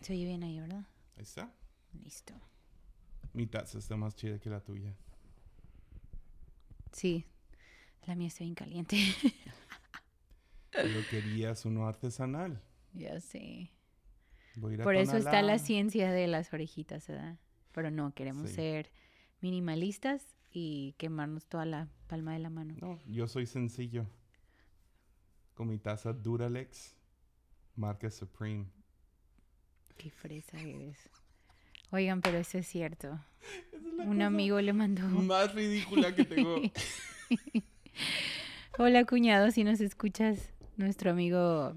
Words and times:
Se 0.00 0.12
oye 0.12 0.24
bien 0.24 0.42
ahí, 0.42 0.58
¿verdad? 0.60 0.84
Ahí 1.16 1.22
está. 1.22 1.52
Listo. 2.04 2.34
Mi 3.32 3.46
taza 3.46 3.78
está 3.78 3.96
más 3.96 4.14
chida 4.14 4.38
que 4.38 4.50
la 4.50 4.60
tuya. 4.60 4.94
Sí. 6.92 7.26
La 8.06 8.14
mía 8.14 8.28
está 8.28 8.44
bien 8.44 8.54
caliente. 8.54 8.96
Pero 10.72 11.00
querías 11.10 11.64
uno 11.64 11.86
artesanal. 11.86 12.62
ya 12.94 13.20
sé. 13.20 13.70
Voy 14.56 14.72
a 14.72 14.74
ir 14.74 14.80
a 14.80 14.84
Por 14.84 14.96
eso 14.96 15.16
está 15.16 15.42
la 15.42 15.58
ciencia 15.58 16.10
de 16.10 16.26
las 16.26 16.52
orejitas, 16.52 17.06
¿verdad? 17.06 17.38
Pero 17.72 17.90
no, 17.90 18.12
queremos 18.14 18.48
Sí. 18.50 18.56
ser 18.56 18.90
minimalistas 19.40 20.24
y 20.50 20.94
quemarnos 20.98 21.46
toda 21.46 21.64
la 21.66 21.88
palma 22.08 22.32
de 22.32 22.40
la 22.40 22.50
mano. 22.50 22.74
No, 22.80 22.98
yo 23.06 23.28
soy 23.28 23.46
sencillo. 23.46 24.06
Con 25.54 25.68
mi 25.68 25.78
taza 25.78 26.12
Duralex, 26.12 26.96
marca 27.76 28.10
Supreme. 28.10 28.66
Qué 30.00 30.10
fresa 30.10 30.58
eres. 30.58 30.96
Oigan, 31.90 32.20
pero 32.22 32.38
eso 32.38 32.58
es 32.58 32.66
cierto. 32.66 33.20
Es 33.72 34.06
Un 34.06 34.22
amigo 34.22 34.60
le 34.60 34.72
mandó. 34.72 35.02
más 35.08 35.54
ridícula 35.54 36.14
que 36.14 36.24
tengo. 36.24 36.60
Hola, 38.78 39.04
cuñado, 39.04 39.50
si 39.50 39.64
nos 39.64 39.80
escuchas, 39.80 40.52
nuestro 40.76 41.10
amigo 41.10 41.74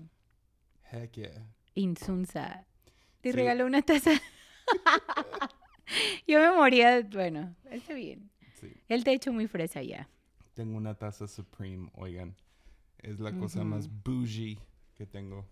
Heck 0.92 1.12
yeah. 1.14 1.48
Insunza 1.76 2.66
te 3.22 3.32
Sí. 3.32 3.38
regaló 3.38 3.66
una 3.66 3.82
taza. 3.82 4.12
Yo 6.28 6.40
me 6.40 6.52
moría, 6.56 7.02
bueno, 7.12 7.56
está 7.72 7.94
bien. 7.94 8.30
Sí. 8.56 8.72
Él 8.88 9.04
te 9.04 9.12
ha 9.12 9.14
hecho 9.14 9.34
muy 9.34 9.48
fresa 9.48 9.82
ya. 9.82 10.08
Tengo 10.54 10.78
una 10.78 10.96
taza 10.96 11.28
Supreme, 11.28 11.90
oigan. 11.96 12.36
Es 13.00 13.20
la 13.20 13.34
cosa 13.38 13.64
más 13.66 13.90
bougie 14.04 14.58
que 14.94 15.06
tengo. 15.06 15.46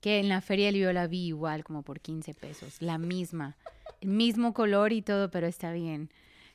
Que 0.00 0.18
en 0.20 0.28
la 0.28 0.40
feria 0.40 0.70
del 0.70 0.94
la 0.94 1.06
vi 1.06 1.26
igual, 1.26 1.64
como 1.64 1.82
por 1.82 2.00
15 2.00 2.34
pesos. 2.34 2.80
La 2.80 2.98
misma. 2.98 3.56
El 4.00 4.10
mismo 4.10 4.52
color 4.54 4.92
y 4.92 5.02
todo, 5.02 5.30
pero 5.30 5.46
está 5.46 5.72
bien. 5.72 6.10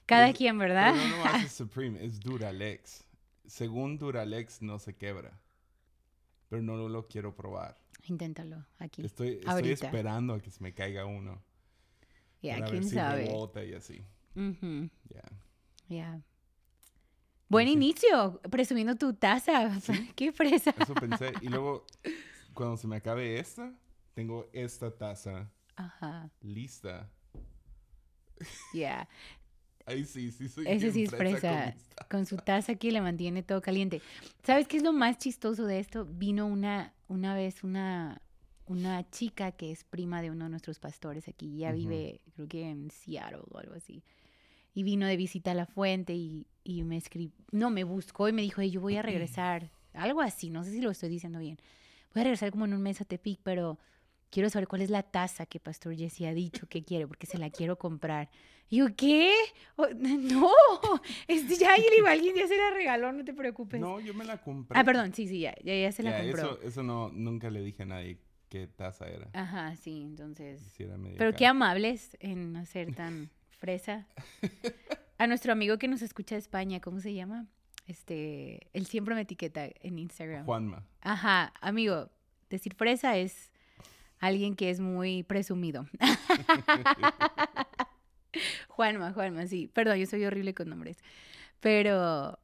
Cada 0.05 0.29
Es- 0.29 0.37
quien, 0.37 0.57
¿verdad? 0.57 0.93
Pero 0.95 1.07
no 1.07 1.17
nomás 1.17 1.45
es 1.45 1.51
Supreme, 1.53 2.03
es 2.05 2.19
Duralex. 2.19 3.03
Según 3.45 3.97
Duralex 3.97 4.61
no 4.61 4.79
se 4.79 4.95
quebra. 4.95 5.39
Pero 6.49 6.61
no 6.61 6.87
lo 6.87 7.07
quiero 7.07 7.35
probar. 7.35 7.77
Inténtalo 8.07 8.65
aquí. 8.79 9.05
Estoy, 9.05 9.39
estoy 9.45 9.71
esperando 9.71 10.33
a 10.33 10.39
que 10.41 10.51
se 10.51 10.61
me 10.61 10.73
caiga 10.73 11.05
uno. 11.05 11.41
Ya, 12.41 12.55
para 12.55 12.65
quién 12.67 12.81
ver 12.81 12.89
si 12.89 12.95
sabe. 12.95 13.25
rebota 13.25 13.63
y 13.63 13.73
así. 13.73 14.03
Ujú, 14.35 14.89
Ya. 15.09 15.21
Ya. 15.89 16.21
Buen 17.47 17.67
Sí. 17.67 17.73
inicio, 17.73 18.39
presumiendo 18.49 18.95
tu 18.95 19.13
taza. 19.13 19.69
Qué 20.15 20.31
fresa. 20.31 20.73
Eso 20.79 20.93
pensé. 20.93 21.33
Y 21.41 21.49
luego, 21.49 21.85
cuando 22.53 22.77
se 22.77 22.87
me 22.87 22.97
acabe 22.97 23.39
esta, 23.39 23.73
tengo 24.13 24.49
esta 24.53 24.95
taza 24.95 25.51
Ajá, 25.75 26.29
lista. 26.41 27.09
ya. 28.73 29.07
Ahí 29.85 30.05
sí, 30.05 30.31
sí 30.31 30.47
soy 30.47 30.67
Ese 30.67 30.91
sí 30.91 31.03
es 31.03 31.11
fresa 31.11 31.73
con 32.09 32.25
su 32.25 32.37
taza 32.37 32.73
aquí 32.73 32.91
le 32.91 33.01
mantiene 33.01 33.41
todo 33.43 33.61
caliente. 33.61 34.01
¿Sabes 34.43 34.67
qué 34.67 34.77
es 34.77 34.83
lo 34.83 34.93
más 34.93 35.17
chistoso 35.17 35.65
de 35.65 35.79
esto? 35.79 36.05
Vino 36.05 36.45
una, 36.45 36.93
una 37.07 37.33
vez 37.35 37.63
una, 37.63 38.21
una 38.65 39.09
chica 39.09 39.51
que 39.53 39.71
es 39.71 39.83
prima 39.83 40.21
de 40.21 40.29
uno 40.29 40.45
de 40.45 40.49
nuestros 40.51 40.79
pastores 40.79 41.27
aquí. 41.27 41.57
Ya 41.57 41.71
vive, 41.71 42.21
creo 42.35 42.47
que 42.47 42.69
en 42.69 42.91
Seattle 42.91 43.41
o 43.49 43.57
algo 43.57 43.73
así. 43.75 44.03
Y 44.73 44.83
vino 44.83 45.05
de 45.07 45.17
visita 45.17 45.51
a 45.51 45.55
la 45.55 45.65
fuente 45.65 46.13
y, 46.13 46.47
y 46.63 46.83
me 46.83 46.97
escribió, 46.97 47.35
no, 47.51 47.69
me 47.69 47.83
buscó 47.83 48.29
y 48.29 48.33
me 48.33 48.41
dijo, 48.41 48.61
"Hey, 48.61 48.71
yo 48.71 48.81
voy 48.81 48.95
a 48.97 49.01
regresar. 49.01 49.71
Algo 49.93 50.21
así, 50.21 50.49
no 50.49 50.63
sé 50.63 50.71
si 50.71 50.81
lo 50.81 50.91
estoy 50.91 51.09
diciendo 51.09 51.39
bien. 51.39 51.57
Voy 52.13 52.21
a 52.21 52.23
regresar 52.23 52.51
como 52.51 52.65
en 52.65 52.73
un 52.73 52.81
mes 52.81 53.01
a 53.01 53.05
Tepic, 53.05 53.39
pero 53.43 53.79
quiero 54.29 54.49
saber 54.49 54.67
cuál 54.67 54.81
es 54.81 54.89
la 54.89 55.03
taza 55.03 55.45
que 55.45 55.59
Pastor 55.59 55.95
Jesse 55.95 56.21
ha 56.23 56.33
dicho 56.33 56.67
que 56.67 56.83
quiere, 56.83 57.07
porque 57.07 57.27
se 57.27 57.37
la 57.37 57.49
quiero 57.49 57.77
comprar. 57.77 58.29
Y 58.69 58.77
yo, 58.77 58.95
¿qué? 58.95 59.33
Oh, 59.75 59.87
no, 59.95 60.51
es, 61.27 61.59
ya, 61.59 61.73
alguien 62.07 62.35
ya 62.35 62.47
se 62.47 62.57
la 62.57 62.71
regaló, 62.71 63.11
no 63.11 63.23
te 63.23 63.33
preocupes. 63.33 63.79
No, 63.79 63.99
yo 63.99 64.13
me 64.13 64.25
la 64.25 64.41
compré. 64.41 64.79
ah, 64.79 64.83
perdón, 64.83 65.13
sí, 65.13 65.27
sí, 65.27 65.41
ya, 65.41 65.53
ya, 65.63 65.75
ya 65.75 65.91
se 65.91 66.03
la 66.03 66.11
Ya, 66.11 66.23
compró. 66.23 66.57
Eso, 66.57 66.61
eso 66.67 66.83
no, 66.83 67.09
nunca 67.09 67.49
le 67.49 67.61
dije 67.61 67.83
a 67.83 67.85
nadie 67.85 68.17
qué 68.49 68.67
taza 68.67 69.07
era. 69.07 69.29
Ajá, 69.33 69.75
sí, 69.75 70.01
entonces. 70.01 70.61
Si 70.61 70.83
era 70.83 70.97
medio 70.97 71.17
Pero 71.17 71.33
qué 71.33 71.45
amables 71.45 72.17
en 72.19 72.53
no 72.53 72.65
ser 72.65 72.93
tan 72.93 73.29
fresa. 73.59 74.07
A 75.17 75.27
nuestro 75.27 75.51
amigo 75.51 75.77
que 75.77 75.87
nos 75.87 76.01
escucha 76.01 76.33
de 76.33 76.39
España, 76.39 76.79
¿cómo 76.79 76.99
se 76.99 77.13
llama? 77.13 77.45
Este, 77.91 78.69
él 78.71 78.85
siempre 78.85 79.13
me 79.15 79.21
etiqueta 79.21 79.67
en 79.81 79.99
Instagram. 79.99 80.45
Juanma. 80.45 80.85
Ajá, 81.01 81.51
amigo, 81.59 82.09
decir 82.49 82.73
fresa 82.73 83.17
es 83.17 83.51
alguien 84.19 84.55
que 84.55 84.69
es 84.69 84.79
muy 84.79 85.23
presumido. 85.23 85.85
Juanma, 88.69 89.11
Juanma, 89.11 89.45
sí. 89.47 89.67
Perdón, 89.67 89.97
yo 89.97 90.05
soy 90.05 90.23
horrible 90.23 90.53
con 90.53 90.69
nombres. 90.69 90.99
Pero 91.59 92.39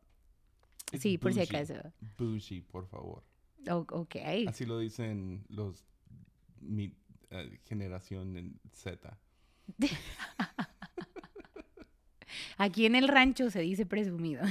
sí, 0.99 1.17
por 1.17 1.33
si 1.33 1.39
acaso. 1.39 1.75
Bougie, 2.17 2.61
por 2.61 2.85
favor. 2.87 3.23
O- 3.69 3.87
ok. 3.89 4.15
Así 4.47 4.65
lo 4.65 4.79
dicen 4.79 5.45
los 5.47 5.85
mi 6.59 6.93
eh, 7.29 7.57
generación 7.63 8.35
en 8.35 8.59
Z. 8.73 9.17
Aquí 12.57 12.85
en 12.85 12.95
el 12.95 13.07
rancho 13.07 13.49
se 13.49 13.61
dice 13.61 13.85
presumido. 13.85 14.43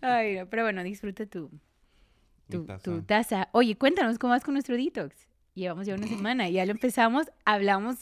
Ay, 0.00 0.36
no, 0.36 0.48
pero 0.48 0.62
bueno, 0.62 0.82
disfruta 0.82 1.26
tu, 1.26 1.50
taza. 2.66 2.82
tu 2.82 3.02
taza. 3.02 3.48
Oye, 3.52 3.76
cuéntanos 3.76 4.18
cómo 4.18 4.32
vas 4.32 4.44
con 4.44 4.54
nuestro 4.54 4.76
detox. 4.76 5.28
Llevamos 5.54 5.86
ya 5.86 5.94
una 5.94 6.06
semana, 6.08 6.48
ya 6.48 6.64
lo 6.64 6.72
empezamos, 6.72 7.26
hablamos. 7.44 7.98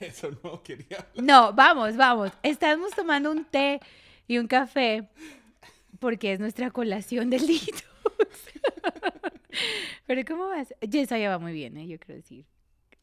Eso 0.00 0.30
no 0.42 0.62
quería. 0.62 1.08
No, 1.16 1.52
vamos, 1.52 1.96
vamos. 1.96 2.32
Estamos 2.42 2.90
tomando 2.92 3.30
un 3.30 3.44
té 3.44 3.80
y 4.26 4.38
un 4.38 4.46
café 4.46 5.08
porque 5.98 6.32
es 6.32 6.40
nuestra 6.40 6.70
colación 6.70 7.30
del 7.30 7.46
detox. 7.46 7.84
Pero 10.06 10.22
¿cómo 10.26 10.48
vas? 10.48 10.74
Ya 10.80 11.00
eso 11.00 11.16
ya 11.16 11.30
va 11.30 11.38
muy 11.38 11.52
bien, 11.52 11.76
¿eh? 11.76 11.86
yo 11.86 11.98
quiero 11.98 12.14
decir 12.16 12.44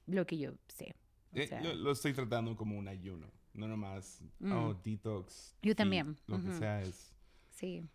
lo 0.05 0.25
que 0.25 0.37
yo 0.37 0.51
sé. 0.67 0.93
Eh, 1.33 1.47
sea, 1.47 1.61
yo 1.61 1.73
lo 1.73 1.91
estoy 1.91 2.13
tratando 2.13 2.55
como 2.55 2.77
un 2.77 2.87
ayuno. 2.87 3.27
No 3.53 3.67
nomás, 3.67 4.21
Mm. 4.39 4.51
oh, 4.51 4.73
detox. 4.83 5.55
Yo 5.61 5.75
también, 5.75 6.17
Lo 6.27 6.41
que 6.41 6.51
sea 6.53 6.81
es. 6.81 7.13
sí. 7.51 7.87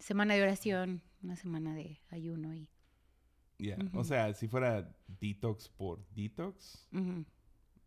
Semana 0.00 0.34
de 0.34 0.42
oración, 0.42 1.02
una 1.22 1.34
semana 1.36 1.74
de 1.74 2.00
ayuno 2.10 2.54
y... 2.54 2.68
yeah. 3.58 3.76
Ujú. 3.84 3.98
O 3.98 4.04
sea, 4.04 4.32
si 4.34 4.46
fuera 4.46 4.94
detox 5.20 5.68
por 5.68 6.04
detox, 6.14 6.86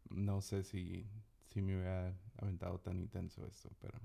no 0.09 0.41
sé 0.41 0.63
si, 0.63 1.06
si 1.50 1.62
me 1.62 1.75
hubiera 1.78 2.13
aventado 2.38 2.80
tan 2.80 3.00
intenso 3.00 3.46
esto. 3.47 3.69
Pero, 3.80 3.97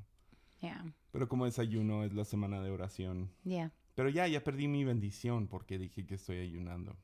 Ya, 0.63 0.85
pero 1.11 1.29
como 1.29 1.47
es 1.47 1.59
ayuno, 1.59 2.05
es 2.05 2.13
la 2.13 2.25
semana 2.25 2.61
de 2.63 2.71
oración. 2.71 3.31
ya. 3.45 3.73
Pero 3.97 4.09
ya, 4.11 4.29
ya 4.29 4.45
perdí 4.45 4.69
mi 4.69 4.85
bendición 4.85 5.49
porque 5.49 5.79
dije 5.79 6.05
que 6.07 6.17
estoy 6.17 6.37
ayunando. 6.39 6.97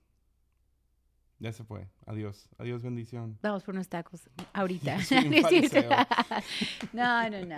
Ya 1.42 1.53
se 1.53 1.64
fue. 1.64 1.88
Adiós. 2.06 2.48
Adiós, 2.56 2.82
bendición. 2.82 3.36
Vamos 3.42 3.64
por 3.64 3.75
unos 3.75 3.88
tacos 3.88 4.30
ahorita. 4.53 4.97
No 6.92 7.28
no, 7.28 7.44
no, 7.44 7.56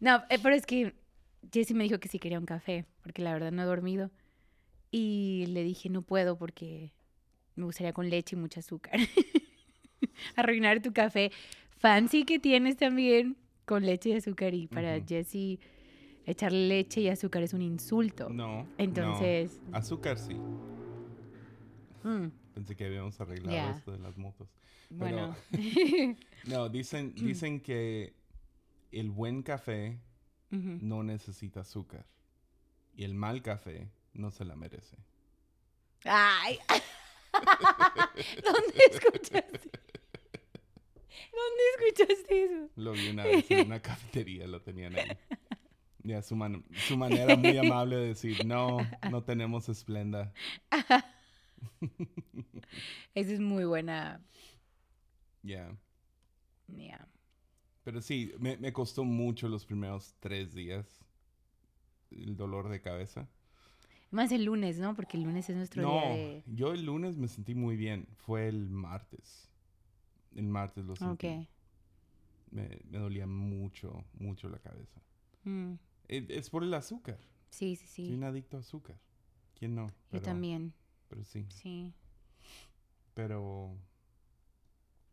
no, 0.00 0.24
eh, 0.28 0.38
pero 0.42 0.56
es 0.56 0.66
que 0.66 0.92
Jessy 1.52 1.72
me 1.72 1.84
dijo 1.84 2.00
que 2.00 2.08
sí 2.08 2.18
quería 2.18 2.40
un 2.40 2.46
café, 2.46 2.84
porque 3.04 3.22
la 3.22 3.32
verdad 3.32 3.52
no 3.52 3.62
he 3.62 3.64
dormido. 3.64 4.10
Y 4.90 5.44
le 5.50 5.62
dije, 5.62 5.88
no 5.88 6.02
puedo 6.02 6.36
porque 6.36 6.92
me 7.54 7.64
gustaría 7.64 7.92
con 7.92 8.10
leche 8.10 8.34
y 8.34 8.40
mucho 8.40 8.58
azúcar. 8.58 8.98
Arruinar 10.34 10.82
tu 10.82 10.92
café 10.92 11.30
fancy 11.78 12.24
que 12.24 12.40
tienes 12.40 12.76
también 12.76 13.36
con 13.66 13.86
leche 13.86 14.08
y 14.08 14.14
azúcar. 14.14 14.52
Y 14.52 14.66
para 14.66 14.96
Ujú. 14.96 15.06
Jessy, 15.06 15.60
echarle 16.26 16.66
leche 16.66 17.02
y 17.02 17.08
azúcar 17.08 17.44
es 17.44 17.54
un 17.54 17.62
insulto. 17.62 18.30
No. 18.30 18.66
Entonces, 18.78 19.60
no. 19.68 19.78
Azúcar 19.78 20.18
sí. 20.18 20.34
mm, 22.02 22.39
Pensé 22.54 22.76
que 22.76 22.84
habíamos 22.86 23.20
arreglado 23.20 23.56
esto 23.76 23.92
de 23.92 23.98
las 23.98 24.16
motos. 24.16 24.48
bueno. 24.90 25.36
No, 26.44 26.68
dicen, 26.68 27.14
dicen 27.16 27.60
que 27.60 28.14
el 28.92 29.10
buen 29.10 29.42
café 29.42 29.98
no 30.50 31.02
necesita 31.04 31.60
azúcar. 31.60 32.04
Y 32.96 33.04
el 33.04 33.14
mal 33.14 33.40
café 33.42 33.88
no 34.14 34.30
se 34.32 34.44
la 34.44 34.56
merece. 34.56 34.96
Ay. 36.04 36.58
¿Dónde 38.44 38.82
escuchaste? 38.90 39.70
¿Dónde 41.32 41.62
escuchaste 41.78 42.44
eso? 42.44 42.68
Lo 42.76 42.92
vi 42.92 43.08
una 43.08 43.24
vez 43.24 43.50
en 43.50 43.66
una 43.66 43.80
cafetería, 43.82 44.46
lo 44.46 44.60
tenían 44.62 44.96
ahí. 44.96 45.16
Ya, 46.02 46.22
su, 46.22 46.34
man- 46.34 46.64
su 46.88 46.96
manera 46.96 47.36
muy 47.36 47.56
amable 47.58 47.96
de 47.96 48.06
decir, 48.08 48.44
no, 48.44 48.78
no 49.10 49.22
tenemos 49.22 49.68
esplenda. 49.68 50.32
Esa 53.14 53.32
es 53.32 53.40
muy 53.40 53.64
buena. 53.64 54.20
Ya. 55.42 55.76
ya. 56.68 57.06
Pero 57.84 58.00
sí, 58.00 58.32
me, 58.38 58.56
me 58.56 58.72
costó 58.72 59.04
mucho 59.04 59.48
los 59.48 59.66
primeros 59.66 60.14
tres 60.20 60.54
días 60.54 61.04
el 62.10 62.36
dolor 62.36 62.68
de 62.68 62.80
cabeza. 62.80 63.28
Más 64.12 64.30
el 64.32 64.44
lunes, 64.44 64.78
¿no? 64.78 64.94
Porque 64.94 65.16
el 65.16 65.24
lunes 65.24 65.48
es 65.50 65.56
nuestro 65.56 65.82
No, 65.82 65.92
día 66.00 66.00
de... 66.08 66.44
yo 66.46 66.72
el 66.72 66.84
lunes 66.84 67.16
me 67.16 67.28
sentí 67.28 67.54
muy 67.54 67.76
bien. 67.76 68.06
Fue 68.16 68.48
el 68.48 68.68
martes. 68.70 69.50
El 70.34 70.48
martes 70.48 70.84
lo 70.84 70.96
sentí. 70.96 71.26
Ok. 71.26 71.48
Me, 72.50 72.80
me 72.90 72.98
dolía 72.98 73.26
mucho, 73.26 74.04
mucho 74.14 74.48
la 74.48 74.58
cabeza. 74.58 75.00
Mm, 75.44 75.74
Es 76.08 76.50
por 76.50 76.64
el 76.64 76.74
azúcar. 76.74 77.18
Sí, 77.50 77.76
sí, 77.76 77.86
sí. 77.86 78.06
Soy 78.06 78.14
un 78.14 78.24
adicto 78.24 78.56
a 78.56 78.60
azúcar. 78.60 78.98
¿Quién 79.54 79.74
no? 79.74 79.86
Yo 80.12 80.20
también, 80.20 80.74
Pero 81.10 81.22
sí. 81.24 81.44
sí. 81.50 81.92
Pero... 83.14 83.76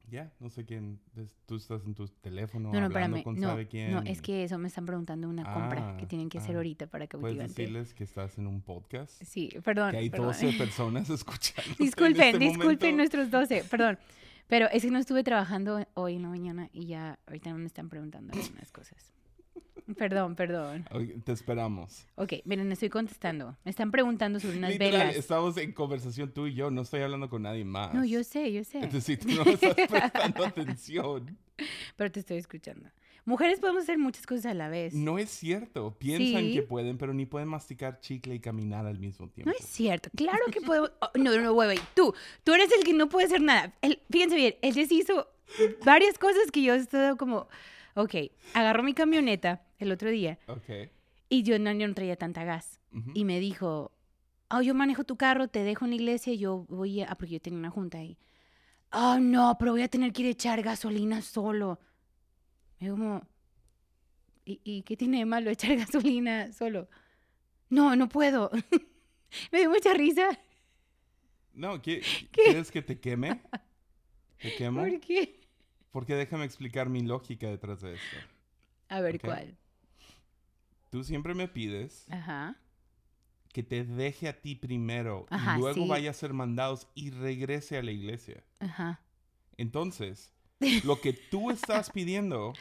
Ya, 0.09 0.31
no 0.39 0.49
sé 0.49 0.63
quién. 0.63 1.01
es- 1.17 1.35
Tú 1.45 1.57
estás 1.57 1.83
en 1.85 1.93
tu 1.93 2.07
teléfono 2.07 2.71
No, 2.71 2.79
no, 2.79 2.85
hablando 2.85 3.21
con 3.23 3.35
No, 3.37 3.49
sabe 3.49 3.67
quién. 3.67 3.91
no, 3.91 4.01
es 4.03 4.21
que 4.21 4.45
eso 4.45 4.57
me 4.57 4.69
están 4.69 4.85
preguntando 4.85 5.27
una 5.27 5.43
compra 5.53 5.97
que 5.97 6.05
Ah, 6.05 6.07
tienen 6.07 6.29
que 6.29 6.37
hacer 6.37 6.55
ah. 6.55 6.59
ahorita 6.59 6.87
para 6.87 7.07
Puedes 7.07 7.35
cautivante. 7.35 7.61
decirles 7.61 7.93
que 7.93 8.05
estás 8.05 8.37
en 8.37 8.47
un 8.47 8.61
podcast. 8.61 9.21
Sí, 9.23 9.49
perdón. 9.65 9.91
Que 9.91 9.97
hay 9.97 10.09
perdón. 10.09 10.27
12 10.27 10.53
personas 10.57 11.09
escuchando. 11.09 11.73
Disculpen, 11.77 12.39
disculpen 12.39 12.95
nuestros 12.95 13.29
12, 13.29 13.65
perdón. 13.69 13.99
Pero 14.47 14.67
es 14.71 14.83
que 14.83 14.91
no 14.91 14.99
estuve 14.99 15.25
trabajando 15.25 15.85
hoy 15.95 16.15
en 16.15 16.21
la 16.21 16.29
mañana 16.29 16.69
y 16.71 16.85
ya 16.85 17.19
ahorita 17.27 17.53
me 17.53 17.65
están 17.65 17.89
preguntando 17.89 18.31
algunas 18.31 18.71
cosas. 18.71 19.11
Perdón, 19.95 20.35
perdón. 20.35 20.85
Te 21.23 21.31
esperamos. 21.31 22.05
Ok, 22.15 22.33
miren, 22.45 22.71
estoy 22.71 22.89
contestando. 22.89 23.55
Me 23.63 23.71
están 23.71 23.89
preguntando 23.91 24.39
sobre 24.39 24.57
unas 24.57 24.71
Literal, 24.71 24.91
velas. 24.99 25.15
estamos 25.15 25.55
en 25.57 25.71
conversación 25.71 26.31
tú 26.33 26.47
y 26.47 26.53
yo, 26.55 26.69
no 26.71 26.81
estoy 26.81 27.01
hablando 27.01 27.29
con 27.29 27.43
nadie 27.43 27.63
más. 27.63 27.93
No, 27.93 28.03
yo 28.03 28.23
sé, 28.23 28.51
yo 28.51 28.63
sé. 28.63 28.79
Es 28.79 28.91
decir, 28.93 29.19
tú 29.19 29.29
no 29.31 29.43
estás 29.43 29.75
prestando 29.89 30.45
atención. 30.45 31.37
Pero 31.95 32.11
te 32.11 32.19
estoy 32.19 32.37
escuchando. 32.37 32.89
Mujeres 33.25 33.59
podemos 33.59 33.83
hacer 33.83 33.97
muchas 33.97 34.25
cosas 34.25 34.45
a 34.47 34.53
la 34.53 34.69
vez. 34.69 34.93
No, 34.93 35.13
No 35.13 35.19
es 35.19 35.29
cierto. 35.29 35.97
Piensan 35.97 36.43
Sí. 36.43 36.53
que 36.53 36.61
pueden, 36.63 36.97
pero 36.97 37.13
ni 37.13 37.25
pueden 37.25 37.47
masticar 37.49 37.99
chicle 37.99 38.35
y 38.35 38.39
caminar 38.39 38.85
al 38.85 38.99
mismo 38.99 39.29
tiempo. 39.29 39.51
es 39.57 39.65
cierto. 39.65 40.09
Claro 40.15 40.39
que 40.51 40.61
podemos. 40.61 40.91
Oh, 41.01 41.09
no, 41.15 41.37
no, 41.41 41.53
güey, 41.53 41.79
tú. 41.93 42.13
Tú 42.43 42.53
eres 42.53 42.69
el 42.77 42.83
que 42.85 42.93
no 42.93 43.09
puede 43.09 43.27
hacer 43.27 43.41
nada. 43.41 43.73
Él, 43.81 44.01
fíjense 44.09 44.35
bien, 44.35 44.55
él 44.61 44.73
ya 44.73 44.85
se 44.85 44.93
hizo 44.93 45.27
varias 45.85 46.17
cosas 46.17 46.51
que 46.51 46.61
yo 46.61 46.73
estoy 46.73 47.17
como. 47.17 47.47
Ok, 47.95 48.13
agarró 48.53 48.83
mi 48.83 48.93
camioneta 48.93 49.61
el 49.77 49.91
otro 49.91 50.09
día 50.09 50.39
Ok. 50.47 50.89
y 51.29 51.43
yo 51.43 51.57
no, 51.59 51.71
yo 51.73 51.87
no 51.87 51.93
traía 51.93 52.15
tanta 52.15 52.43
gas. 52.43 52.79
Y 53.13 53.25
me 53.25 53.39
dijo, 53.39 53.91
oh, 54.49 54.61
yo 54.61 54.73
manejo 54.73 55.03
tu 55.03 55.17
carro, 55.17 55.47
te 55.49 55.63
dejo 55.63 55.85
en 55.85 55.91
la 55.91 55.95
iglesia, 55.97 56.33
yo 56.33 56.65
voy 56.67 57.01
a... 57.01 57.11
Ah, 57.11 57.15
porque 57.15 57.33
yo 57.33 57.39
tenía 57.41 57.59
una 57.59 57.69
junta 57.69 57.99
ahí. 57.99 58.17
Oh, 58.91 59.19
no, 59.19 59.55
pero 59.59 59.73
voy 59.73 59.83
a 59.83 59.87
tener 59.87 60.11
que 60.13 60.23
ir 60.23 60.27
a 60.29 60.31
echar 60.31 60.61
gasolina 60.63 61.21
solo. 61.21 61.79
Me 62.79 62.89
como, 62.89 63.21
¿y, 64.45 64.61
y 64.63 64.81
qué 64.81 64.97
tiene 64.97 65.19
de 65.19 65.25
malo 65.25 65.51
echar 65.51 65.75
gasolina 65.77 66.51
solo? 66.53 66.89
No, 67.69 67.95
no 67.95 68.09
puedo. 68.09 68.49
me 69.51 69.59
dio 69.59 69.69
mucha 69.69 69.93
risa. 69.93 70.39
No, 71.53 71.79
¿qué- 71.81 72.01
¿quieres 72.31 72.71
que 72.71 72.81
te 72.81 72.99
queme? 72.99 73.41
¿Te 74.41 74.55
quemo? 74.55 74.81
¿Por 74.81 74.99
qué? 75.01 75.39
Porque 75.91 76.15
déjame 76.15 76.45
explicar 76.45 76.89
mi 76.89 77.01
lógica 77.01 77.47
detrás 77.47 77.81
de 77.81 77.93
esto. 77.95 78.17
A 78.89 79.01
ver. 79.01 79.19
¿cuál? 79.19 79.57
Tú 80.97 81.03
siempre 81.03 81.35
me 81.35 81.47
pides 81.47 82.07
Ajá. 82.09 82.55
que 83.53 83.61
te 83.61 83.83
deje 83.85 84.27
a 84.27 84.41
ti 84.41 84.55
primero 84.55 85.27
Ajá, 85.29 85.55
y 85.55 85.59
luego 85.59 85.83
sí. 85.83 85.87
vaya 85.87 86.09
a 86.09 86.13
ser 86.13 86.33
mandados 86.33 86.87
y 86.95 87.11
regrese 87.11 87.77
a 87.77 87.83
la 87.83 87.91
iglesia. 87.91 88.43
Ajá. 88.59 88.99
Entonces, 89.57 90.33
lo 90.85 90.99
que 90.99 91.13
tú 91.13 91.51
estás 91.51 91.91
pidiendo 91.91 92.53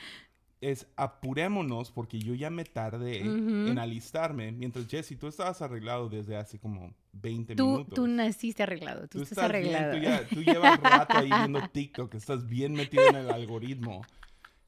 es 0.60 0.86
apurémonos 0.96 1.90
porque 1.92 2.18
yo 2.18 2.34
ya 2.34 2.50
me 2.50 2.64
tardé 2.66 3.22
Ujú. 3.22 3.68
en 3.68 3.78
alistarme. 3.78 4.52
Mientras, 4.52 4.86
Jesse, 4.86 5.18
tú 5.18 5.28
estabas 5.28 5.62
arreglado 5.62 6.10
desde 6.10 6.36
hace 6.36 6.58
como 6.58 6.92
20 7.14 7.54
Tú, 7.56 7.66
minutos. 7.66 7.94
tú 7.94 8.06
naciste 8.06 8.64
arreglado, 8.64 9.08
tú, 9.08 9.16
Tú 9.16 9.22
estás, 9.22 9.46
estás 9.46 9.62
bien, 9.62 9.74
arreglado. 9.76 9.96
tú, 9.96 10.02
ya- 10.02 10.28
tú 10.28 10.42
llevas 10.42 10.78
rato 10.82 11.16
ahí 11.16 11.30
viendo 11.30 11.66
TikTok, 11.70 12.14
estás 12.16 12.46
bien 12.46 12.74
metido 12.74 13.06
en 13.08 13.16
el 13.16 13.30
algoritmo. 13.30 14.02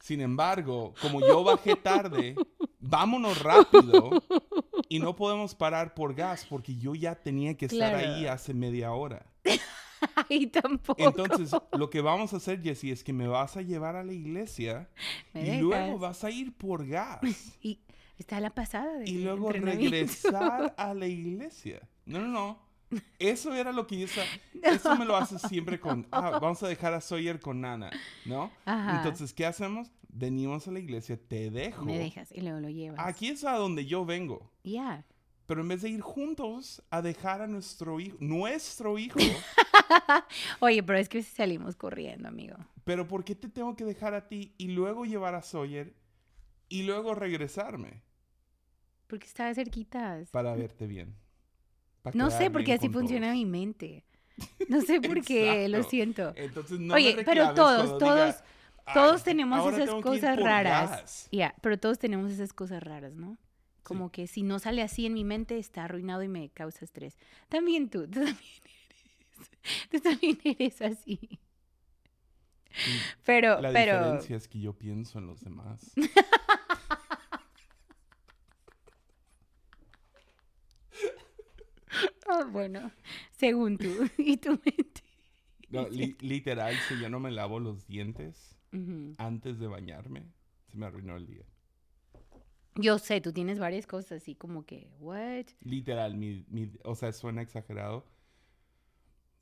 Sin 0.00 0.22
embargo, 0.22 0.94
como 1.02 1.20
yo 1.20 1.44
bajé 1.44 1.74
tarde, 1.76 2.34
vámonos 2.80 3.42
rápido 3.42 4.10
y 4.88 4.98
no 4.98 5.16
podemos 5.16 5.54
parar 5.54 5.94
por 5.94 6.14
gas 6.14 6.46
porque 6.48 6.76
yo 6.76 6.94
ya 6.94 7.14
tenía 7.14 7.56
que 7.56 7.66
estar 7.66 7.92
Claro. 7.92 7.98
ahí 8.16 8.26
hace 8.26 8.54
media 8.54 8.92
hora. 8.92 9.26
Ay, 10.30 10.46
tampoco. 10.46 11.02
Entonces, 11.02 11.50
lo 11.72 11.90
que 11.90 12.00
vamos 12.00 12.32
a 12.32 12.36
hacer, 12.36 12.62
Jesse, 12.62 12.84
es 12.84 13.02
que 13.02 13.12
me 13.12 13.26
vas 13.26 13.56
a 13.56 13.62
llevar 13.62 13.96
a 13.96 14.04
la 14.04 14.12
iglesia 14.12 14.88
¿Me 15.34 15.56
y 15.56 15.60
luego 15.60 15.98
vas 15.98 16.22
a 16.22 16.30
ir 16.30 16.56
por 16.56 16.86
gas 16.86 17.18
Y 17.62 17.80
está 18.16 18.38
la 18.40 18.50
pasada. 18.50 18.98
de 18.98 19.10
y 19.10 19.24
luego 19.24 19.50
regresar 19.50 20.74
a 20.76 20.94
la 20.94 21.06
iglesia. 21.06 21.80
No, 22.06 22.20
no, 22.20 22.28
no. 22.28 22.67
Eso 23.18 23.52
era 23.54 23.72
lo 23.72 23.86
que 23.86 23.98
yo 24.00 24.06
sa- 24.08 24.24
Eso 24.62 24.96
me 24.96 25.04
lo 25.04 25.16
haces 25.16 25.42
siempre 25.42 25.78
con, 25.78 26.06
ah, 26.10 26.38
vamos 26.40 26.62
a 26.62 26.68
dejar 26.68 26.94
a 26.94 27.00
Sawyer 27.00 27.38
con 27.40 27.60
Nana, 27.60 27.90
¿no? 28.24 28.50
Ajá. 28.64 28.96
Entonces, 28.96 29.32
¿qué 29.34 29.44
hacemos? 29.46 29.90
Venimos 30.08 30.66
a 30.68 30.70
la 30.72 30.78
iglesia, 30.80 31.18
te 31.28 31.50
dejo. 31.50 31.84
Me 31.84 31.98
dejas 31.98 32.32
y 32.32 32.40
luego 32.40 32.60
lo 32.60 32.70
llevas. 32.70 32.98
Aquí 33.06 33.28
es 33.28 33.44
a 33.44 33.52
donde 33.56 33.84
yo 33.86 34.04
vengo. 34.06 34.50
Ya. 34.64 35.04
Pero 35.46 35.60
en 35.62 35.68
vez 35.68 35.82
de 35.82 35.88
ir 35.90 36.00
juntos 36.00 36.82
a 36.90 37.00
dejar 37.02 37.40
a 37.42 37.46
nuestro 37.46 38.00
hijo, 38.00 38.16
nuestro 38.20 38.98
hijo, 38.98 39.18
Oye, 40.60 40.82
pero 40.82 40.98
es 40.98 41.08
que 41.08 41.22
salimos 41.22 41.76
corriendo, 41.76 42.28
amigo. 42.28 42.56
pero 42.84 43.06
¿por 43.08 43.24
qué 43.24 43.34
te 43.34 43.48
tengo 43.48 43.74
que 43.76 43.84
dejar 43.84 44.14
a 44.14 44.28
ti 44.28 44.54
y 44.58 44.68
luego 44.68 45.04
llevar 45.06 45.34
a 45.34 45.42
Sawyer 45.42 45.94
y 46.68 46.82
luego 46.82 47.14
regresarme 47.14 48.02
Porque 49.06 49.26
estaba 49.26 49.54
cerquita. 49.54 50.18
para 50.32 50.54
verte 50.54 50.86
bien? 50.86 51.14
No 52.14 52.30
sé, 52.30 52.50
porque 52.50 52.72
así 52.74 52.88
funciona 52.88 53.26
todos. 53.28 53.36
mi 53.38 53.44
mente. 53.46 54.04
No 54.68 54.80
sé 54.82 55.00
por 55.00 55.22
qué, 55.22 55.68
lo 55.68 55.82
siento. 55.82 56.32
Entonces, 56.36 56.78
no 56.78 56.94
Oye, 56.94 57.22
pero 57.24 57.54
todos, 57.54 57.98
todos, 57.98 58.36
diga, 58.36 58.44
todos 58.94 59.16
"Ay, 59.18 59.24
tenemos 59.24 59.72
esas 59.74 59.90
cosas 60.02 60.38
raras. 60.38 60.90
gas". 60.90 61.28
Ya, 61.32 61.54
pero 61.60 61.78
todos 61.78 61.98
tenemos 61.98 62.30
esas 62.30 62.52
cosas 62.52 62.82
raras, 62.82 63.14
¿no? 63.16 63.36
Como 63.82 64.10
que 64.12 64.26
si 64.26 64.42
no 64.42 64.58
sale 64.58 64.82
así 64.82 65.06
en 65.06 65.14
mi 65.14 65.24
mente, 65.24 65.58
está 65.58 65.84
arruinado 65.84 66.22
y 66.22 66.28
me 66.28 66.50
causa 66.50 66.84
estrés. 66.84 67.16
También 67.48 67.88
tú, 67.88 68.06
tú 68.06 68.20
también 68.20 68.36
eres, 68.36 69.50
tú 69.90 70.00
también 70.00 70.38
eres 70.44 70.82
así. 70.82 71.40
Pero, 73.24 73.60
La 73.60 73.72
pero, 73.72 73.98
diferencia 73.98 74.36
es 74.36 74.46
que 74.46 74.60
yo 74.60 74.72
pienso 74.74 75.18
en 75.18 75.26
los 75.26 75.40
demás. 75.40 75.92
ah, 82.28 82.44
bueno, 82.50 82.92
según 83.32 83.78
tú 83.78 83.88
y 84.18 84.36
tu 84.36 84.50
mente. 84.50 85.02
No, 85.70 85.86
li- 85.88 86.16
literal, 86.20 86.74
si 86.88 86.98
yo 86.98 87.08
no 87.10 87.20
me 87.20 87.30
lavo 87.30 87.60
los 87.60 87.86
dientes 87.86 88.56
Ujú. 88.72 89.14
antes 89.18 89.58
de 89.58 89.66
bañarme, 89.66 90.32
se 90.66 90.76
me 90.78 90.86
arruinó 90.86 91.16
el 91.16 91.26
día. 91.26 91.44
Yo 92.76 92.98
sé, 92.98 93.20
tú 93.20 93.32
tienes 93.32 93.58
varias 93.58 93.86
cosas 93.86 94.22
así 94.22 94.34
como 94.34 94.64
que, 94.64 94.88
what? 95.00 95.46
Literal, 95.62 96.16
mi, 96.16 96.44
mi- 96.48 96.70
o 96.84 96.94
sea, 96.94 97.12
suena 97.12 97.42
exagerado. 97.42 98.04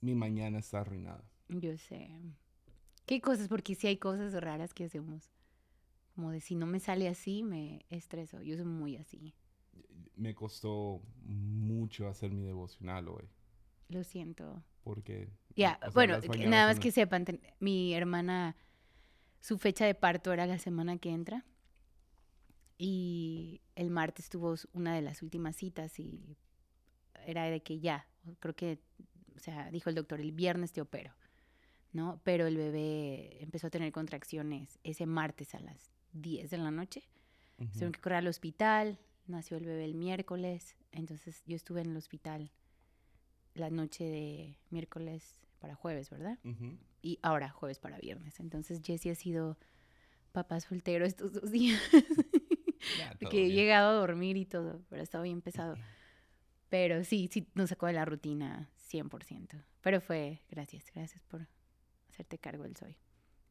Mi 0.00 0.14
mañana 0.14 0.58
está 0.58 0.80
arruinada. 0.80 1.25
Yo 1.49 1.76
sé. 1.76 2.10
¿Qué 3.06 3.20
cosas? 3.20 3.49
Porque 3.49 3.75
sí 3.75 3.87
hay 3.87 3.99
cosas 3.99 4.32
raras 4.34 4.75
que 4.75 4.84
hacemos. 4.84 5.30
Como 6.14 6.30
de 6.30 6.40
si 6.40 6.54
no 6.54 6.66
me 6.66 6.80
sale 6.80 7.08
así, 7.08 7.42
me 7.42 7.84
estreso. 7.90 8.42
Yo 8.42 8.56
soy 8.56 8.64
muy 8.64 8.96
así. 8.96 9.34
Me 10.16 10.35
costó 10.35 11.02
mucho 11.25 12.08
hacer 12.08 12.32
mi 12.32 12.42
devocional 12.42 13.08
hoy. 13.08 13.28
Lo 13.88 14.02
siento. 14.02 14.62
Porque. 14.82 15.28
Ya, 15.54 15.78
sea, 15.80 15.90
bueno, 15.90 16.18
nada 16.46 16.68
más 16.68 16.80
que 16.80 16.90
sepan, 16.90 17.25
ten- 17.25 17.40
mi 17.61 17.94
hermana, 17.94 18.56
su 19.40 19.58
fecha 19.58 19.85
de 19.87 19.94
parto 19.94 20.32
era 20.32 20.46
la 20.46 20.58
semana 20.58 20.99
que 20.99 21.11
entra. 21.11 21.44
Y 22.78 23.61
el 23.75 23.90
martes 23.90 24.28
tuvo 24.28 24.54
una 24.73 24.94
de 24.94 25.02
las 25.02 25.23
últimas 25.23 25.56
citas 25.56 25.99
y 25.99 26.37
era 27.26 27.44
de 27.44 27.62
que 27.62 27.78
ya, 27.80 28.06
creo 28.38 28.54
que, 28.54 28.78
o 29.35 29.38
sea, 29.38 29.70
dijo 29.70 29.88
el 29.88 29.96
doctor, 29.96 30.20
el 30.20 30.32
viernes 30.32 30.73
te 30.73 30.82
opero, 30.82 31.14
¿no? 31.92 32.20
Pero 32.23 32.46
el 32.46 32.56
bebé 32.56 33.42
empezó 33.42 33.68
a 33.68 33.70
tener 33.70 33.92
contracciones 33.92 34.78
ese 34.85 35.06
martes 35.06 35.54
a 35.54 35.61
las 35.61 35.90
10 36.12 36.50
de 36.50 36.58
la 36.58 36.70
noche. 36.70 37.02
Ujú. 37.58 37.68
Tuvieron 37.73 37.92
que 37.92 38.00
correr 38.00 38.18
al 38.18 38.26
hospital, 38.28 38.99
nació 39.28 39.56
el 39.56 39.66
bebé 39.66 39.85
el 39.85 39.95
miércoles, 39.95 40.76
entonces 40.92 41.42
yo 41.47 41.56
estuve 41.56 41.80
en 41.80 41.90
el 41.90 41.97
hospital 41.97 42.50
la 43.54 43.71
noche 43.71 44.04
de 44.04 44.59
miércoles 44.71 45.40
para 45.59 45.75
jueves, 45.75 46.11
¿verdad? 46.11 46.38
Y 47.02 47.18
ahora 47.23 47.50
jueves 47.50 47.78
para 47.78 47.99
viernes. 47.99 48.38
Entonces 48.40 48.80
Jesse 48.83 49.06
ha 49.06 49.14
sido 49.14 49.56
papá 50.33 50.61
soltero 50.61 51.06
estos 51.06 51.33
dos 51.33 51.50
días, 51.50 51.80
Ya, 52.99 53.16
he 53.33 53.50
llegado 53.50 53.90
a 53.90 53.92
dormir 53.95 54.37
y 54.37 54.45
todo, 54.45 54.85
pero 54.88 55.00
ha 55.00 55.02
estado 55.02 55.25
bien 55.25 55.40
pesado. 55.40 55.76
Pero 56.68 57.04
sí, 57.04 57.28
sí, 57.33 57.49
nos 57.54 57.71
sacó 57.71 57.87
de 57.87 57.92
la 57.92 58.04
rutina 58.04 58.71
100%. 58.90 59.64
Pero 59.80 60.00
fue, 60.00 60.42
gracias, 60.49 60.90
gracias 60.95 61.23
por 61.25 61.49
hacerte 62.09 62.38
cargo 62.38 62.64
del 62.64 62.76
soy 62.76 62.97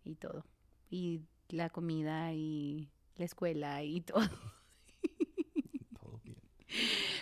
y 0.04 0.16
todo. 0.16 0.46
Y 0.90 1.24
la 1.50 1.70
comida 1.70 2.34
y 2.34 2.92
la 3.16 3.26
escuela 3.26 3.84
y 3.84 4.02
todo. 4.02 4.30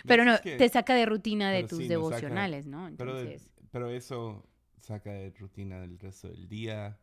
Pero 0.06 0.24
no, 0.24 0.40
que- 0.40 0.56
te 0.56 0.68
saca 0.68 0.94
de 0.94 1.06
rutina 1.06 1.50
de 1.50 1.62
pero 1.62 1.68
tus 1.68 1.78
sí, 1.78 1.84
nos 1.84 2.08
saca- 2.08 2.10
devocionales, 2.10 2.66
¿no? 2.66 2.88
Pero, 2.96 3.18
Entonces, 3.18 3.48
pero 3.70 3.90
eso 3.90 4.44
saca 4.80 5.10
de 5.12 5.30
rutina 5.30 5.80
del 5.80 5.98
resto 5.98 6.28
del 6.28 6.48
día. 6.48 6.98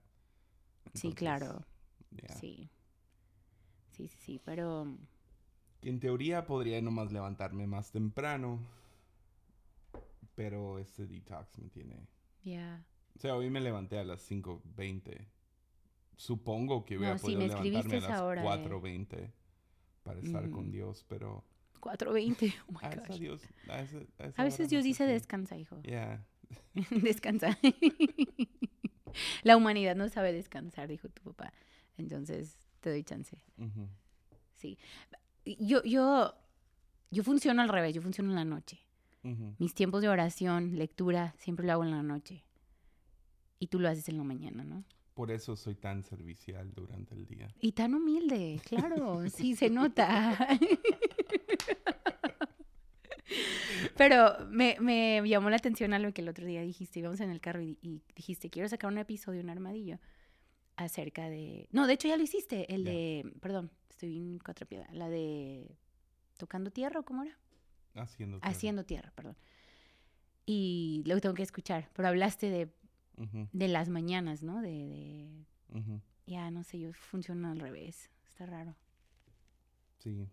sí, 0.94 1.08
entonces, 1.08 1.16
claro. 1.16 1.66
ya. 2.12 2.28
Sí. 2.36 2.70
Sí, 3.92 4.08
sí, 4.08 4.18
sí, 4.20 4.42
pero 4.44 4.98
En 5.84 6.00
teoría 6.00 6.46
podría 6.48 6.82
nomás 6.82 7.12
levantarme 7.12 7.68
más 7.68 7.92
temprano. 7.92 8.60
Pero 10.36 10.80
este 10.80 11.06
detox 11.08 11.58
me 11.60 11.70
tiene... 11.70 12.08
ya. 12.44 12.84
O 13.16 13.20
sea, 13.20 13.36
hoy 13.36 13.50
me 13.50 13.62
levanté 13.62 14.00
a 14.00 14.04
las 14.04 14.22
5.20. 14.30 15.28
Supongo 16.16 16.86
que 16.86 16.96
No, 16.96 17.00
hubiera 17.02 17.18
sí, 17.18 17.36
podido 17.36 17.42
me 17.42 17.48
levantarme 17.48 17.98
a 17.98 18.00
las 18.02 18.04
esa 18.12 18.26
hora, 18.26 18.44
eh. 18.44 18.48
4.20 18.48 19.32
para 20.04 20.20
estar 20.20 20.50
con 20.50 20.62
Ujú. 20.66 20.72
Dios, 20.72 21.06
pero 21.08 21.44
4.20. 21.82 22.54
Oh 22.68 22.72
my 22.72 22.80
a, 22.88 22.96
gosh. 22.96 23.20
Dios, 23.20 23.42
a, 23.70 23.82
esa- 23.82 23.98
a 24.20 24.26
esa 24.28 24.42
A 24.42 24.46
veces 24.46 24.70
Dios 24.70 24.84
dice 24.84 25.06
descansa, 25.06 25.58
hijo. 25.58 25.82
Yeah. 25.82 26.24
Descansa. 26.92 27.58
La 29.44 29.58
humanidad 29.58 29.96
no 29.96 30.08
sabe 30.10 30.32
descansar, 30.32 30.88
dijo 30.88 31.10
tu 31.10 31.22
papá. 31.24 31.54
Entonces, 31.98 32.58
te 32.80 32.90
doy 32.90 33.04
chance. 33.04 33.44
Sí. 34.56 34.78
Yo, 35.46 35.84
yo, 35.84 36.34
yo 37.10 37.24
funciono 37.24 37.62
al 37.62 37.70
revés, 37.70 37.94
yo 37.94 38.02
funciono 38.02 38.30
en 38.30 38.36
la 38.36 38.46
noche. 38.46 38.80
Mis 39.60 39.76
tiempos 39.76 40.02
de 40.02 40.10
oración, 40.10 40.78
lectura, 40.78 41.36
siempre 41.38 41.66
lo 41.66 41.74
hago 41.74 41.84
en 41.84 41.92
la 41.92 42.02
noche. 42.02 42.44
Y 43.60 43.68
tú 43.68 43.80
lo 43.80 43.88
haces 43.90 44.08
en 44.10 44.18
la 44.18 44.24
mañana, 44.24 44.64
¿no? 44.64 44.84
Por 45.22 45.30
eso 45.30 45.56
soy 45.56 45.76
tan 45.76 46.02
servicial 46.02 46.74
durante 46.74 47.14
el 47.14 47.28
día. 47.28 47.54
Y 47.60 47.74
tan 47.74 47.94
humilde, 47.94 48.60
claro, 48.66 49.30
sí, 49.30 49.56
se 49.56 49.70
nota. 49.70 50.36
Pero 53.96 54.48
me, 54.50 54.78
me 54.82 55.22
llamó 55.30 55.52
la 55.52 55.58
atención 55.58 55.94
algo 55.94 56.12
que 56.12 56.22
el 56.22 56.30
otro 56.30 56.48
día 56.48 56.64
dijiste, 56.64 57.02
íbamos 57.02 57.20
en 57.20 57.30
el 57.30 57.40
carro 57.40 57.62
y, 57.62 57.78
y 57.84 58.02
dijiste, 58.16 58.50
quiero 58.50 58.68
sacar 58.68 58.92
un 58.92 58.98
episodio, 58.98 59.42
un 59.42 59.52
armadillo, 59.52 60.00
acerca 60.76 61.30
de... 61.30 61.68
No, 61.72 61.86
de 61.86 61.94
hecho 61.94 62.08
ya 62.08 62.18
lo 62.18 62.24
hiciste, 62.24 62.74
el 62.74 62.84
de... 62.84 63.32
Perdón, 63.42 63.70
estoy 63.92 64.18
en 64.18 64.40
cuatro 64.40 64.66
piedras, 64.66 64.92
la 64.92 65.08
de... 65.08 65.78
Tocando 66.38 66.72
tierra, 66.72 67.02
¿o 67.02 67.06
¿cómo 67.06 67.22
era? 67.22 67.38
Haciendo. 67.94 68.40
tierra. 68.40 68.52
Haciendo 68.52 68.86
tierra, 68.86 69.12
perdón. 69.14 69.38
Y 70.48 71.04
lo 71.06 71.22
tengo 71.22 71.36
que 71.36 71.44
escuchar, 71.44 71.92
pero 71.94 72.08
hablaste 72.08 72.50
de, 72.50 72.74
De 73.52 73.68
las 73.68 73.90
mañanas, 73.90 74.44
¿no? 74.44 74.62
De, 74.62 74.70
de... 74.70 76.02
Ya, 76.28 76.50
no 76.52 76.64
sé, 76.64 76.80
yo 76.80 76.92
funciono 76.94 77.50
al 77.52 77.60
revés, 77.60 78.10
está 78.28 78.46
raro. 78.46 78.76
Sí. 80.00 80.28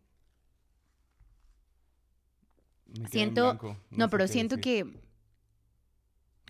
Me 2.99 3.09
Siento- 3.09 3.59
No, 3.91 4.09
pero 4.09 4.27
siento 4.29 4.57
decir. 4.57 4.85
que, 4.87 5.01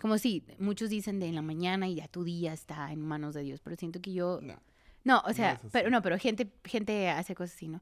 como 0.01 0.17
si 0.17 0.45
muchos 0.59 0.89
dicen 0.89 1.19
de 1.19 1.27
en 1.27 1.35
la 1.35 1.41
mañana 1.41 1.87
y 1.87 1.95
ya 1.95 2.07
tu 2.07 2.23
día 2.23 2.53
está 2.53 2.91
en 2.91 3.01
manos 3.01 3.33
de 3.33 3.43
Dios, 3.43 3.59
pero 3.61 3.75
siento 3.75 4.01
que 4.01 4.13
yo, 4.13 4.39
No. 4.41 4.57
no, 5.03 5.19
o 5.19 5.27
no 5.27 5.33
sea, 5.33 5.51
así. 5.53 5.67
pero 5.71 5.89
no, 5.89 6.01
pero 6.01 6.17
gente, 6.17 6.51
gente 6.63 7.09
hace 7.09 7.35
cosas 7.35 7.55
así, 7.55 7.67
¿no? 7.67 7.81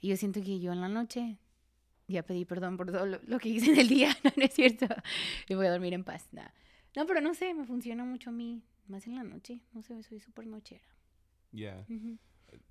Y 0.00 0.08
yo 0.08 0.16
siento 0.16 0.42
que 0.42 0.58
yo 0.58 0.72
en 0.72 0.80
la 0.80 0.88
noche 0.88 1.38
ya 2.08 2.22
pedí 2.24 2.44
perdón 2.44 2.76
por 2.76 2.90
todo 2.90 3.06
lo, 3.06 3.20
lo 3.24 3.38
que 3.38 3.48
hice 3.48 3.70
en 3.72 3.78
el 3.78 3.88
día, 3.88 4.08
no, 4.24 4.32
no 4.36 4.42
es 4.44 4.52
cierto, 4.54 4.86
y 5.48 5.54
voy 5.54 5.66
a 5.66 5.70
dormir 5.70 5.94
en 5.94 6.02
paz, 6.04 6.28
nada. 6.32 6.52
No, 6.96 7.06
pero 7.06 7.20
no 7.20 7.34
sé, 7.34 7.54
me 7.54 7.64
funciona 7.64 8.04
mucho 8.04 8.30
a 8.30 8.32
mí, 8.32 8.62
más 8.86 9.06
en 9.06 9.14
la 9.16 9.24
noche, 9.24 9.60
no 9.72 9.82
sé, 9.82 10.02
soy 10.02 10.20
súper 10.20 10.46
nochera. 10.46 10.84
Yeah. 11.52 11.84
Ujú. 11.88 12.18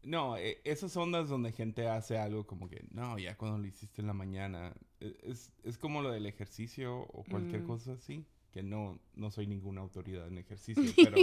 No, 0.01 0.37
eh, 0.37 0.61
esas 0.63 0.95
ondas 0.95 1.27
donde 1.27 1.51
gente 1.51 1.87
hace 1.87 2.17
algo 2.17 2.45
como 2.47 2.69
que, 2.69 2.85
no, 2.91 3.17
ya 3.19 3.35
cuando 3.35 3.57
lo 3.57 3.65
hiciste 3.67 4.01
en 4.01 4.07
la 4.07 4.13
mañana, 4.13 4.73
e- 5.01 5.17
es, 5.23 5.51
es 5.63 5.77
como 5.77 6.01
lo 6.01 6.11
del 6.11 6.25
ejercicio 6.25 6.99
o 6.99 7.23
cualquier 7.29 7.63
Mm. 7.63 7.67
cosa 7.67 7.93
así, 7.93 8.25
que 8.51 8.63
no, 8.63 8.99
no 9.15 9.29
soy 9.31 9.47
ninguna 9.47 9.81
autoridad 9.81 10.27
en 10.27 10.37
ejercicio, 10.37 10.83
pero, 10.95 11.17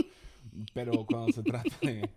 pero 0.75 1.07
cuando 1.07 1.33
se 1.33 1.43
trata 1.43 1.75
de... 1.83 2.11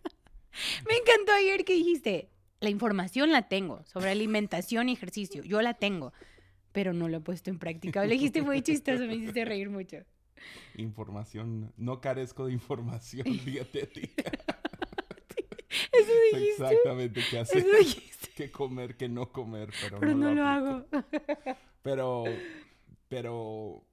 Me 0.88 0.96
encantó 0.98 1.32
ayer 1.34 1.64
que 1.64 1.74
dijiste, 1.74 2.30
la 2.60 2.70
información 2.70 3.32
la 3.32 3.48
tengo 3.48 3.84
sobre 3.86 4.10
alimentación 4.12 4.90
y 4.90 4.94
ejercicio, 4.94 5.44
yo 5.44 5.62
la 5.62 5.74
tengo, 5.76 6.12
pero 6.74 6.92
no 6.94 7.08
lo 7.08 7.18
he 7.18 7.22
puesto 7.22 7.50
en 7.52 7.60
práctica. 7.60 8.04
Lo 8.04 8.12
dijiste 8.12 8.42
muy 8.42 8.62
chistoso, 8.62 9.06
me 9.06 9.16
hiciste 9.16 9.46
reír 9.46 9.70
mucho. 9.70 9.98
Información, 10.78 11.72
no 11.78 12.02
carezco 12.02 12.46
de 12.46 12.54
información 12.54 13.26
dietética. 13.46 14.32
Eso 15.92 16.12
dijiste. 16.34 16.52
exactamente 16.64 17.22
qué 17.30 17.40
hacer, 17.40 17.66
qué 18.36 18.52
comer, 18.52 18.96
qué 18.98 19.10
no 19.10 19.32
comer, 19.32 19.72
pero, 19.82 20.00
Pero 20.00 20.16
no 20.16 20.34
lo 20.34 20.46
hago. 20.46 20.86
Pero, 21.82 22.24
pero 23.10 23.84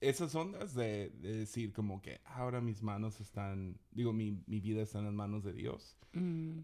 esas 0.00 0.34
ondas 0.34 0.74
de, 0.74 1.10
de 1.10 1.36
decir 1.38 1.72
como 1.72 2.00
que 2.02 2.20
ahora 2.24 2.60
mis 2.60 2.82
manos 2.82 3.20
están, 3.20 3.78
digo, 3.90 4.12
mi, 4.12 4.42
mi 4.46 4.60
vida 4.60 4.82
está 4.82 4.98
en 4.98 5.06
las 5.06 5.14
manos 5.14 5.44
de 5.44 5.52
Dios. 5.52 5.96
Mm, 6.12 6.60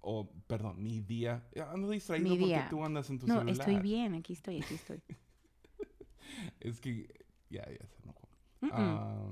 O, 0.00 0.30
perdón, 0.46 0.82
mi 0.82 1.00
día. 1.00 1.46
Ando 1.72 1.90
distraído 1.90 2.24
Mi 2.24 2.30
porque 2.38 2.46
día. 2.46 2.66
tú 2.70 2.84
andas 2.84 3.10
en 3.10 3.18
tu 3.18 3.26
No, 3.26 3.38
celular. 3.40 3.58
estoy 3.58 3.78
bien, 3.80 4.14
aquí 4.14 4.32
estoy, 4.32 4.60
aquí 4.62 4.74
estoy. 4.74 5.02
Es 6.60 6.80
que, 6.80 7.06
ya, 7.50 7.62
ya 7.70 7.86
se 7.86 8.02
enojó. 8.02 8.27
Ah, 8.72 9.30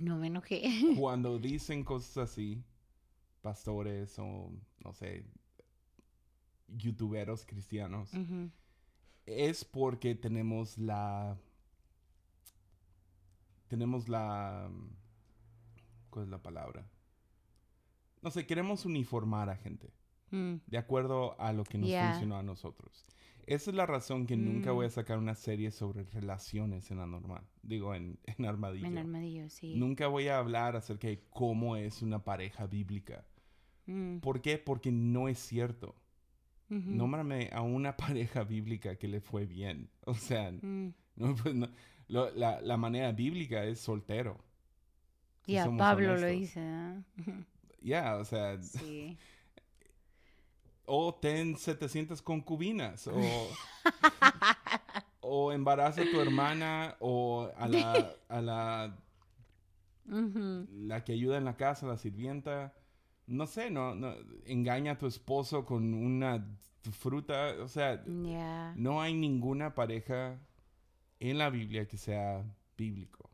No 0.00 0.16
me 0.18 0.26
enojé. 0.28 0.62
cuando 0.98 1.38
dicen 1.38 1.84
cosas 1.84 2.30
así, 2.30 2.62
pastores 3.42 4.18
o, 4.18 4.50
no 4.82 4.92
sé, 4.92 5.24
youtuberos 6.68 7.44
cristianos, 7.44 8.10
es 9.26 9.64
porque 9.64 10.14
tenemos 10.14 10.78
la 10.78 11.36
tenemos 13.68 14.08
la 14.08 14.70
¿cuál 16.10 16.24
es 16.26 16.30
la 16.30 16.42
palabra? 16.42 16.86
No 18.22 18.30
sé, 18.30 18.46
queremos 18.46 18.84
uniformar 18.84 19.50
a 19.50 19.56
gente 19.56 19.92
Mm, 20.30 20.56
de 20.66 20.78
acuerdo 20.78 21.40
a 21.40 21.52
lo 21.52 21.62
que 21.64 21.78
nos 21.78 21.90
funcionó 21.90 22.36
a 22.36 22.42
nosotros. 22.42 23.04
Esa 23.46 23.70
es 23.70 23.76
la 23.76 23.86
razón 23.86 24.26
que 24.26 24.36
nunca 24.36 24.72
Mm. 24.72 24.74
voy 24.74 24.86
a 24.86 24.90
sacar 24.90 25.18
una 25.18 25.34
serie 25.34 25.70
sobre 25.70 26.04
relaciones 26.04 26.90
en 26.90 26.98
la 26.98 27.06
normal. 27.06 27.42
Digo, 27.62 27.94
en, 27.94 28.18
en 28.38 28.44
Armadillo. 28.46 28.86
En 28.86 28.98
armadillo, 28.98 29.48
sí. 29.48 29.74
Nunca 29.76 30.06
voy 30.08 30.28
a 30.28 30.38
hablar 30.38 30.76
acerca 30.76 31.08
de 31.08 31.22
cómo 31.30 31.76
es 31.76 32.02
una 32.02 32.24
pareja 32.24 32.66
bíblica. 32.66 33.24
Mm, 33.86 34.18
¿Por 34.18 34.40
qué? 34.40 34.58
Porque 34.58 34.90
no 34.92 35.28
es 35.28 35.38
cierto. 35.38 35.94
ujú. 36.70 36.90
Nómbrame 36.90 37.50
a 37.52 37.60
una 37.62 37.96
pareja 38.18 38.42
bíblica 38.44 38.96
que 38.96 39.08
le 39.08 39.20
fue 39.20 39.44
bien. 39.46 39.90
O 40.06 40.14
sea, 40.14 40.50
Mm. 40.50 40.94
no, 41.16 41.34
pues 41.36 41.54
no. 41.54 41.68
Lo- 42.08 42.30
la, 42.34 42.60
la 42.60 42.76
manera 42.76 43.12
bíblica 43.12 43.64
es 43.64 43.80
soltero. 43.80 44.38
Si 45.46 45.56
somos 45.58 45.78
Pablo 45.78 46.16
lo 46.16 46.26
dice. 46.26 46.60
Ujú. 47.18 47.32
Ya, 47.84 48.16
o 48.16 48.24
sea, 48.24 48.56
Sí. 48.62 49.18
O 50.86 51.14
ten 51.14 51.56
700 51.56 52.22
concubinas, 52.22 53.08
o, 53.08 53.14
o 55.20 55.52
embaraza 55.52 56.02
a 56.02 56.10
tu 56.10 56.20
hermana, 56.20 56.96
o 57.00 57.50
a 57.56 57.68
la, 57.68 58.12
a 58.28 58.40
la, 58.40 58.96
la 60.06 61.04
que 61.04 61.12
ayuda 61.12 61.38
en 61.38 61.44
la 61.44 61.56
casa, 61.56 61.86
la 61.86 61.96
sirvienta. 61.96 62.74
No 63.26 63.46
sé, 63.46 63.70
no, 63.70 63.94
no, 63.94 64.14
engaña 64.44 64.92
a 64.92 64.98
tu 64.98 65.06
esposo 65.06 65.64
con 65.64 65.94
una 65.94 66.46
fruta. 66.92 67.54
O 67.62 67.68
sea, 67.68 68.02
no 68.76 69.00
hay 69.00 69.14
ninguna 69.14 69.74
pareja 69.74 70.38
en 71.20 71.38
la 71.38 71.50
Biblia 71.50 71.86
que 71.86 71.96
sea 71.96 72.44
bíblico. 72.76 73.30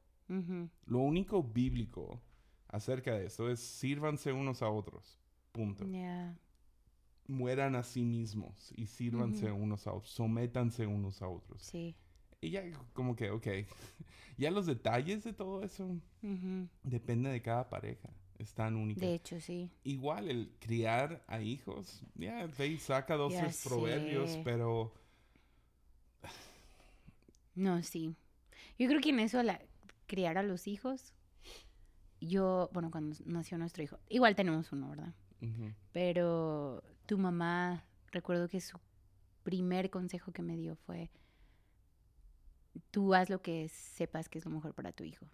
Lo 0.86 0.98
único 0.98 1.42
bíblico 1.42 2.20
acerca 2.68 3.14
de 3.14 3.26
esto 3.26 3.50
es 3.50 3.58
sírvanse 3.58 4.32
unos 4.32 4.62
a 4.62 4.68
otros. 4.68 5.18
Punto. 5.50 5.84
Mueran 7.30 7.76
a 7.76 7.82
sí 7.82 8.04
mismos 8.04 8.72
y 8.76 8.86
sírvanse 8.86 9.52
unos 9.52 9.86
a 9.86 9.92
otros. 9.92 10.10
Sométanse 10.10 10.86
unos 10.86 11.22
a 11.22 11.28
otros. 11.28 11.62
Sí. 11.62 11.94
Y 12.40 12.50
ya 12.50 12.64
como 12.92 13.14
que, 13.14 13.30
ok. 13.30 13.46
ya 14.38 14.50
los 14.50 14.66
detalles 14.66 15.24
de 15.24 15.32
todo 15.32 15.62
eso 15.62 15.84
Ujú. 16.22 16.68
depende 16.82 17.30
de 17.30 17.40
cada 17.40 17.68
pareja. 17.68 18.10
Es 18.38 18.54
tan 18.54 18.76
única. 18.76 19.00
De 19.00 19.14
hecho, 19.14 19.40
sí. 19.40 19.70
Igual 19.84 20.30
el 20.30 20.50
criar 20.58 21.22
a 21.26 21.40
hijos, 21.42 22.02
ya, 22.14 22.46
ve 22.58 22.68
y 22.68 22.78
saca 22.78 23.14
dos, 23.16 23.34
tres 23.36 23.62
proverbios, 23.62 24.38
pero 24.42 24.92
No, 27.54 27.82
sí. 27.82 28.14
Yo 28.78 28.88
creo 28.88 29.00
que 29.00 29.10
en 29.10 29.20
eso, 29.20 29.42
la, 29.42 29.60
criar 30.06 30.38
a 30.38 30.42
los 30.42 30.66
hijos, 30.66 31.12
yo, 32.20 32.70
bueno, 32.72 32.90
cuando 32.90 33.16
nació 33.26 33.58
nuestro 33.58 33.82
hijo, 33.82 33.98
igual 34.08 34.34
tenemos 34.34 34.72
uno, 34.72 34.88
¿verdad? 34.90 35.14
Pero 35.92 36.82
tu 37.10 37.18
mamá, 37.18 37.84
recuerdo 38.12 38.48
que 38.48 38.60
su 38.60 38.78
primer 39.42 39.90
consejo 39.90 40.30
que 40.30 40.42
me 40.42 40.56
dio 40.56 40.76
fue, 40.76 41.10
tú 42.92 43.14
haz 43.14 43.28
lo 43.28 43.42
que 43.42 43.68
sepas 43.68 44.28
que 44.28 44.38
es 44.38 44.44
lo 44.44 44.52
mejor 44.52 44.74
para 44.74 44.92
tu 44.92 45.02
hijo. 45.02 45.26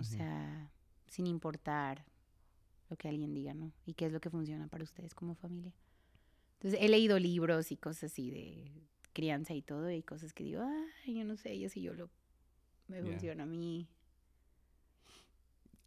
O 0.00 0.02
sea, 0.02 0.72
sin 1.08 1.26
importar 1.26 2.06
lo 2.88 2.96
que 2.96 3.06
alguien 3.06 3.34
diga, 3.34 3.52
¿no? 3.52 3.74
Y 3.84 3.92
qué 3.92 4.06
es 4.06 4.12
lo 4.12 4.20
que 4.22 4.30
funciona 4.30 4.66
para 4.66 4.82
ustedes 4.82 5.14
como 5.14 5.34
familia. 5.34 5.74
Entonces, 6.54 6.80
he 6.82 6.88
leído 6.88 7.18
libros 7.18 7.70
y 7.70 7.76
cosas 7.76 8.04
así 8.10 8.30
de 8.30 8.72
crianza 9.12 9.52
y 9.52 9.60
todo, 9.60 9.90
y 9.90 10.02
cosas 10.02 10.32
que 10.32 10.42
digo, 10.44 10.62
ay, 10.62 11.18
yo 11.18 11.24
no 11.24 11.36
sé, 11.36 11.58
yo 11.58 11.68
sí 11.68 11.82
yo 11.82 11.92
lo 11.92 12.08
me 12.88 13.02
Yeah. 13.02 13.10
funciona 13.10 13.42
a 13.42 13.46
mí. 13.46 13.90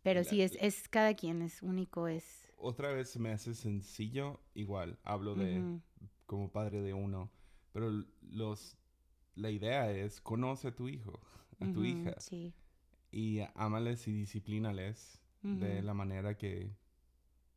Pero 0.03 0.19
La- 0.19 0.25
sí, 0.29 0.43
es, 0.43 0.55
es 0.61 0.87
cada 0.89 1.15
quien, 1.15 1.41
es 1.41 1.63
único, 1.63 2.07
es... 2.07 2.48
Otra 2.61 2.91
vez 2.91 3.09
se 3.09 3.19
me 3.19 3.31
hace 3.31 3.53
sencillo, 3.55 4.41
igual, 4.53 4.99
hablo 5.03 5.35
de 5.35 5.79
como 6.25 6.51
padre 6.51 6.81
de 6.81 6.93
uno, 6.93 7.31
pero 7.71 7.89
los, 8.21 8.77
la 9.35 9.49
idea 9.49 9.91
es, 9.91 10.19
conoce 10.21 10.67
a 10.67 10.75
tu 10.75 10.87
hijo, 10.89 11.19
a 11.59 11.71
tu 11.71 11.83
hija, 11.83 12.15
Sí. 12.19 12.53
y 13.11 13.39
ámales 13.55 14.07
y 14.07 14.11
disciplínales 14.13 15.21
de 15.41 15.81
la 15.81 15.93
manera 15.93 16.35
que, 16.37 16.75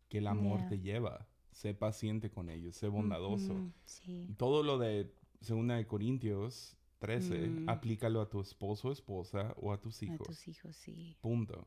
que 0.08 0.18
el 0.18 0.26
amor 0.28 0.60
Yeah. 0.60 0.68
te 0.68 0.78
lleva. 0.80 1.26
Sé 1.50 1.74
paciente 1.74 2.30
con 2.30 2.48
ellos, 2.48 2.76
sé 2.76 2.88
bondadoso. 2.88 3.54
Sí. 3.84 4.28
Todo 4.38 4.62
lo 4.62 4.78
de 4.78 5.12
Segunda 5.40 5.74
de 5.76 5.86
Corintios 5.86 6.76
13, 7.00 7.48
Mm. 7.48 7.68
aplícalo 7.68 8.20
a 8.20 8.28
tu 8.30 8.40
esposo 8.40 8.88
o 8.88 8.92
esposa 8.92 9.52
o 9.56 9.72
a 9.72 9.80
tus 9.80 10.00
A 10.00 10.04
hijos. 10.06 10.26
tus 10.28 10.46
hijos, 10.48 10.76
sí. 10.76 11.16
Punto. 11.20 11.66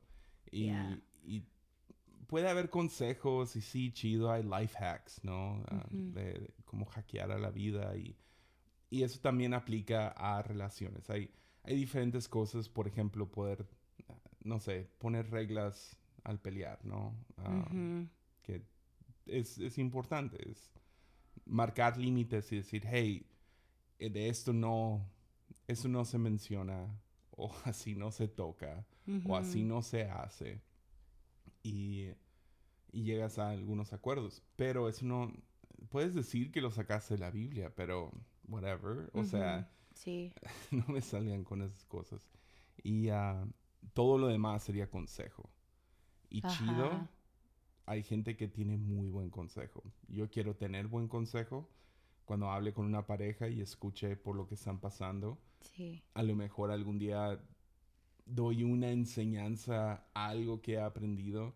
Y, 0.49 0.63
Yeah. 0.67 1.01
y 1.23 1.43
puede 2.27 2.49
haber 2.49 2.69
consejos 2.69 3.55
y 3.55 3.61
sí, 3.61 3.91
chido, 3.91 4.31
hay 4.31 4.43
life 4.43 4.77
hacks, 4.83 5.23
¿no? 5.23 5.63
Ujú. 5.71 5.87
de, 6.13 6.23
de 6.33 6.53
cómo 6.65 6.85
hackear 6.85 7.31
a 7.31 7.37
la 7.39 7.51
vida 7.51 7.95
y, 7.95 8.15
y 8.89 9.03
eso 9.03 9.19
también 9.19 9.53
aplica 9.53 10.09
a 10.09 10.41
relaciones. 10.41 11.09
Hay, 11.09 11.31
hay 11.63 11.75
diferentes 11.75 12.27
cosas, 12.27 12.69
por 12.69 12.87
ejemplo, 12.87 13.29
poder, 13.29 13.65
ah, 14.09 14.13
no 14.43 14.59
sé, 14.59 14.89
poner 14.99 15.29
reglas 15.29 15.97
al 16.23 16.39
pelear, 16.39 16.83
¿no? 16.85 17.15
Ah, 17.37 17.65
Ujú, 17.69 18.07
Que 18.43 18.63
es, 19.25 19.57
es 19.57 19.77
importante, 19.77 20.37
es 20.49 20.71
marcar 21.45 21.97
límites 21.97 22.51
y 22.51 22.57
decir, 22.57 22.83
hey, 22.87 23.25
eh, 23.99 24.09
de 24.09 24.29
esto 24.29 24.53
no, 24.53 25.07
eso 25.67 25.87
no 25.87 26.05
se 26.05 26.17
menciona, 26.17 26.87
o 27.31 27.51
así 27.65 27.95
no 27.95 28.11
se 28.11 28.27
toca 28.27 28.85
o 29.27 29.35
así 29.37 29.63
no 29.63 29.81
se 29.83 30.03
hace. 30.09 30.61
Y, 31.65 32.09
y 32.91 33.03
llegas 33.03 33.39
a 33.39 33.49
algunos 33.49 33.93
acuerdos. 33.93 34.43
Pero 34.55 34.87
eso 34.89 35.05
no. 35.05 35.31
Puedes 35.89 36.13
decir 36.13 36.51
que 36.51 36.61
lo 36.61 36.71
sacaste 36.71 37.15
de 37.15 37.19
la 37.19 37.31
Biblia, 37.31 37.73
pero 37.75 38.11
whatever. 38.47 39.09
O 39.13 39.23
sea, 39.23 39.69
Sí. 39.93 40.33
no 40.71 40.85
me 40.87 41.01
salgan 41.01 41.43
con 41.43 41.61
esas 41.61 41.83
cosas. 41.85 42.21
Y 42.83 43.09
ah, 43.09 43.45
todo 43.93 44.17
lo 44.17 44.27
demás 44.27 44.63
sería 44.63 44.89
consejo. 44.89 45.49
Y 46.29 46.41
chido, 46.41 47.07
hay 47.85 48.03
gente 48.03 48.35
que 48.35 48.47
tiene 48.47 48.77
muy 48.77 49.07
buen 49.09 49.29
consejo. 49.29 49.83
Yo 50.07 50.29
quiero 50.29 50.55
tener 50.55 50.87
buen 50.87 51.07
consejo 51.07 51.69
cuando 52.25 52.49
hable 52.51 52.73
con 52.73 52.85
una 52.85 53.05
pareja 53.05 53.47
y 53.47 53.61
escuche 53.61 54.15
por 54.17 54.35
lo 54.35 54.47
que 54.47 54.55
están 54.55 54.79
pasando 54.79 55.37
Sí. 55.61 56.03
a 56.13 56.21
lo 56.23 56.35
mejor 56.35 56.71
algún 56.71 56.97
día 56.99 57.39
doy 58.25 58.63
una 58.63 58.89
enseñanza, 58.91 60.07
algo 60.13 60.61
que 60.61 60.73
he 60.73 60.79
aprendido, 60.79 61.55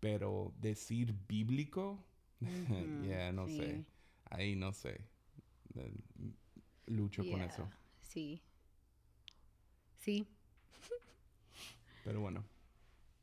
pero 0.00 0.54
decir 0.60 1.14
bíblico, 1.28 2.04
ya 3.00 3.32
no 3.32 3.48
sé, 3.48 3.84
ahí 4.30 4.56
no 4.56 4.72
sé, 4.72 5.00
Eh, 5.76 5.92
lucho 6.86 7.26
con 7.26 7.40
Yeah, 7.40 7.46
eso, 7.46 7.70
Sí. 8.02 8.42
Sí, 9.98 10.26
pero 12.02 12.20
bueno. 12.20 12.44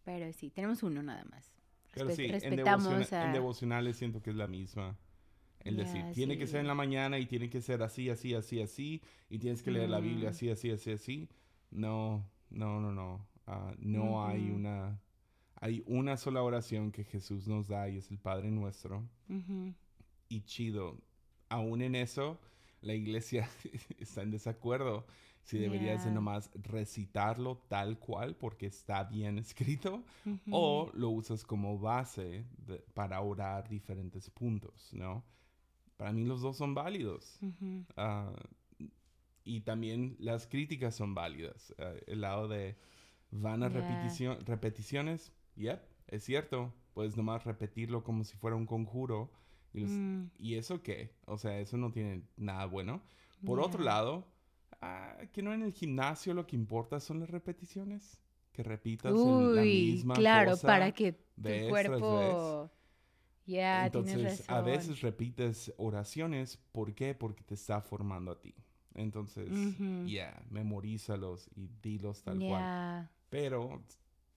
pero 0.03 0.32
sí, 0.34 0.50
tenemos 0.50 0.84
uno 0.84 1.03
nada 1.03 1.24
más. 1.25 1.51
Pero 1.94 2.12
sí, 2.12 2.25
en, 2.25 2.32
respetamos 2.32 3.13
en 3.20 3.32
a... 3.32 3.32
devocionales 3.32 3.98
siento 3.98 4.22
que 4.22 4.29
es 4.29 4.36
la 4.36 4.48
misma. 4.48 4.98
El 5.62 5.77
decir, 5.77 6.12
tiene 6.13 6.38
que 6.38 6.48
ser 6.48 6.62
en 6.62 6.67
la 6.67 6.75
mañana 6.75 7.20
y 7.20 7.25
tiene 7.27 7.50
que 7.50 7.62
ser 7.62 7.84
así, 7.84 8.10
así, 8.10 8.34
así, 8.36 8.62
así, 8.62 9.01
y 9.29 9.39
tienes 9.39 9.63
que 9.63 9.72
leer 9.72 9.89
la 9.89 10.00
Biblia 10.01 10.29
Mm. 10.29 10.32
así, 10.32 10.50
así, 10.50 10.72
así, 10.72 10.91
así. 10.91 11.29
No, 11.72 12.29
no, 12.50 12.80
no, 12.80 12.92
no. 12.92 13.27
Ah, 13.46 13.74
no 13.80 14.25
hay 14.25 14.50
una... 14.51 15.00
Hay 15.60 15.84
una 15.88 16.18
sola 16.18 16.44
oración 16.44 16.92
que 16.92 17.04
Jesús 17.04 17.48
nos 17.48 17.68
da 17.68 17.89
y 17.89 17.98
es 17.98 18.12
el 18.12 18.20
Padre 18.20 18.51
Nuestro. 18.51 19.04
Y 20.30 20.41
chido, 20.41 21.02
aún 21.50 21.82
en 21.82 21.95
eso, 21.95 22.39
la 22.82 22.93
iglesia 22.93 23.50
está 23.98 24.22
en 24.22 24.30
desacuerdo 24.30 25.08
si 25.41 25.58
deberías 25.58 26.04
de 26.04 26.10
Ya. 26.10 26.13
nomás 26.13 26.52
recitarlo 26.54 27.58
tal 27.69 27.98
cual 27.98 28.36
porque 28.36 28.67
está 28.67 29.06
bien 29.06 29.39
escrito 29.39 30.04
o 30.52 30.91
lo 30.93 31.10
usas 31.10 31.43
como 31.43 31.80
base 31.80 32.45
de- 32.67 32.84
para 32.93 33.19
orar 33.22 33.67
diferentes 33.67 34.30
puntos, 34.30 34.89
¿no? 34.93 35.24
Para 35.95 36.12
mí 36.12 36.24
los 36.24 36.41
dos 36.41 36.56
son 36.58 36.76
válidos. 36.76 37.39
Y 39.48 39.62
también 39.62 40.16
las 40.20 40.48
críticas 40.48 40.96
son 40.96 41.16
válidas. 41.16 41.74
Ah, 41.80 41.94
el 42.08 42.22
lado 42.22 42.48
de 42.48 42.78
vanas 43.32 43.74
Ya. 43.74 43.80
repeticio- 43.82 44.40
repeticiones, 44.46 45.32
yep, 45.56 45.82
es 46.08 46.24
cierto. 46.24 46.74
Puedes 46.94 47.16
nomás 47.18 47.44
repetirlo 47.46 48.04
como 48.04 48.24
si 48.24 48.36
fuera 48.38 48.56
un 48.56 48.66
conjuro. 48.66 49.32
Y, 49.74 49.82
los- 49.82 49.92
mm, 49.92 50.26
¿y 50.40 50.56
eso 50.56 50.82
qué? 50.84 51.16
O 51.26 51.38
sea, 51.38 51.60
eso 51.60 51.78
no 51.78 51.92
tiene 51.92 52.24
nada 52.38 52.66
bueno. 52.66 53.04
Por 53.44 53.60
otro 53.60 53.84
ya. 53.84 53.86
lado, 53.86 54.28
ah, 54.82 55.18
que 55.32 55.42
no 55.44 55.54
en 55.54 55.62
el 55.64 55.74
gimnasio 55.74 56.34
lo 56.34 56.48
que 56.48 56.56
importa 56.56 57.00
son 57.00 57.20
las 57.22 57.30
repeticiones. 57.30 58.20
Que 58.52 58.64
repitas 58.64 59.26
en 59.26 59.54
la 59.56 59.62
Uy, 59.62 59.68
misma 59.68 60.16
claro, 60.16 60.52
cosa 60.52 60.68
para 60.68 60.92
que 60.94 61.14
tu 61.14 61.20
vez 61.36 61.68
tras 61.82 62.02
cuerpo... 62.02 62.72
Ya, 63.46 63.86
Entonces, 63.86 64.14
tienes 64.14 64.40
razón. 64.40 64.56
a 64.56 64.62
veces 64.62 65.02
repites 65.02 65.74
oraciones. 65.78 66.58
¿Por 66.72 66.94
qué? 66.94 67.16
Porque 67.16 67.44
te 67.44 67.54
está 67.54 67.82
formando 67.82 68.32
a 68.32 68.42
ti. 68.42 68.54
Entonces, 68.98 69.50
ya, 70.06 70.44
memorízalos 70.50 71.50
y 71.56 71.70
dilos 71.82 72.24
tal 72.24 72.40
cual. 72.40 72.50
Ya, 72.64 73.12
Pero 73.30 73.84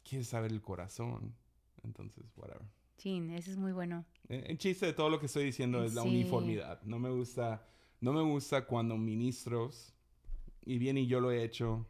quieres 0.04 0.28
saber 0.28 0.52
el 0.52 0.60
corazón. 0.60 1.34
Entonces, 1.82 2.24
whatever. 2.36 2.62
sí, 2.98 3.20
eso 3.32 3.50
es 3.50 3.56
muy 3.56 3.72
bueno. 3.72 4.04
Eh, 4.28 4.44
El 4.48 4.58
chiste 4.58 4.86
de 4.86 4.92
todo 4.92 5.08
lo 5.10 5.18
que 5.18 5.26
estoy 5.26 5.44
diciendo 5.44 5.82
es 5.82 5.94
la 5.94 6.02
Sí. 6.02 6.08
uniformidad. 6.08 6.82
No 6.82 6.98
me 6.98 7.10
gusta, 7.10 7.66
no 8.00 8.12
me 8.12 8.22
gusta 8.22 8.66
cuando 8.66 8.96
ministros, 8.96 9.94
y 10.64 10.76
bien 10.78 10.98
y 10.98 11.06
yo 11.06 11.20
lo 11.20 11.30
he 11.32 11.42
hecho, 11.42 11.86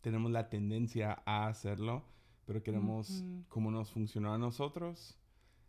tenemos 0.00 0.30
la 0.32 0.48
tendencia 0.50 1.22
a 1.24 1.46
hacerlo, 1.46 2.04
pero 2.46 2.62
queremos, 2.62 3.10
Ujú. 3.10 3.44
como 3.48 3.70
nos 3.70 3.90
funcionó 3.90 4.34
a 4.34 4.38
nosotros, 4.38 5.16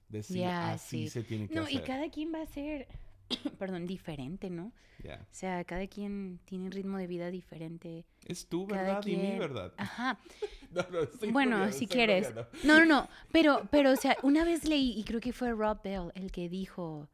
decir 0.10 0.42
Ya, 0.42 0.74
así 0.74 1.04
sí. 1.06 1.10
se 1.10 1.24
tiene 1.24 1.48
que 1.48 1.54
No, 1.56 1.62
y 1.70 1.76
hacer. 1.78 1.84
cada 1.84 2.10
quien 2.10 2.34
va 2.34 2.42
a 2.42 2.46
ser, 2.48 2.88
perdón, 3.60 3.86
diferente, 3.88 4.50
¿no? 4.50 4.72
Ya. 5.04 5.20
O 5.22 5.34
sea, 5.34 5.64
cada 5.64 5.86
quien 5.88 6.40
tiene 6.46 6.66
un 6.66 6.72
ritmo 6.72 6.98
de 6.98 7.08
vida 7.08 7.30
diferente. 7.30 8.06
Es 8.26 8.48
tu 8.48 8.66
verdad 8.66 9.06
y 9.06 9.16
mi 9.16 9.22
quien- 9.22 9.40
verdad. 9.40 9.74
Ajá. 9.78 10.20
No, 10.72 10.84
no, 10.92 11.00
estoy 11.02 11.32
Bueno, 11.32 11.72
si 11.72 11.88
quieres. 11.88 12.34
No, 12.64 12.80
no, 12.80 12.86
no. 12.86 13.08
Pero, 13.32 13.68
pero, 13.72 13.92
o 13.92 13.96
sea, 13.96 14.18
una 14.24 14.44
vez 14.44 14.66
leí, 14.66 14.94
y 14.98 15.04
creo 15.04 15.20
que 15.20 15.34
fue 15.34 15.52
Rob 15.52 15.82
Bell 15.84 16.12
el 16.16 16.32
que 16.32 16.50
dijo, 16.50 17.10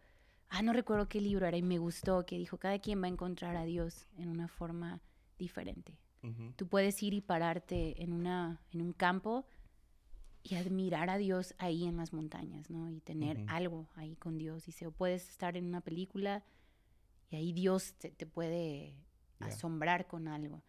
ah, 0.49 0.61
no 0.61 0.71
recuerdo 0.73 1.07
qué 1.09 1.19
libro 1.21 1.45
era, 1.45 1.57
y 1.57 1.61
me 1.61 1.77
gustó, 1.77 2.25
que 2.25 2.37
dijo, 2.37 2.57
cada 2.57 2.79
quien 2.79 3.01
va 3.01 3.05
a 3.05 3.09
encontrar 3.09 3.55
a 3.55 3.63
Dios 3.65 4.07
en 4.17 4.29
una 4.29 4.47
forma 4.47 5.01
diferente. 5.37 5.97
Tú 6.55 6.67
puedes 6.69 7.03
ir 7.03 7.13
y 7.13 7.19
pararte 7.19 8.01
en, 8.01 8.13
una, 8.13 8.61
en 8.71 8.81
un 8.81 8.93
campo 8.93 9.45
y 10.43 10.55
admirar 10.55 11.09
a 11.09 11.17
Dios 11.17 11.55
ahí 11.57 11.85
en 11.85 11.95
las 11.97 12.11
montañas, 12.13 12.69
¿no? 12.69 12.89
Y 12.89 12.99
tener 12.99 13.37
algo 13.47 13.87
ahí 13.95 14.15
con 14.17 14.37
Dios. 14.37 14.67
Y 14.67 14.71
se, 14.73 14.85
o 14.87 14.91
puedes 14.91 15.29
estar 15.29 15.55
en 15.55 15.65
una 15.65 15.79
película 15.81 16.43
y 17.29 17.37
ahí 17.37 17.53
Dios 17.53 17.93
te, 17.95 18.11
te 18.11 18.25
puede 18.25 18.95
asombrar 19.47 20.05
con 20.07 20.27
algo. 20.27 20.61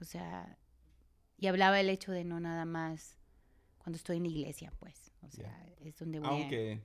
O 0.00 0.04
sea, 0.04 0.58
y 1.38 1.46
hablaba 1.46 1.80
el 1.80 1.88
hecho 1.88 2.12
de 2.12 2.24
no 2.24 2.38
nada 2.38 2.64
más 2.66 3.18
cuando 3.78 3.96
estoy 3.96 4.18
en 4.18 4.24
la 4.24 4.28
iglesia, 4.28 4.72
pues. 4.78 5.10
O 5.22 5.30
sea, 5.30 5.66
es 5.80 5.96
donde 5.98 6.20
voy 6.20 6.28
a- 6.28 6.32
Aunque, 6.32 6.82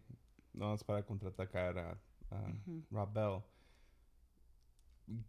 no 0.53 0.73
es 0.73 0.83
para 0.83 1.03
contraatacar 1.05 1.77
a. 1.77 1.97
Rob 2.91 3.11
Bell. 3.13 3.41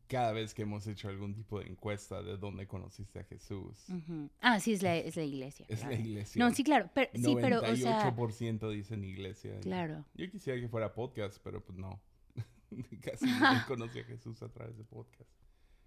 Cada 0.09 0.33
vez 0.33 0.53
que 0.55 0.63
hemos 0.63 0.87
hecho 0.87 1.09
algún 1.09 1.35
tipo 1.35 1.59
de 1.61 1.67
encuesta 1.67 2.23
de 2.23 2.37
dónde 2.37 2.67
conociste 2.67 3.21
a 3.21 3.25
Jesús. 3.25 3.87
Ah, 4.41 4.61
sí, 4.61 4.73
es 4.73 4.83
la, 4.83 4.97
es 4.97 5.17
la 5.17 5.25
iglesia. 5.25 5.65
es 5.69 5.81
la 5.81 5.89
claro. 5.89 6.03
iglesia. 6.03 6.45
No, 6.45 6.55
sí, 6.55 6.65
claro. 6.65 6.91
Pero, 6.95 7.11
sí, 7.15 7.37
pero, 7.41 7.61
o 7.61 7.77
sea, 7.77 8.15
98% 8.15 8.71
dicen 8.71 9.05
iglesia. 9.05 9.59
Claro. 9.61 10.05
Yo 10.15 10.31
quisiera 10.31 10.61
que 10.61 10.69
fuera 10.69 10.93
podcast, 10.93 11.39
pero 11.43 11.65
pues 11.65 11.79
no. 11.79 12.01
Casi 13.03 13.27
nadie 13.27 13.63
conoce 13.67 14.01
a 14.01 14.05
Jesús 14.05 14.43
a 14.43 14.49
través 14.49 14.77
de 14.77 14.85
podcast. 14.85 15.31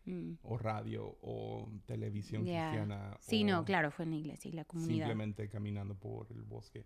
Mm. 0.06 0.34
O 0.44 0.58
radio, 0.58 1.18
o 1.22 1.70
televisión 1.86 2.44
Ya. 2.46 2.70
cristiana. 2.70 3.18
Sí, 3.22 3.44
no, 3.44 3.64
claro, 3.64 3.90
fue 3.92 4.06
en 4.06 4.12
la 4.12 4.18
iglesia 4.18 4.50
y 4.50 4.54
la 4.54 4.66
comunidad. 4.66 5.06
Simplemente 5.06 5.48
caminando 5.50 5.96
por 5.96 6.32
el 6.32 6.44
bosque. 6.44 6.86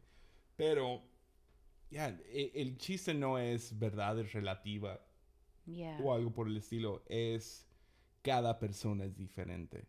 Pero, 0.56 1.02
ya, 1.90 2.10
e- 2.10 2.52
el 2.56 2.78
chiste 2.78 3.14
no 3.14 3.40
es 3.40 3.78
verdad, 3.80 4.20
es 4.20 4.34
o 6.02 6.14
algo 6.14 6.32
por 6.32 6.48
el 6.48 6.58
estilo. 6.58 7.04
Es 7.08 7.68
cada 8.22 8.60
persona 8.60 9.06
es 9.06 9.16
diferente. 9.16 9.88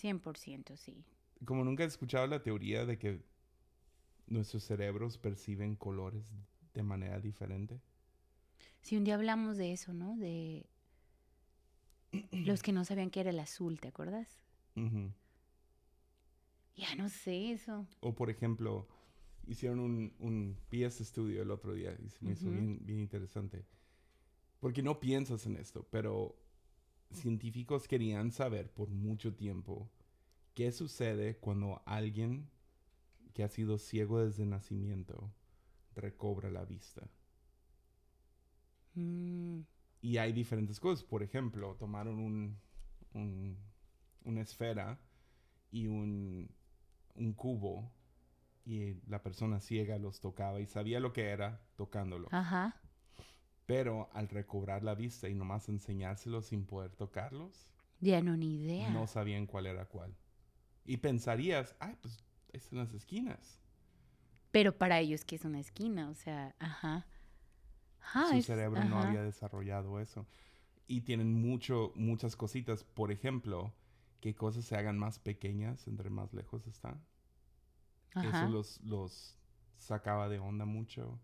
100% 0.00 0.76
sí. 0.76 1.04
Como 1.44 1.64
nunca 1.64 1.84
he 1.84 1.86
escuchado 1.86 2.26
la 2.26 2.42
teoría 2.42 2.84
de 2.84 2.98
que 2.98 3.22
nuestros 4.26 4.64
cerebros 4.64 5.18
perciben 5.18 5.76
colores 5.76 6.32
de 6.74 6.82
manera 6.82 7.20
diferente. 7.20 7.80
Si 8.82 8.96
un 8.96 9.04
día 9.04 9.14
hablamos 9.14 9.56
de 9.56 9.72
eso, 9.72 9.92
¿no? 9.92 10.16
De, 10.16 10.66
Los 12.32 12.62
que 12.62 12.72
no 12.72 12.84
sabían 12.84 13.10
que 13.10 13.20
era 13.20 13.30
el 13.30 13.40
azul, 13.40 13.80
¿te 13.80 13.88
acuerdas? 13.88 14.40
Ya 16.76 16.94
no 16.96 17.08
sé 17.08 17.52
eso. 17.52 17.86
O 18.00 18.14
por 18.14 18.30
ejemplo, 18.30 18.86
hicieron 19.46 19.80
un, 19.80 20.14
un 20.18 20.56
PS 20.70 21.00
estudio 21.00 21.42
el 21.42 21.50
otro 21.50 21.74
día 21.74 21.96
y 22.04 22.08
se 22.08 22.24
me 22.24 22.32
hizo 22.32 22.50
bien, 22.50 22.78
bien 22.82 23.00
interesante. 23.00 23.64
Porque 24.60 24.82
no 24.82 24.98
piensas 25.00 25.46
en 25.46 25.56
esto, 25.56 25.86
pero 25.90 26.36
científicos 27.12 27.86
querían 27.88 28.32
saber 28.32 28.70
por 28.72 28.90
mucho 28.90 29.34
tiempo 29.34 29.90
qué 30.54 30.72
sucede 30.72 31.36
cuando 31.38 31.82
alguien 31.86 32.50
que 33.34 33.44
ha 33.44 33.48
sido 33.48 33.78
ciego 33.78 34.20
desde 34.24 34.44
nacimiento 34.46 35.32
recobra 35.94 36.50
la 36.50 36.64
vista. 36.64 37.08
Mm, 38.94 39.60
Y 40.00 40.16
hay 40.18 40.32
diferentes 40.32 40.78
cosas. 40.80 41.04
Por 41.04 41.22
ejemplo, 41.22 41.74
tomaron 41.76 42.18
un, 42.18 42.58
un- 43.14 43.56
una 44.24 44.40
esfera 44.42 44.98
y 45.70 45.86
un, 45.88 46.50
un 47.14 47.32
cubo 47.32 47.90
y 48.64 48.94
la 49.08 49.22
persona 49.22 49.60
ciega 49.60 49.98
los 49.98 50.20
tocaba 50.20 50.60
y 50.60 50.66
sabía 50.66 51.00
lo 51.00 51.12
que 51.12 51.28
era 51.30 51.60
tocándolo. 51.76 52.28
Ajá. 52.30 52.80
Pero 53.68 54.10
al 54.14 54.28
recobrar 54.30 54.82
la 54.82 54.96
vista 54.96 55.28
y 55.28 55.34
nomás 55.36 55.68
enseñárselos 55.68 56.46
sin 56.46 56.66
poder 56.66 56.96
tocarlos, 56.96 57.72
Ya 58.00 58.22
no 58.22 58.36
ni 58.36 58.54
idea. 58.56 58.90
no 58.90 59.06
sabían 59.06 59.46
cuál 59.46 59.66
era 59.66 59.86
cuál. 59.86 60.16
Y 60.86 60.96
pensarías, 60.96 61.76
ay, 61.78 61.96
pues 62.02 62.24
ahí 62.52 62.58
están 62.58 62.80
las 62.80 62.94
esquinas. 62.94 63.60
Pero 64.50 64.76
para 64.78 65.00
ellos 65.00 65.24
que 65.24 65.36
es 65.36 65.44
una 65.44 65.60
esquina, 65.60 66.10
o 66.10 66.14
sea, 66.14 66.56
ajá. 66.58 67.06
Ajá, 68.00 68.28
Su 68.30 68.36
es- 68.36 68.46
cerebro 68.46 68.82
no 68.84 68.98
ajá. 68.98 69.08
había 69.08 69.22
desarrollado 69.22 70.00
eso. 70.00 70.26
Y 70.86 71.02
tienen 71.02 71.34
mucho, 71.34 71.92
muchas 71.96 72.36
cositas. 72.36 72.84
Por 72.84 73.12
ejemplo, 73.12 73.74
que 74.20 74.34
cosas 74.34 74.64
se 74.64 74.76
hagan 74.76 74.98
más 74.98 75.18
pequeñas 75.18 75.86
entre 75.88 76.10
más 76.10 76.32
lejos 76.34 76.66
están. 76.66 77.04
Ajá. 78.14 78.44
Eso 78.44 78.48
los, 78.50 78.80
los 78.82 79.36
sacaba 79.76 80.28
de 80.30 80.38
onda 80.38 80.64
mucho. 80.64 81.20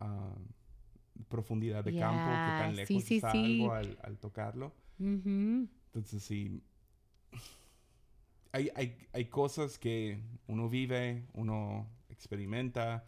Ah, 0.00 0.34
profundidad 1.28 1.84
de 1.84 1.94
campo, 1.94 2.42
que 2.42 2.52
tan 2.52 2.74
sí, 2.74 2.76
lejos 2.76 3.02
sí, 3.02 3.16
está 3.16 3.30
sí. 3.32 3.44
algo 3.44 3.72
al, 3.72 3.98
al 4.02 4.18
tocarlo. 4.18 4.72
Ujú. 4.98 5.68
Entonces 5.92 6.22
sí. 6.22 6.62
Hay, 8.52 8.70
hay, 8.74 8.96
hay 9.12 9.26
cosas 9.26 9.78
que 9.78 10.22
uno 10.46 10.68
vive, 10.68 11.26
uno 11.34 11.88
experimenta, 12.08 13.04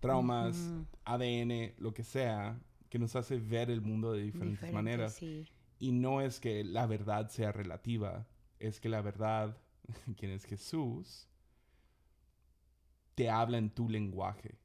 traumas, 0.00 0.74
Ujú. 0.74 0.86
ADN, 1.04 1.74
lo 1.78 1.94
que 1.94 2.02
sea, 2.04 2.60
que 2.88 2.98
nos 2.98 3.14
hace 3.16 3.38
ver 3.38 3.70
el 3.70 3.80
mundo 3.80 4.12
de 4.12 4.22
diferentes 4.22 4.62
Diferente, 4.62 4.74
maneras. 4.74 5.14
sí. 5.18 5.46
Y 5.78 5.92
no 5.92 6.20
es 6.20 6.40
que 6.40 6.64
la 6.64 6.86
verdad 6.86 7.28
sea 7.30 7.52
relativa, 7.52 8.26
es 8.58 8.80
que 8.80 8.88
la 8.88 9.00
verdad, 9.02 9.56
quien 10.16 10.32
es 10.32 10.44
Jesús, 10.44 11.28
te 13.14 13.28
habla 13.30 13.58
en 13.58 13.70
tu 13.70 13.88
lenguaje. 13.88 14.58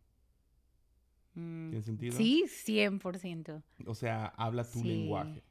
Mm, 1.36 1.70
¿Tiene 1.70 1.84
sentido? 1.84 2.18
Sí, 2.18 2.46
100%. 2.48 3.64
O 3.86 3.96
sea, 3.96 4.28
habla 4.38 4.64
tu 4.64 4.80
Sí. 4.82 4.88
lenguaje. 4.88 5.44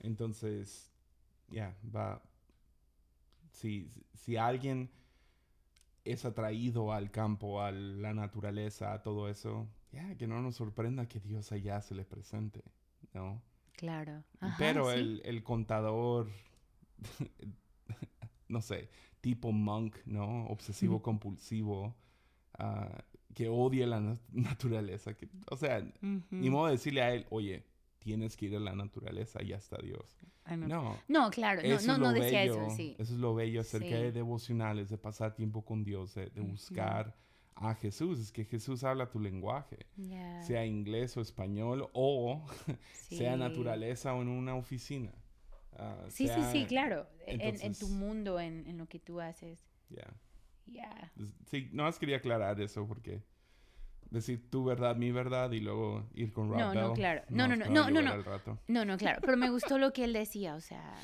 Entonces, 0.00 0.90
ya, 1.48 1.76
va. 1.94 2.22
Si, 3.52 3.88
si 4.14 4.36
alguien 4.36 4.90
es 6.04 6.24
atraído 6.24 6.92
al 6.92 7.10
campo, 7.10 7.60
a 7.60 7.72
la 7.72 8.14
naturaleza, 8.14 8.92
a 8.94 9.02
todo 9.02 9.28
eso, 9.28 9.68
ya, 9.92 10.16
que 10.16 10.26
no 10.26 10.40
nos 10.40 10.56
sorprenda 10.56 11.06
que 11.08 11.20
Dios 11.20 11.52
allá 11.52 11.80
se 11.82 11.94
le 11.94 12.04
presente, 12.04 12.62
¿no? 13.12 13.42
Claro. 13.72 14.24
Ajá, 14.40 14.56
Pero 14.58 14.90
sí. 14.90 14.98
el, 14.98 15.22
el 15.24 15.42
contador, 15.42 16.28
no 18.48 18.60
sé, 18.60 18.88
tipo 19.20 19.52
monk, 19.52 19.96
¿no? 20.06 20.46
Obsesivo 20.46 21.02
compulsivo, 21.02 21.94
ah, 22.58 23.04
que 23.38 23.48
odia 23.48 23.86
la 23.86 24.00
na- 24.00 24.18
naturaleza. 24.32 25.14
Que, 25.14 25.28
o 25.48 25.56
sea, 25.56 25.80
ni 26.02 26.48
Ujú. 26.48 26.50
modo 26.50 26.66
de 26.66 26.72
decirle 26.72 27.02
a 27.02 27.14
él, 27.14 27.24
oye, 27.30 27.64
tienes 28.00 28.36
que 28.36 28.46
ir 28.46 28.56
a 28.56 28.60
la 28.60 28.74
naturaleza, 28.74 29.40
ya 29.42 29.56
está 29.56 29.76
Dios. 29.80 30.16
No. 30.56 30.96
No, 31.08 31.30
claro, 31.30 31.60
no, 31.62 31.68
eso 31.74 31.86
no, 31.86 31.92
es 31.94 31.98
no 32.00 32.12
decía 32.12 32.40
bello, 32.40 32.66
eso, 32.66 32.74
sí. 32.76 32.96
Eso 32.98 33.12
es 33.14 33.20
lo 33.20 33.34
bello 33.34 33.60
acerca 33.60 33.86
Sí. 33.88 33.92
de 33.94 34.12
devocionales, 34.12 34.88
de 34.88 34.98
pasar 34.98 35.34
tiempo 35.36 35.64
con 35.64 35.84
Dios, 35.84 36.14
de, 36.14 36.30
de 36.30 36.40
buscar 36.40 37.14
a 37.54 37.74
Jesús. 37.74 38.18
Es 38.18 38.32
que 38.32 38.44
Jesús 38.44 38.82
habla 38.82 39.10
tu 39.10 39.20
lenguaje, 39.20 39.86
Ya, 39.96 40.42
sea 40.42 40.64
inglés 40.66 41.16
o 41.16 41.20
español, 41.20 41.88
o 41.92 42.44
sea 43.08 43.34
sí. 43.34 43.38
naturaleza 43.38 44.14
o 44.14 44.22
en 44.22 44.28
una 44.28 44.54
oficina. 44.56 45.12
Ah, 45.76 46.06
Sí, 46.08 46.26
sí, 46.26 46.34
sea- 46.34 46.50
sí, 46.52 46.64
claro. 46.66 47.06
En, 47.26 47.40
en 47.40 47.50
tu 47.58 47.64
entonces- 47.66 47.90
mundo, 47.90 48.40
en, 48.40 48.66
en 48.66 48.78
lo 48.78 48.86
que 48.88 48.98
tú 48.98 49.20
haces. 49.20 49.60
ya. 49.90 50.06
Es- 51.18 51.34
Sí, 51.46 51.68
no 51.72 51.84
más 51.84 51.98
quería 51.98 52.16
aclarar 52.18 52.60
eso 52.60 52.86
porque 52.86 53.22
decir 54.10 54.50
tu 54.50 54.64
verdad, 54.64 54.96
mi 54.96 55.10
verdad 55.12 55.50
y 55.52 55.60
luego 55.60 56.08
ir 56.14 56.32
con 56.32 56.48
Rob 56.48 56.58
No, 56.58 56.74
no, 56.74 56.88
Bell, 56.88 56.92
claro. 56.94 57.22
No, 57.28 57.46
no, 57.48 57.56
no, 57.56 57.64
no, 57.66 57.90
no, 57.90 58.02
no. 58.02 58.22
No, 58.68 58.84
no, 58.84 58.96
claro. 58.98 59.20
Pero 59.22 59.36
me 59.36 59.50
gustó 59.50 59.78
lo 59.78 59.92
que 59.92 60.04
él 60.04 60.12
decía, 60.12 60.54
o 60.54 60.60
sea. 60.60 60.94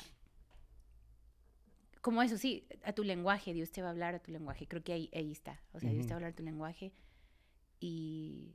Como 2.01 2.21
eso, 2.21 2.37
sí, 2.37 2.67
a 2.83 2.93
tu 2.93 3.03
lenguaje, 3.03 3.53
Dios 3.53 3.71
te 3.71 3.81
va 3.81 3.87
a 3.87 3.91
hablar 3.91 4.13
a 4.15 4.19
tu 4.19 4.31
lenguaje. 4.31 4.67
Creo 4.67 4.83
que 4.83 4.93
ahí, 4.93 5.09
ahí 5.13 5.31
está. 5.31 5.59
O 5.71 5.79
sea, 5.79 5.89
Dios 5.91 6.05
te 6.05 6.09
va 6.13 6.15
a 6.15 6.17
hablar 6.17 6.31
a 6.31 6.35
tu 6.35 6.43
lenguaje. 6.43 6.93
Y 7.79 8.53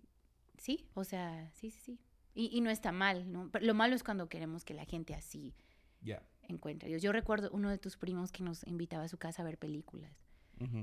sí, 0.59 0.87
o 0.95 1.03
sea, 1.03 1.51
sí, 1.55 1.71
sí, 1.71 1.81
sí. 1.81 1.99
Y, 2.33 2.57
y 2.57 2.61
no 2.61 2.71
está 2.71 2.93
mal, 2.93 3.31
¿no? 3.33 3.49
Pero 3.51 3.67
lo 3.67 3.75
malo 3.75 3.97
es 3.97 4.05
cuando 4.05 4.29
queremos 4.29 4.65
que 4.65 4.73
la 4.73 4.85
gente 4.85 5.15
así 5.15 5.53
Ya. 6.01 6.23
encuentre 6.43 6.87
a 6.87 6.91
Dios. 6.91 7.03
Yo 7.03 7.11
recuerdo 7.11 7.51
uno 7.53 7.71
de 7.71 7.79
tus 7.79 7.97
primos 7.97 8.31
que 8.31 8.45
nos 8.45 8.65
invitaba 8.69 9.03
a 9.05 9.09
su 9.09 9.19
casa 9.19 9.43
a 9.43 9.45
ver 9.45 9.59
películas. 9.59 10.13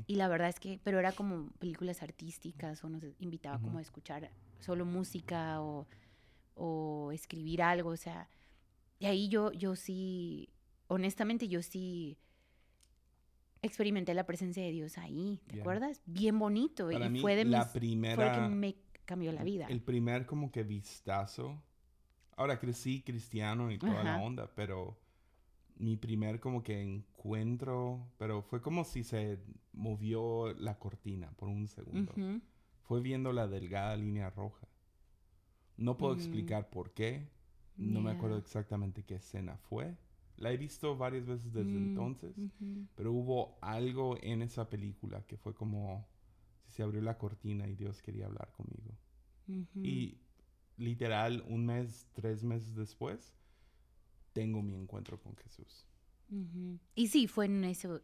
Y 0.07 0.15
la 0.15 0.27
verdad 0.27 0.49
es 0.49 0.59
que, 0.59 0.79
pero 0.83 0.99
era 0.99 1.11
como 1.11 1.49
películas 1.59 2.01
artísticas 2.01 2.83
o 2.83 2.89
nos 2.89 3.03
invitaba 3.19 3.57
como 3.57 3.69
Ujú. 3.71 3.79
a 3.79 3.81
escuchar 3.81 4.31
solo 4.59 4.85
música 4.85 5.61
o, 5.61 5.85
o 6.55 7.11
escribir 7.11 7.61
algo, 7.61 7.89
o 7.91 7.97
sea, 7.97 8.27
y 8.99 9.05
ahí 9.05 9.29
yo, 9.29 9.51
yo 9.51 9.75
sí, 9.75 10.49
honestamente 10.87 11.47
yo 11.47 11.61
sí 11.61 12.17
experimenté 13.61 14.13
la 14.13 14.25
presencia 14.25 14.63
de 14.63 14.71
Dios 14.71 14.97
ahí, 14.97 15.41
¿te 15.47 15.55
Ya. 15.55 15.61
acuerdas? 15.61 16.01
Bien 16.05 16.37
bonito 16.39 16.91
Para 16.91 17.07
y 17.07 17.09
mí, 17.09 17.21
fue 17.21 17.35
de 17.35 17.45
la 17.45 17.59
mis, 17.59 17.67
fue 17.67 17.79
primera... 17.79 18.27
lo 18.27 18.31
que 18.33 18.55
me 18.55 18.75
cambió 19.05 19.31
la 19.31 19.43
vida. 19.43 19.67
El 19.69 19.81
primer 19.81 20.25
como 20.25 20.51
que 20.51 20.63
vistazo. 20.63 21.61
Ahora 22.35 22.59
crecí 22.59 23.01
cristiano 23.01 23.71
y 23.71 23.79
toda 23.79 24.03
la 24.03 24.11
Ajá. 24.11 24.21
onda, 24.21 24.51
pero 24.55 24.99
mi 25.77 25.97
primer 25.97 26.39
como 26.39 26.63
que 26.63 27.03
encuentro, 27.27 28.07
pero 28.17 28.41
fue 28.43 28.61
como 28.61 28.83
si 28.83 29.03
se 29.03 29.39
movió 29.73 30.53
la 30.53 30.77
cortina 30.77 31.31
por 31.35 31.49
un 31.49 31.67
segundo. 31.67 32.13
Fue 32.83 33.01
viendo 33.01 33.33
la 33.33 33.47
delgada 33.47 33.95
línea 33.97 34.29
roja. 34.29 34.67
No 35.77 35.97
puedo 35.97 36.13
Mm. 36.13 36.17
explicar 36.17 36.69
por 36.69 36.93
qué. 36.93 37.29
No 37.77 38.01
me 38.01 38.11
acuerdo 38.11 38.37
exactamente 38.37 39.03
qué 39.03 39.15
escena 39.15 39.57
fue. 39.57 39.95
La 40.37 40.51
he 40.51 40.57
visto 40.57 40.95
varias 40.97 41.25
veces 41.25 41.51
desde 41.53 41.73
Mm, 41.79 41.87
entonces. 41.87 42.35
Pero 42.95 43.11
hubo 43.11 43.57
algo 43.61 44.17
en 44.21 44.41
esa 44.41 44.69
película 44.69 45.23
que 45.27 45.37
fue 45.37 45.53
como 45.53 46.07
si 46.65 46.71
se 46.71 46.83
abrió 46.83 47.01
la 47.01 47.17
cortina 47.17 47.67
y 47.67 47.75
Dios 47.75 48.01
quería 48.01 48.25
hablar 48.27 48.51
conmigo. 48.51 48.95
Y 49.83 50.19
literal, 50.77 51.43
un 51.47 51.65
mes, 51.65 52.07
tres 52.13 52.43
meses 52.43 52.75
después, 52.75 53.35
tengo 54.33 54.61
mi 54.61 54.75
encuentro 54.75 55.19
con 55.19 55.35
Jesús. 55.37 55.85
Y 56.95 57.07
sí, 57.07 57.27
fue 57.27 57.45
en 57.45 57.63
eso, 57.63 58.01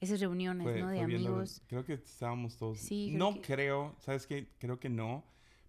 esas 0.00 0.20
reuniones, 0.20 0.64
Fue- 0.64 0.80
¿no? 0.80 0.88
De 0.88 1.04
viendo- 1.06 1.28
amigos. 1.30 1.62
creo 1.66 1.84
que 1.84 1.94
estábamos 1.94 2.56
todos. 2.56 2.78
Sí, 2.78 3.08
creo 3.10 3.18
no 3.18 3.34
que- 3.34 3.40
creo, 3.42 3.96
¿sabes 4.00 4.26
qué? 4.26 4.48
Creo 4.58 4.78
que 4.80 4.88
no, 4.88 5.24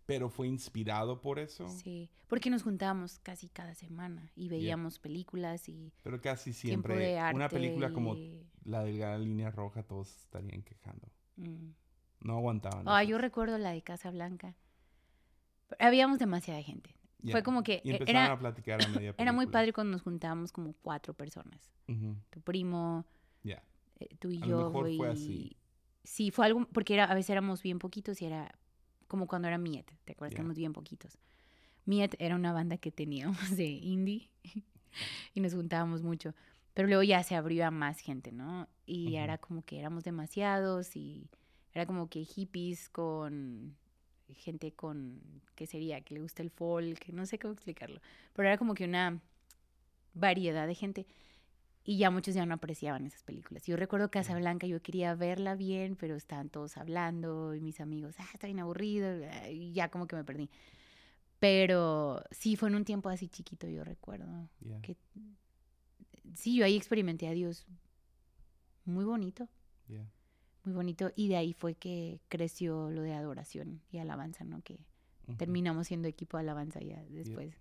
pero 0.06 0.30
fue 0.30 0.48
inspirado 0.48 1.20
por 1.22 1.40
eso. 1.40 1.68
Sí, 1.70 2.10
porque 2.28 2.50
nos 2.50 2.64
juntábamos 2.64 3.20
casi 3.20 3.50
cada 3.50 3.74
semana 3.76 4.32
y 4.36 4.50
veíamos 4.50 5.00
películas 5.00 5.68
y 5.70 5.92
Pero 6.04 6.22
casi 6.22 6.52
de 6.52 6.56
siempre, 6.56 7.18
arte. 7.20 7.36
una 7.36 7.50
película 7.50 7.92
como 7.92 8.16
la 8.64 8.84
delgada 8.84 9.18
línea 9.18 9.52
roja, 9.52 9.84
todos 9.84 10.16
estarían 10.16 10.62
quejando. 10.64 11.08
Mm. 11.38 11.72
No 12.22 12.38
aguantaban. 12.38 12.84
Ah, 12.88 13.04
eso. 13.04 13.12
yo 13.12 13.18
recuerdo 13.18 13.58
la 13.58 13.72
de 13.72 13.82
Casa 13.84 14.10
Blanca. 14.12 14.56
Habíamos 15.80 16.20
demasiada 16.20 16.62
gente. 16.62 16.95
Fue 17.32 17.42
como 17.44 17.64
que 17.64 17.82
Y 17.84 17.90
e- 17.90 17.94
empezaron 17.94 18.22
era, 18.22 18.34
a 18.34 18.40
platicar 18.40 18.84
a 18.84 18.88
media 18.90 19.16
era 19.18 19.32
muy 19.32 19.48
padre 19.48 19.74
cuando 19.74 19.92
nos 19.94 20.02
juntábamos 20.04 20.52
como 20.52 20.74
cuatro 20.82 21.14
personas. 21.14 21.72
Tu 22.30 22.42
primo, 22.42 23.06
Ya. 23.44 23.64
eh, 24.00 24.10
tú 24.20 24.30
y 24.32 24.38
A 24.42 24.46
lo 24.46 24.48
yo. 24.48 24.58
mejor 24.70 24.90
y... 24.90 24.98
fue 24.98 25.10
así. 25.10 25.56
Sí, 26.04 26.30
fue 26.30 26.46
algo, 26.46 26.68
porque 26.72 26.94
era, 26.94 27.06
a 27.06 27.16
veces 27.16 27.32
éramos 27.32 27.64
bien 27.64 27.80
poquitos 27.80 28.22
y 28.22 28.26
era 28.26 28.54
como 29.08 29.28
cuando 29.28 29.48
era 29.48 29.58
Miet, 29.58 29.92
¿te 30.06 30.12
acuerdas? 30.14 30.36
Que 30.36 30.42
éramos 30.42 30.58
bien 30.58 30.72
poquitos. 30.74 31.18
Miet 31.86 32.16
era 32.20 32.36
una 32.36 32.54
banda 32.54 32.78
que 32.78 32.92
teníamos 32.92 33.56
de 33.56 33.66
indie 33.66 34.30
y 35.34 35.40
nos 35.42 35.54
juntábamos 35.54 36.04
mucho. 36.04 36.34
Pero 36.74 36.88
luego 36.88 37.04
ya 37.04 37.24
se 37.24 37.36
abrió 37.36 37.66
a 37.66 37.72
más 37.72 38.00
gente, 38.00 38.32
¿no? 38.32 38.68
Y 38.86 39.16
era 39.16 39.38
como 39.38 39.64
que 39.64 39.80
éramos 39.80 40.04
demasiados 40.04 40.96
y 40.96 41.30
era 41.74 41.86
como 41.86 42.10
que 42.10 42.24
hippies 42.24 42.90
con 42.90 43.76
gente 44.34 44.72
con, 44.74 45.22
¿qué 45.56 45.68
sería? 45.68 46.02
Que 46.02 46.16
le 46.16 46.22
gusta 46.22 46.42
el 46.42 46.50
folk, 46.50 47.08
no 47.10 47.26
sé 47.26 47.40
cómo 47.40 47.54
explicarlo. 47.54 48.02
Pero 48.34 48.48
era 48.48 48.58
como 48.58 48.74
que 48.74 48.86
una 48.86 49.22
variedad 50.14 50.68
de 50.68 50.76
gente. 50.76 51.06
Y 51.84 52.00
ya 52.00 52.10
muchos 52.10 52.34
ya 52.34 52.46
no 52.48 52.56
apreciaban 52.56 53.06
esas 53.06 53.24
películas. 53.24 53.64
Yo 53.66 53.76
recuerdo 53.78 54.10
Casablanca, 54.10 54.66
yo 54.66 54.82
quería 54.82 55.14
verla 55.14 55.56
bien, 55.56 55.96
pero 55.96 56.16
estaban 56.16 56.50
todos 56.50 56.78
hablando 56.78 57.54
y 57.54 57.62
mis 57.62 57.80
amigos, 57.80 58.16
ah, 58.18 58.28
está 58.34 58.48
bien 58.48 58.60
aburrido, 58.60 59.08
y 59.52 59.72
ya 59.72 59.90
como 59.90 60.08
que 60.08 60.16
me 60.16 60.24
perdí. 60.24 60.50
Pero 61.38 62.24
sí, 62.32 62.56
fue 62.56 62.70
en 62.70 62.76
un 62.76 62.86
tiempo 62.86 63.10
así 63.10 63.28
chiquito, 63.28 63.68
yo 63.68 63.84
recuerdo. 63.84 64.50
Yeah. 64.62 64.82
Que, 64.82 64.98
sí, 66.34 66.56
yo 66.56 66.66
ahí 66.66 66.76
experimenté 66.76 67.28
a 67.28 67.34
Dios 67.34 67.68
muy 68.86 69.06
bonito, 69.06 69.48
Yeah. 69.88 70.10
Muy 70.66 70.76
bonito. 70.76 71.12
Y 71.16 71.28
de 71.28 71.38
ahí 71.38 71.54
fue 71.54 71.76
que 71.76 72.20
creció 72.30 72.90
lo 72.90 73.02
de 73.02 73.14
adoración 73.14 73.82
y 73.92 73.98
alabanza, 73.98 74.44
¿no? 74.44 74.62
Que 74.62 74.80
terminamos 75.38 75.88
siendo 75.88 76.08
equipo 76.08 76.38
de 76.38 76.42
alabanza 76.42 76.80
ya 76.82 77.04
después. 77.10 77.56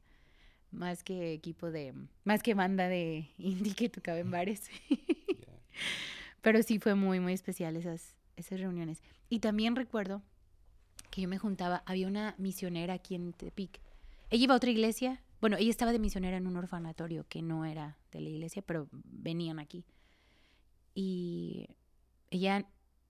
Más 0.71 1.05
que 1.05 1.33
equipo 1.33 1.71
de, 1.71 1.95
más 2.25 2.43
que 2.43 2.55
banda 2.55 2.89
de 2.89 3.29
indie 3.39 3.75
que 3.75 3.89
tocaba 3.89 4.19
en 4.19 4.31
bares. 4.31 4.71
Yeah. 4.89 4.99
Pero 6.43 6.63
sí 6.63 6.79
fue 6.79 6.95
muy, 6.95 7.21
muy 7.21 7.33
especial 7.33 7.77
esas, 7.77 8.15
esas 8.37 8.61
reuniones. 8.61 9.03
Y 9.29 9.39
también 9.39 9.77
recuerdo 9.77 10.23
que 11.11 11.23
yo 11.23 11.29
me 11.29 11.39
juntaba, 11.39 11.83
había 11.87 12.09
una 12.09 12.35
misionera 12.39 12.95
aquí 12.95 13.15
en 13.15 13.33
Tepic. 13.33 13.81
Ella 14.31 14.45
iba 14.45 14.55
a 14.55 14.57
otra 14.57 14.71
iglesia. 14.71 15.23
Bueno, 15.41 15.57
ella 15.57 15.71
estaba 15.71 15.93
de 15.93 15.99
misionera 15.99 16.37
en 16.37 16.47
un 16.47 16.57
orfanatorio 16.57 17.25
que 17.29 17.41
no 17.41 17.65
era 17.65 17.97
de 18.11 18.21
la 18.21 18.29
iglesia, 18.31 18.63
pero 18.63 18.89
venían 18.91 19.59
aquí. 19.59 19.85
Y 20.95 21.69
ella 22.31 22.67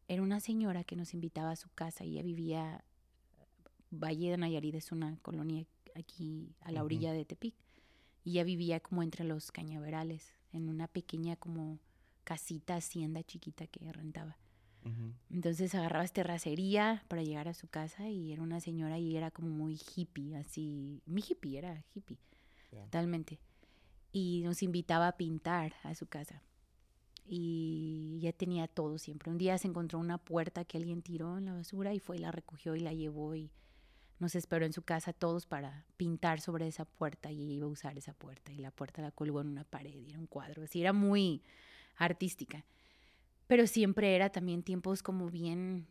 era 0.08 0.22
una 0.22 0.40
señora 0.40 0.84
que 0.84 0.96
nos 0.96 1.14
invitaba 1.14 1.50
a 1.50 1.56
su 1.56 1.68
casa 1.70 2.04
y 2.04 2.12
ella 2.12 2.22
vivía, 2.22 2.84
Valle 3.90 4.30
de 4.30 4.36
Nayarit 4.36 4.74
es 4.74 4.92
una 4.92 5.16
colonia 5.22 5.64
aquí 5.94 6.54
a 6.60 6.72
la 6.72 6.82
orilla 6.84 7.12
de 7.12 7.24
Tepic. 7.24 7.54
Y 8.24 8.32
ella 8.32 8.44
vivía 8.44 8.80
como 8.80 9.02
entre 9.02 9.24
los 9.24 9.52
cañaverales, 9.52 10.34
en 10.52 10.68
una 10.68 10.88
pequeña 10.88 11.36
como 11.36 11.78
casita, 12.24 12.76
hacienda 12.76 13.22
chiquita 13.22 13.66
que 13.66 13.92
rentaba. 13.92 14.36
Entonces 15.30 15.74
agarrabas 15.74 16.12
terracería 16.12 17.04
para 17.08 17.22
llegar 17.22 17.48
a 17.48 17.54
su 17.54 17.68
casa 17.68 18.10
y 18.10 18.32
era 18.32 18.42
una 18.42 18.60
señora 18.60 18.98
y 18.98 19.16
era 19.16 19.30
como 19.30 19.48
muy 19.48 19.80
hippie, 19.96 20.36
así, 20.36 21.00
mi 21.06 21.22
hippie, 21.26 21.58
era 21.58 21.82
hippie, 21.94 22.18
Yeah. 22.70 22.84
totalmente. 22.86 23.38
Y 24.12 24.42
nos 24.44 24.62
invitaba 24.62 25.08
a 25.08 25.16
pintar 25.16 25.74
a 25.84 25.94
su 25.94 26.06
casa. 26.06 26.42
Y 27.26 28.18
ya 28.20 28.32
tenía 28.32 28.68
todo 28.68 28.98
siempre. 28.98 29.30
Un 29.30 29.38
día 29.38 29.56
se 29.58 29.68
encontró 29.68 29.98
una 29.98 30.18
puerta 30.18 30.64
que 30.64 30.76
alguien 30.76 31.02
tiró 31.02 31.38
en 31.38 31.46
la 31.46 31.54
basura 31.54 31.94
y 31.94 31.98
fue 31.98 32.16
y 32.16 32.20
la 32.20 32.30
recogió 32.30 32.76
y 32.76 32.80
la 32.80 32.92
llevó 32.92 33.34
y 33.34 33.50
nos 34.18 34.34
esperó 34.34 34.64
en 34.64 34.72
su 34.72 34.82
casa 34.82 35.12
todos 35.12 35.46
para 35.46 35.86
pintar 35.96 36.40
sobre 36.40 36.66
esa 36.66 36.84
puerta 36.84 37.32
y 37.32 37.42
ella 37.42 37.54
iba 37.54 37.66
a 37.66 37.70
usar 37.70 37.96
esa 37.98 38.12
puerta 38.12 38.52
y 38.52 38.58
la 38.58 38.70
puerta 38.70 39.02
la 39.02 39.10
colgó 39.10 39.40
en 39.40 39.48
una 39.48 39.64
pared 39.64 39.94
y 39.94 40.10
era 40.10 40.18
un 40.18 40.26
cuadro. 40.26 40.64
Así 40.64 40.80
era 40.80 40.92
muy 40.92 41.42
artística. 41.96 42.64
Pero 43.46 43.66
siempre 43.66 44.14
era 44.14 44.30
también 44.30 44.62
tiempos 44.62 45.02
como 45.02 45.30
bien, 45.30 45.86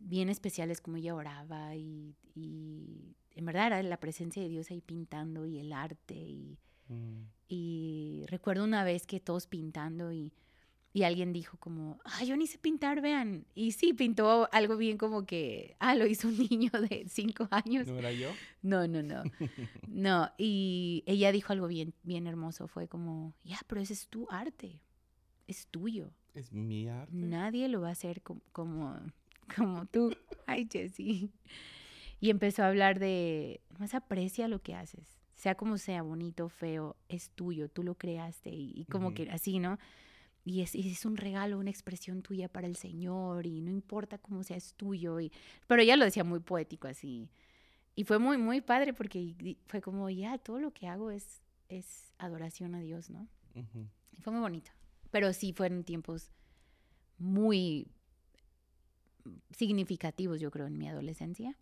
bien 0.00 0.28
especiales, 0.28 0.80
como 0.80 0.96
ella 0.96 1.14
oraba 1.14 1.74
y, 1.76 2.14
y 2.34 3.16
en 3.34 3.44
verdad 3.44 3.66
era 3.66 3.82
la 3.82 4.00
presencia 4.00 4.42
de 4.42 4.48
Dios 4.48 4.70
ahí 4.70 4.80
pintando 4.80 5.46
y 5.46 5.58
el 5.58 5.72
arte 5.72 6.14
y, 6.14 6.58
Mm. 6.88 7.22
y 7.48 8.24
recuerdo 8.28 8.64
una 8.64 8.84
vez 8.84 9.06
que 9.06 9.20
todos 9.20 9.46
pintando 9.46 10.12
y, 10.12 10.32
y 10.92 11.02
alguien 11.02 11.32
dijo 11.32 11.56
como, 11.58 12.00
ah, 12.04 12.24
yo 12.24 12.36
ni 12.36 12.46
sé 12.46 12.58
pintar, 12.58 13.00
vean. 13.02 13.44
Y 13.54 13.72
sí, 13.72 13.92
pintó 13.92 14.48
algo 14.52 14.76
bien 14.76 14.96
como 14.98 15.26
que, 15.26 15.76
ah, 15.78 15.94
lo 15.94 16.06
hizo 16.06 16.28
un 16.28 16.38
niño 16.50 16.70
de 16.70 17.06
cinco 17.08 17.48
años. 17.50 17.86
¿No 17.86 17.98
era 17.98 18.12
yo? 18.12 18.30
No, 18.62 18.86
no, 18.88 19.02
no. 19.02 19.22
No, 19.88 20.30
y 20.38 21.02
ella 21.06 21.32
dijo 21.32 21.52
algo 21.52 21.66
bien, 21.68 21.92
bien 22.02 22.26
hermoso. 22.26 22.66
Fue 22.68 22.88
como, 22.88 23.34
ya, 23.44 23.58
pero 23.66 23.80
ese 23.80 23.92
es 23.94 24.08
tu 24.08 24.26
arte. 24.30 24.80
Es 25.46 25.66
tuyo. 25.68 26.10
Es 26.34 26.52
mi 26.52 26.88
arte. 26.88 27.12
Nadie 27.14 27.68
lo 27.68 27.80
va 27.80 27.88
a 27.88 27.92
hacer 27.92 28.22
com- 28.22 28.40
como, 28.52 28.98
como 29.54 29.86
tú. 29.86 30.10
Ay, 30.46 30.68
Jessie. 30.70 31.30
Y 32.20 32.30
empezó 32.30 32.62
a 32.62 32.68
hablar 32.68 32.98
de, 32.98 33.60
más 33.78 33.94
aprecia 33.94 34.48
lo 34.48 34.60
que 34.62 34.74
haces. 34.74 35.15
Sea 35.36 35.54
como 35.54 35.78
sea, 35.78 36.02
bonito, 36.02 36.48
feo, 36.48 36.96
es 37.08 37.30
tuyo, 37.30 37.68
tú 37.68 37.84
lo 37.84 37.94
creaste. 37.94 38.50
Y, 38.50 38.72
y 38.74 38.84
como 38.86 39.14
que 39.14 39.30
así, 39.30 39.60
¿no? 39.60 39.78
Y 40.44 40.62
es, 40.62 40.74
y 40.74 40.90
es 40.90 41.04
un 41.04 41.16
regalo, 41.16 41.58
una 41.58 41.70
expresión 41.70 42.22
tuya 42.22 42.48
para 42.48 42.66
el 42.66 42.76
Señor. 42.76 43.46
Y 43.46 43.60
no 43.60 43.70
importa 43.70 44.18
cómo 44.18 44.42
sea, 44.42 44.56
es 44.56 44.74
tuyo. 44.74 45.20
Y, 45.20 45.30
pero 45.66 45.82
ella 45.82 45.96
lo 45.96 46.04
decía 46.04 46.24
muy 46.24 46.40
poético 46.40 46.88
así. 46.88 47.28
Y 47.94 48.04
fue 48.04 48.18
muy, 48.18 48.38
muy 48.38 48.60
padre 48.60 48.92
porque 48.92 49.56
fue 49.66 49.80
como, 49.80 50.08
ya, 50.10 50.38
todo 50.38 50.58
lo 50.58 50.72
que 50.72 50.86
hago 50.86 51.10
es, 51.10 51.42
es 51.68 52.12
adoración 52.18 52.74
a 52.74 52.80
Dios, 52.80 53.10
¿no? 53.10 53.28
Y 54.12 54.20
fue 54.20 54.32
muy 54.32 54.42
bonito. 54.42 54.70
Pero 55.10 55.32
sí 55.32 55.52
fueron 55.52 55.82
tiempos 55.84 56.30
muy 57.18 57.88
significativos, 59.50 60.40
yo 60.40 60.50
creo, 60.50 60.66
en 60.66 60.78
mi 60.78 60.88
adolescencia, 60.88 61.56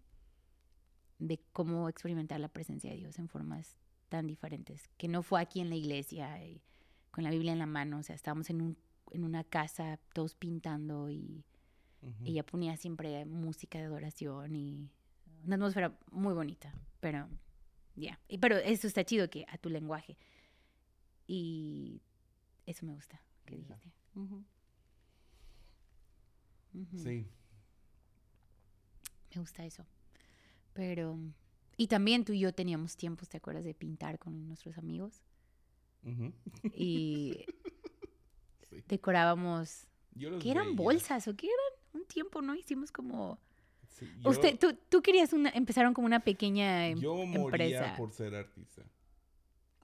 de 1.19 1.41
cómo 1.53 1.89
experimentar 1.89 2.41
la 2.41 2.49
presencia 2.49 2.91
de 2.91 2.97
Dios 2.97 3.19
en 3.19 3.29
formas 3.29 3.77
tan 4.09 4.27
diferentes, 4.27 4.89
que 4.97 5.09
no 5.09 5.23
fue 5.23 5.41
aquí 5.41 5.61
en 5.61 5.71
la 5.71 5.77
iglesia, 5.77 6.45
y 6.45 6.63
con 7.11 7.25
la 7.25 7.31
Biblia 7.31 7.53
en 7.53 7.59
la 7.59 7.67
mano, 7.67 7.99
o 7.99 8.03
sea, 8.03 8.15
estábamos 8.15 8.51
en, 8.51 8.61
un, 8.61 8.77
en 9.13 9.25
una 9.25 9.45
casa 9.45 9.99
todos 10.13 10.35
pintando 10.35 11.11
y 11.11 11.45
ella 12.25 12.45
ponía 12.45 12.77
siempre 12.77 13.25
música 13.25 13.79
de 13.79 13.85
adoración 13.85 14.55
y 14.57 14.91
una 15.45 15.57
atmósfera 15.57 15.99
muy 16.11 16.35
bonita, 16.35 16.75
pero 17.01 17.29
ya, 17.97 18.21
Y 18.29 18.39
pero 18.39 18.57
eso 18.57 18.87
está 18.87 19.05
chido 19.05 19.31
que 19.31 19.47
a 19.49 19.59
tu 19.59 19.71
lenguaje 19.71 20.19
y 21.27 22.03
eso 22.67 22.85
me 22.85 22.93
gusta 22.93 23.21
que 23.47 23.57
dijiste. 23.57 23.93
Sí. 26.97 27.27
Me 29.35 29.41
gusta 29.41 29.65
eso. 29.65 29.87
Pero 30.75 31.19
y 31.77 31.87
también 31.87 32.25
tú 32.25 32.33
y 32.35 32.41
yo 32.41 32.53
teníamos 32.53 32.97
tiempos, 32.97 33.29
¿te 33.29 33.39
acuerdas 33.39 33.65
de 33.65 33.75
pintar 33.75 34.19
con 34.19 34.47
nuestros 34.47 34.77
amigos? 34.79 35.23
Y 36.75 37.45
Sí. 38.71 38.83
decorábamos, 38.89 39.87
Yo 40.15 40.31
los 40.31 40.43
¿qué 40.43 40.51
eran 40.51 40.67
veía. 40.67 40.77
bolsas 40.77 41.27
o 41.29 41.37
qué 41.37 41.47
eran? 41.47 42.03
Un 42.03 42.07
tiempo, 42.09 42.43
¿no? 42.43 42.55
Hicimos 42.55 42.91
como 42.93 43.39
Sí, 43.89 44.11
yo- 44.21 44.31
Usted, 44.31 44.59
tú, 44.59 44.77
tú 44.89 45.01
querías 45.03 45.33
una, 45.33 45.51
empezaron 45.51 45.95
como 45.95 46.07
una 46.07 46.19
pequeña 46.21 46.89
em- 46.89 46.99
Yo 46.99 47.15
moría 47.15 47.45
empresa. 47.45 47.95
por 47.97 48.11
ser 48.13 48.35
artista. 48.35 48.83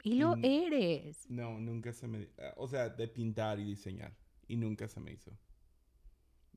Y 0.03 0.15
lo 0.15 0.35
eres. 0.43 1.31
No, 1.31 1.61
nunca 1.61 1.93
se 1.93 2.09
me... 2.09 2.29
ah, 2.39 2.55
O 2.57 2.67
sea, 2.67 2.89
de 2.89 3.07
pintar 3.07 3.61
y 3.61 3.65
diseñar. 3.65 4.13
Y 4.49 4.57
nunca 4.57 4.89
se 4.89 4.99
me 4.99 5.13
hizo. 5.13 5.31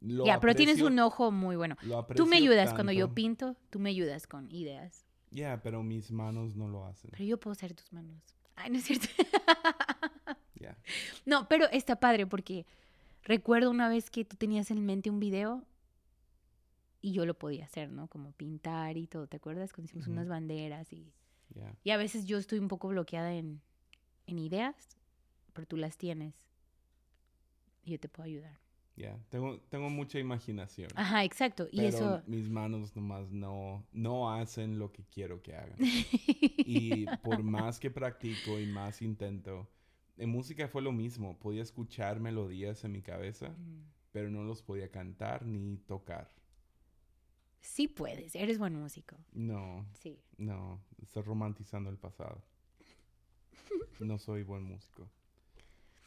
Lo 0.03 0.25
Ya, 0.25 0.39
pero 0.41 0.53
tienes 0.53 0.81
un 0.81 0.99
ojo 0.99 1.31
muy 1.31 1.55
bueno. 1.55 1.77
Tú 2.15 2.25
me 2.25 2.35
ayudas 2.35 2.73
cuando 2.73 2.91
yo 2.91 3.05
tanto. 3.05 3.15
pinto, 3.15 3.55
tú 3.69 3.79
me 3.79 3.89
ayudas 3.89 4.27
con 4.27 4.51
ideas. 4.51 5.05
Ya, 5.31 5.61
pero 5.63 5.81
mis 5.81 6.11
manos 6.11 6.55
no 6.55 6.67
lo 6.67 6.85
hacen. 6.85 7.09
Pero 7.11 7.23
yo 7.23 7.39
puedo 7.39 7.55
ser 7.55 7.73
tus 7.73 7.91
manos. 7.93 8.21
Ay, 8.55 8.69
no 8.69 8.77
es 8.77 8.83
cierto. 8.83 9.07
Ya. 10.55 10.77
no, 11.25 11.49
pero 11.49 11.65
está 11.71 11.97
padre 11.97 12.25
porque 12.25 12.65
recuerdo 13.23 13.69
una 13.69 13.89
vez 13.89 14.09
que 14.09 14.23
tú 14.23 14.37
tenías 14.37 14.71
en 14.71 14.85
mente 14.85 15.09
un 15.09 15.19
video 15.19 15.65
y 17.01 17.11
yo 17.11 17.25
lo 17.25 17.33
podía 17.33 17.65
hacer, 17.65 17.91
¿no? 17.91 18.07
Como 18.07 18.31
pintar 18.31 18.95
y 18.95 19.07
todo. 19.07 19.27
¿Te 19.27 19.35
acuerdas? 19.35 19.73
Cuando 19.73 19.87
hicimos 19.89 20.05
Ujú. 20.07 20.13
unas 20.13 20.29
banderas 20.29 20.93
y... 20.93 21.11
Ya. 21.53 21.75
Y 21.83 21.89
a 21.91 21.97
veces 21.97 22.25
yo 22.27 22.37
estoy 22.37 22.59
un 22.59 22.69
poco 22.69 22.87
bloqueada 22.87 23.33
en, 23.33 23.61
en 24.25 24.39
ideas, 24.39 24.75
pero 25.51 25.67
tú 25.67 25.75
las 25.75 25.97
tienes. 25.97 26.33
Y 27.83 27.91
yo 27.91 27.99
te 27.99 28.07
puedo 28.07 28.25
ayudar. 28.25 28.62
Ya. 28.95 29.17
Tengo, 29.29 29.59
tengo 29.69 29.89
mucha 29.89 30.19
imaginación. 30.19 30.89
Ajá, 30.95 31.23
exacto. 31.23 31.67
Y 31.71 31.77
pero 31.77 31.87
eso... 31.89 32.23
mis 32.27 32.47
manos 32.49 32.95
nomás 32.95 33.31
no, 33.31 33.83
no 33.91 34.31
hacen 34.31 34.77
lo 34.77 34.91
que 34.91 35.03
quiero 35.05 35.41
que 35.41 35.55
hagan. 35.55 35.77
Y 36.65 37.05
por 37.23 37.41
más 37.43 37.79
que 37.79 37.89
practico 37.89 38.59
y 38.59 38.65
más 38.67 39.01
intento, 39.01 39.67
en 40.17 40.29
música 40.29 40.67
fue 40.67 40.81
lo 40.83 40.91
mismo. 40.91 41.39
Podía 41.39 41.63
escuchar 41.63 42.19
melodías 42.19 42.83
en 42.83 42.91
mi 42.91 43.01
cabeza, 43.01 43.49
Mm. 43.49 43.81
pero 44.11 44.29
no 44.29 44.43
los 44.43 44.61
podía 44.61 44.89
cantar 44.91 45.45
ni 45.45 45.77
tocar. 45.77 46.29
Sí 47.61 47.87
puedes, 47.87 48.35
eres 48.35 48.59
buen 48.59 48.75
músico. 48.75 49.15
No, 49.31 49.85
Sí. 49.93 50.19
no, 50.37 50.83
estás 51.01 51.25
romantizando 51.25 51.89
el 51.89 51.97
pasado. 51.97 52.43
No 53.99 54.17
soy 54.19 54.43
buen 54.43 54.63
músico. 54.63 55.09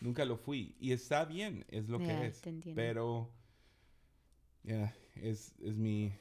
Nunca 0.01 0.25
lo 0.25 0.37
fui. 0.37 0.77
Y 0.79 0.93
está 0.93 1.25
bien, 1.25 1.65
es 1.69 1.89
lo 1.89 1.99
Ya, 2.01 2.07
que 2.07 2.27
es. 2.27 2.41
te 2.43 2.51
entiendo. 2.51 2.77
Pero, 2.81 3.33
ya, 4.63 4.95
es, 5.15 5.55
es 5.61 5.75
mi, 5.77 6.13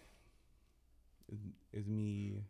es, 1.27 1.39
es 1.71 1.87
mi 1.87 2.41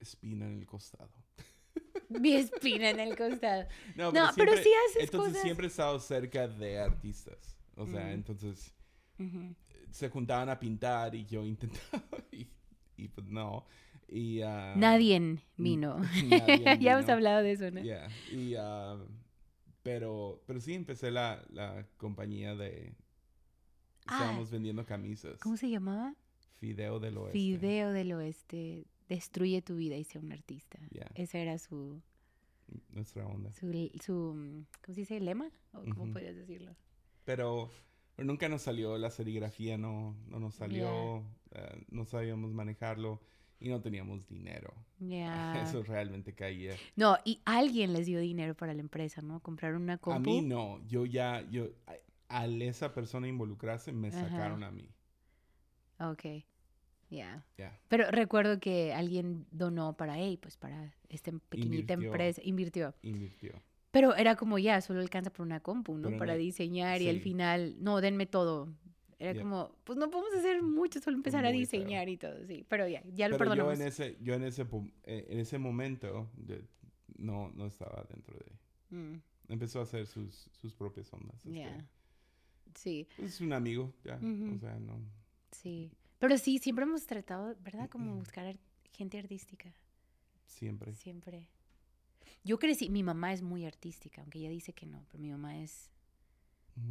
espina 0.00 0.46
en 0.46 0.58
el 0.58 0.66
costado. 0.66 1.10
Mi 2.10 2.34
espina 2.34 2.90
en 2.90 3.00
el 3.00 3.16
costado. 3.16 3.66
No, 3.96 4.12
No, 4.12 4.30
pero 4.36 4.52
siempre- 4.52 4.62
sí 4.62 4.70
haces 4.90 5.04
Entonces 5.04 5.28
cosas. 5.32 5.42
siempre 5.42 5.66
he 5.66 5.68
estado 5.68 5.98
cerca 5.98 6.46
de 6.46 6.78
artistas. 6.78 7.56
O 7.76 7.86
sea, 7.86 8.04
Mm. 8.04 8.10
entonces 8.10 8.72
Ujú. 9.18 9.54
se 9.90 10.08
juntaban 10.10 10.48
a 10.50 10.58
pintar 10.58 11.14
y 11.14 11.24
yo 11.24 11.44
intentaba 11.46 12.04
y, 12.30 12.46
y 12.96 13.08
pues 13.08 13.26
no. 13.26 13.66
Y, 14.08 14.42
ah, 14.42 14.74
Nadie 14.76 15.38
vino. 15.56 15.98
nadie 16.28 16.78
ya 16.80 16.92
hemos 16.94 17.08
hablado 17.08 17.42
de 17.42 17.52
eso, 17.52 17.70
¿no? 17.70 17.82
Yeah, 17.82 18.08
Y, 18.32 18.54
ah, 18.56 18.98
pero, 19.82 20.42
pero 20.46 20.60
sí 20.60 20.74
empecé 20.74 21.10
la, 21.10 21.44
la 21.50 21.86
compañía 21.96 22.54
de... 22.54 22.94
Ah. 24.06 24.18
Estábamos 24.18 24.50
vendiendo 24.50 24.84
camisas. 24.84 25.38
¿Cómo 25.40 25.56
se 25.56 25.70
llamaba? 25.70 26.14
Fideo 26.58 27.00
del 27.00 27.16
Oeste. 27.18 27.32
Fideo 27.32 27.92
del 27.92 28.12
Oeste. 28.12 28.86
Destruye 29.08 29.60
tu 29.62 29.76
vida 29.76 29.96
y 29.96 30.04
sea 30.04 30.20
un 30.20 30.32
artista. 30.32 30.78
Yeah. 30.90 31.10
Esa 31.14 31.38
era 31.38 31.58
su, 31.58 32.00
Nuestra 32.90 33.26
onda. 33.26 33.52
su, 33.52 33.70
su, 34.02 34.64
¿cómo 34.82 34.94
se 34.94 35.00
dice? 35.00 35.20
¿Lema? 35.20 35.50
¿O 35.72 35.80
cómo 35.82 36.04
Ujú. 36.04 36.12
podrías 36.12 36.36
decirlo? 36.36 36.74
Pero, 37.24 37.70
pero 38.16 38.26
nunca 38.26 38.48
nos 38.48 38.62
salió 38.62 38.96
la 38.98 39.10
serigrafía, 39.10 39.76
no, 39.76 40.16
no 40.26 40.40
nos 40.40 40.54
salió, 40.54 41.18
eh, 41.52 41.84
no 41.90 42.04
sabíamos 42.06 42.52
manejarlo 42.52 43.20
y 43.64 43.68
no 43.70 43.80
teníamos 43.80 44.26
dinero. 44.26 44.72
Ya. 45.00 45.60
Eso 45.62 45.82
realmente 45.82 46.34
caía. 46.34 46.74
No, 46.96 47.18
y 47.24 47.40
alguien 47.44 47.92
les 47.92 48.06
dio 48.06 48.20
dinero 48.20 48.54
para 48.54 48.72
la 48.72 48.80
empresa, 48.80 49.20
¿no? 49.20 49.40
Compraron 49.40 49.82
una 49.82 49.98
compu. 49.98 50.16
A 50.16 50.20
mí 50.20 50.40
no, 50.40 50.80
yo 50.86 51.04
ya, 51.04 51.42
yo, 51.50 51.68
a- 51.86 52.38
al 52.38 52.62
esa 52.62 52.94
persona 52.94 53.28
involucrarse 53.28 53.92
me 53.92 54.08
Ajá. 54.08 54.20
sacaron 54.30 54.62
a 54.64 54.70
mí. 54.70 54.88
Ok. 55.98 56.44
Ya. 57.10 57.44
Ya. 57.58 57.78
Pero 57.88 58.10
recuerdo 58.10 58.58
que 58.60 58.94
alguien 58.94 59.46
donó 59.50 59.96
para, 59.96 60.16
hey, 60.16 60.38
pues 60.40 60.56
para 60.56 60.94
esta 61.08 61.32
pequeñita 61.48 61.94
Invirtió. 61.94 62.06
empresa, 62.12 62.40
invirtió. 62.44 62.94
Invirtió. 63.02 63.62
Pero 63.90 64.14
era 64.16 64.34
como 64.36 64.58
ya, 64.58 64.80
solo 64.80 65.00
alcanza 65.00 65.30
por 65.30 65.44
una 65.46 65.60
compu, 65.60 65.96
¿no? 65.98 66.08
Pero 66.08 66.18
para 66.18 66.32
no- 66.32 66.38
diseñar 66.38 67.02
y 67.02 67.08
al 67.08 67.20
final, 67.20 67.76
no, 67.78 68.00
denme 68.00 68.26
todo. 68.26 68.72
Era 69.24 69.40
como, 69.42 69.74
pues 69.84 69.98
no 69.98 70.10
podemos 70.10 70.34
hacer 70.34 70.62
mucho, 70.62 71.00
solo 71.00 71.16
empezar 71.16 71.44
a 71.44 71.50
Muy 71.50 71.58
diseñar 71.60 72.08
y 72.08 72.16
todo, 72.16 72.46
sí. 72.46 72.64
Pero 72.68 72.86
ya, 72.88 73.02
ya 73.14 73.28
lo 73.28 73.38
Pero 73.38 73.50
yo 73.54 73.56
perdonamos. 73.66 73.80
en 73.80 73.86
ese, 73.88 74.16
yo 74.20 74.34
en 74.34 74.44
ese, 74.44 74.62
eh, 75.04 75.26
en 75.28 75.38
ese 75.40 75.58
momento 75.58 76.30
no, 77.18 77.50
no 77.50 77.66
estaba 77.66 78.04
dentro 78.10 78.36
de... 78.38 78.96
Mm, 78.96 79.20
Empezó 79.48 79.80
a 79.80 79.82
hacer 79.82 80.06
sus, 80.06 80.48
sus 80.52 80.74
propias 80.74 81.12
ondas. 81.12 81.42
ya. 81.44 81.86
Sí, 82.74 83.06
Es 83.18 83.40
un 83.40 83.52
amigo, 83.52 83.92
ya. 84.04 84.16
O 84.16 84.58
sea, 84.58 84.78
no... 84.80 84.98
sí. 85.52 85.92
Pero 86.18 86.38
sí, 86.38 86.58
siempre 86.58 86.84
hemos 86.84 87.06
tratado, 87.06 87.54
¿verdad? 87.60 87.88
Como 87.88 88.16
buscar 88.16 88.46
ar- 88.46 88.58
gente 88.92 89.18
artística. 89.18 89.72
Siempre. 90.46 90.94
Siempre. 90.94 91.48
Yo 92.42 92.58
crecí, 92.58 92.88
mi 92.88 93.02
mamá 93.02 93.32
es 93.32 93.42
muy 93.42 93.64
artística, 93.64 94.22
aunque 94.22 94.38
ella 94.40 94.48
dice 94.50 94.72
que 94.72 94.86
no, 94.86 95.04
pero 95.10 95.22
mi 95.22 95.30
mamá 95.30 95.60
es, 95.62 95.90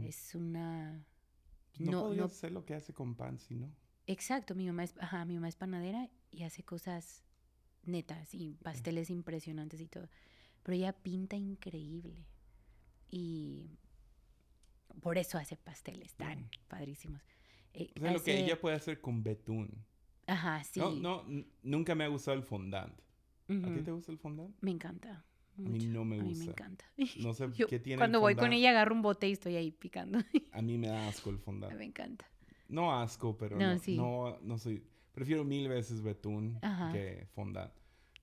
es 0.01 0.35
una... 0.35 1.03
no, 1.79 1.91
no- 1.91 2.01
podría 2.01 2.19
no- 2.21 2.25
hacer 2.25 2.51
lo 2.51 2.65
que 2.65 2.73
hace 2.75 2.93
con 2.93 3.15
pan, 3.15 3.39
si 3.39 3.55
no. 3.55 3.71
Exacto, 4.05 4.53
mi 4.55 4.65
mamá 4.67 4.83
es, 4.83 4.95
ajá, 4.99 5.23
mi 5.25 5.35
mamá 5.35 5.47
es 5.47 5.55
panadera 5.55 6.09
y 6.31 6.43
hace 6.43 6.63
cosas 6.63 7.23
netas 7.83 8.33
y 8.33 8.55
pasteles 8.61 9.09
impresionantes 9.09 9.79
y 9.81 9.87
todo. 9.87 10.09
Pero 10.63 10.75
ella 10.75 10.93
pinta 10.93 11.35
increíble. 11.35 12.25
Y 13.09 13.77
por 15.01 15.17
eso 15.17 15.37
hace 15.37 15.55
pasteles 15.57 16.13
tan 16.15 16.39
Ujú. 16.39 16.47
padrísimos. 16.67 17.21
Eh, 17.73 17.91
O 17.97 17.99
sea, 18.01 18.11
lo 18.13 18.23
que 18.23 18.37
ella 18.37 18.59
puede 18.59 18.75
hacer 18.75 19.01
con 19.01 19.23
betún. 19.23 19.85
Ajá, 20.27 20.63
sí. 20.63 20.79
No, 20.79 20.91
no, 20.93 21.25
nunca 21.63 21.95
me 21.95 22.03
ha 22.03 22.07
gustado 22.07 22.37
el 22.37 22.43
fondant. 22.43 22.93
¿A 23.49 23.73
ti 23.73 23.81
te 23.83 23.91
gusta 23.91 24.11
el 24.11 24.17
fondant? 24.17 24.55
Me 24.61 24.71
encanta. 24.71 25.25
A 25.57 25.61
mí 25.61 25.85
no 25.85 26.03
me 26.03 26.19
A 26.19 26.23
mí 26.23 26.29
me 26.29 26.35
gusta. 26.35 26.51
encanta. 26.51 26.85
No 27.19 27.33
sé 27.33 27.47
Yo 27.55 27.67
qué 27.67 27.79
tiene 27.79 27.93
el 27.95 27.99
cuando 27.99 28.19
voy 28.19 28.35
con 28.35 28.53
ella 28.53 28.71
agarro 28.71 28.95
un 28.95 29.01
bote 29.01 29.27
y 29.29 29.33
estoy 29.33 29.55
ahí 29.55 29.71
picando. 29.71 30.19
A 30.51 30.61
mí 30.61 30.77
me 30.77 30.87
da 30.87 31.07
asco 31.09 31.29
el 31.29 31.37
fondant. 31.37 31.73
me 31.77 31.85
encanta. 31.85 32.25
No 32.69 32.93
asco, 32.99 33.37
pero 33.37 33.57
No, 33.57 33.73
no, 33.73 33.79
sí. 33.79 33.95
no, 33.97 34.39
no 34.41 34.57
soy... 34.57 34.83
Prefiero 35.11 35.43
mil 35.43 35.67
veces 35.69 36.01
betún 36.01 36.57
Ajá. 36.63 36.91
que 36.91 37.27
fondant. 37.35 37.71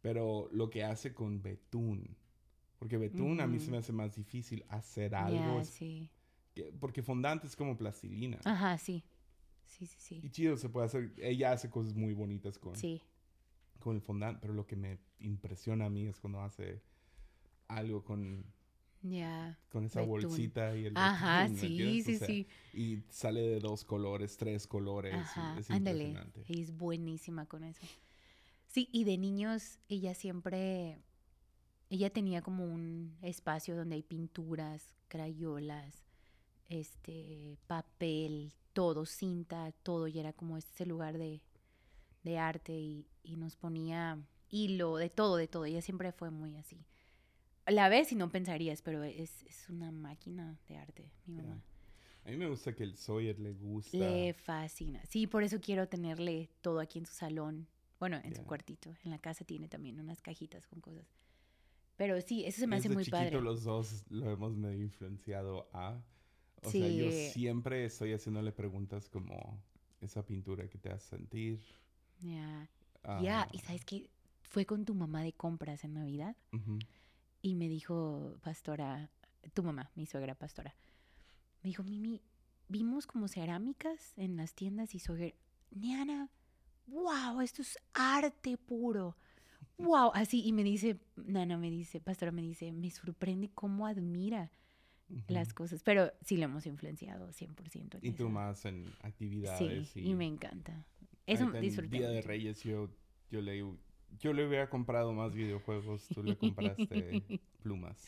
Pero 0.03 0.49
lo 0.53 0.71
que 0.71 0.83
hace 0.83 1.15
con 1.15 1.41
betún... 1.43 2.17
Porque 2.79 2.97
betún 2.97 3.41
a 3.41 3.47
mí 3.47 3.61
se 3.61 3.71
me 3.71 3.77
hace 3.77 3.93
más 3.93 4.17
difícil 4.17 4.65
hacer 4.69 5.15
algo. 5.15 5.61
Es 5.61 5.69
sí. 5.69 6.11
que- 6.55 6.73
porque 6.81 7.03
fondant 7.03 7.45
es 7.45 7.55
como 7.55 7.77
plastilina. 7.77 8.39
Ajá, 8.45 8.77
sí. 8.79 9.05
Sí, 9.67 9.87
sí, 9.87 9.97
sí. 10.01 10.21
Y 10.25 10.31
chido, 10.31 10.57
se 10.57 10.69
puede 10.69 10.87
hacer... 10.87 11.13
Ella 11.19 11.53
hace 11.53 11.71
cosas 11.71 11.95
muy 11.95 12.13
bonitas 12.15 12.59
con, 12.59 12.75
Sí. 12.75 13.03
con 13.79 13.95
el 13.95 14.03
fondant. 14.03 14.41
Pero 14.41 14.53
lo 14.55 14.67
que 14.67 14.75
me 14.75 14.99
impresiona 15.21 15.85
a 15.87 15.91
mí 15.91 16.07
es 16.07 16.19
cuando 16.19 16.41
hace 16.41 16.83
algo 17.77 18.03
con, 18.05 18.45
con 19.69 19.85
esa 19.85 20.01
Betún. 20.01 20.11
bolsita 20.21 20.77
y 20.77 20.87
el 20.87 20.95
Ajá, 20.95 21.45
betún, 21.45 21.55
¿me 21.55 21.61
sí? 21.61 22.01
O 22.01 22.05
sí, 22.05 22.19
sea, 22.19 22.27
sí. 22.27 22.47
Y 22.73 23.03
sale 23.09 23.41
de 23.41 23.61
dos 23.61 23.85
colores, 23.85 24.37
tres 24.37 24.67
colores. 24.67 25.15
Ajá, 25.15 25.59
es 25.59 25.71
ándale. 25.71 26.17
es 26.49 26.77
buenísima 26.77 27.47
con 27.47 27.65
eso. 27.65 27.81
Sí, 28.69 28.89
y 28.93 29.05
de 29.05 29.19
niños 29.19 29.79
ella 29.89 30.15
siempre, 30.15 30.99
ella 31.91 32.11
tenía 32.11 32.43
como 32.43 32.65
un 32.65 33.17
espacio 33.23 33.77
donde 33.77 33.97
hay 33.97 34.03
pinturas, 34.03 34.95
crayolas, 35.09 36.05
este, 36.69 37.59
papel, 37.67 38.55
todo, 38.75 39.07
cinta, 39.07 39.73
todo, 39.83 40.09
y 40.09 40.19
era 40.21 40.33
como 40.33 40.57
ese 40.59 40.87
lugar 40.87 41.19
de, 41.19 41.43
de 42.25 42.39
arte 42.39 42.73
y, 42.79 43.07
y 43.25 43.37
nos 43.37 43.57
ponía 43.57 44.19
hilo, 44.51 44.97
de 44.97 45.11
todo, 45.11 45.37
de 45.37 45.49
todo. 45.49 45.65
Ella 45.67 45.83
siempre 45.83 46.13
fue 46.13 46.31
muy 46.31 46.57
así. 46.57 46.85
La 47.71 47.89
ves 47.89 48.13
y 48.13 48.17
no 48.17 48.31
pensarías, 48.31 48.83
pero 48.83 49.03
es, 49.05 49.43
es 49.45 49.69
una 49.69 49.91
máquina 49.93 50.59
de 50.69 50.77
arte, 50.77 51.13
mi 51.27 51.35
mamá. 51.37 51.63
A 52.25 52.31
mí 52.31 52.37
me 52.37 52.49
gusta 52.49 52.75
que 52.75 52.83
el 52.83 52.97
Sawyer 52.97 53.39
le 53.39 53.53
gusta. 53.53 53.97
Le 53.97 54.35
fascina. 54.35 55.01
Sí, 55.09 55.27
por 55.27 55.43
eso 55.43 55.61
quiero 55.61 55.89
tenerle 55.89 56.51
todo 56.61 56.81
aquí 56.81 56.99
en 56.99 57.07
su 57.07 57.15
salón. 57.15 57.67
Bueno, 57.99 58.17
en 58.25 58.35
su 58.35 58.43
Ya. 58.43 58.47
cuartito. 58.47 58.95
En 59.05 59.11
la 59.11 59.19
casa 59.19 59.45
tiene 59.45 59.69
también 59.69 59.99
unas 60.01 60.21
cajitas 60.21 60.67
con 60.67 60.81
cosas. 60.81 61.07
Pero 61.97 62.21
sí, 62.21 62.45
eso 62.45 62.61
se 62.61 62.67
me 62.67 62.77
hace 62.77 62.89
Desde 62.89 62.95
muy 62.95 63.05
chiquito 63.05 63.19
padre. 63.19 63.41
los 63.41 63.65
dos 63.65 64.05
lo 64.11 64.31
hemos 64.31 64.55
medio 64.57 64.83
influenciado 64.83 65.69
a. 65.73 66.03
O 66.63 66.71
sea, 66.71 66.89
yo 66.89 67.11
Sí. 67.11 67.31
siempre 67.33 67.85
estoy 67.87 68.13
haciéndole 68.13 68.53
preguntas 68.53 69.09
como 69.09 69.63
esa 70.01 70.25
pintura 70.25 70.69
que 70.69 70.79
te 70.79 70.91
hace 70.91 71.09
sentir. 71.17 71.61
Ya. 72.21 72.69
Ya, 73.23 73.43
ah, 73.43 73.49
y 73.53 73.59
sabes 73.59 73.85
que 73.85 74.11
fue 74.43 74.67
con 74.67 74.85
tu 74.85 74.95
mamá 74.95 75.23
de 75.23 75.33
compras 75.33 75.85
en 75.85 75.95
Navidad 75.95 76.37
ujú, 76.53 76.79
y 77.43 77.55
me 77.55 77.69
dijo, 77.69 78.39
pastora, 78.43 79.11
tu 79.55 79.63
mamá, 79.63 79.91
mi 79.95 80.07
suegra 80.07 80.35
pastora, 80.35 80.75
me 81.63 81.69
dijo, 81.69 81.83
Mimi, 81.83 82.23
vimos 82.69 83.07
como 83.07 83.29
cerámicas 83.29 84.15
en 84.17 84.37
las 84.37 84.55
tiendas 84.55 84.95
y 84.95 84.99
soy, 84.99 85.35
Niana, 85.71 86.31
wow, 86.87 87.41
esto 87.41 87.63
es 87.63 87.79
arte 87.95 88.57
puro. 88.57 89.17
Wow, 89.79 90.11
así, 90.15 90.43
y 90.45 90.53
me 90.53 90.63
dice, 90.63 90.99
Nana 91.17 91.57
me 91.57 91.71
dice, 91.71 92.01
pastora 92.01 92.33
me 92.33 92.43
dice, 92.43 92.71
me 92.73 92.91
sorprende 92.91 93.51
cómo 93.55 93.87
admira 93.87 94.53
las 95.27 95.53
cosas, 95.53 95.83
pero 95.83 96.13
sí 96.23 96.37
lo 96.37 96.45
hemos 96.45 96.67
influenciado 96.67 97.33
100%. 97.33 97.99
en 98.01 98.07
Y 98.07 98.13
tú 98.13 98.29
más 98.29 98.65
en 98.65 98.85
Sí, 98.85 98.91
actividades. 99.03 99.97
y 99.97 100.15
me 100.15 100.27
encanta. 100.27 100.87
Eso 101.27 101.51
disfruté 101.53 101.97
Día 101.99 102.09
de 102.09 102.17
mucho. 102.17 102.29
Reyes 102.29 102.63
yo, 102.63 102.91
yo, 103.31 103.41
le, 103.41 103.65
yo 104.19 104.33
le 104.33 104.47
hubiera 104.47 104.69
comprado 104.69 105.13
más 105.13 105.35
videojuegos. 105.35 106.07
Tú 106.09 106.23
le 106.23 106.37
compraste 106.37 107.23
plumas. 107.63 108.05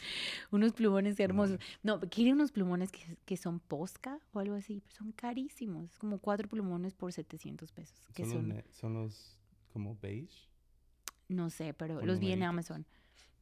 Unos 0.50 0.72
plumones 0.72 1.18
hermosos. 1.20 1.58
No, 1.82 2.00
quiere 2.00 2.32
unos 2.32 2.52
plumones 2.52 2.90
que, 2.90 3.16
que 3.24 3.36
son 3.36 3.60
posca 3.60 4.18
o 4.32 4.38
algo 4.40 4.54
así, 4.54 4.80
pero 4.80 4.94
son 4.96 5.12
carísimos. 5.12 5.90
Es 5.92 5.98
como 5.98 6.18
cuatro 6.18 6.48
plumones 6.48 6.94
por 6.94 7.12
700 7.12 7.70
pesos. 7.72 7.96
Que 8.14 8.24
Son, 8.24 8.32
son, 8.32 8.48
los, 8.48 8.56
ne- 8.56 8.64
son 8.72 8.94
los 8.94 9.38
como 9.72 9.96
beige. 10.00 10.48
no 11.28 11.48
sé, 11.50 11.72
pero 11.74 12.04
los 12.04 12.18
vi 12.18 12.32
en 12.32 12.40
numeritos. 12.40 12.48
Amazon. 12.48 12.86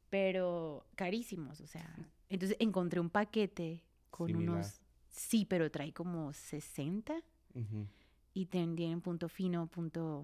Pero 0.09 0.85
carísimos, 0.95 1.61
o 1.61 1.67
sea. 1.67 1.93
Entonces 2.29 2.57
encontré 2.59 2.99
un 2.99 3.09
paquete 3.09 3.83
con 4.09 4.27
Similar. 4.27 4.55
unos... 4.55 4.81
Sí, 5.09 5.45
pero 5.45 5.69
trae 5.69 5.91
como 5.91 6.31
60 6.31 7.13
Ujú, 7.53 7.85
y 8.33 8.45
tienen 8.45 9.01
punto 9.01 9.27
fino, 9.27 9.67
punto 9.67 10.23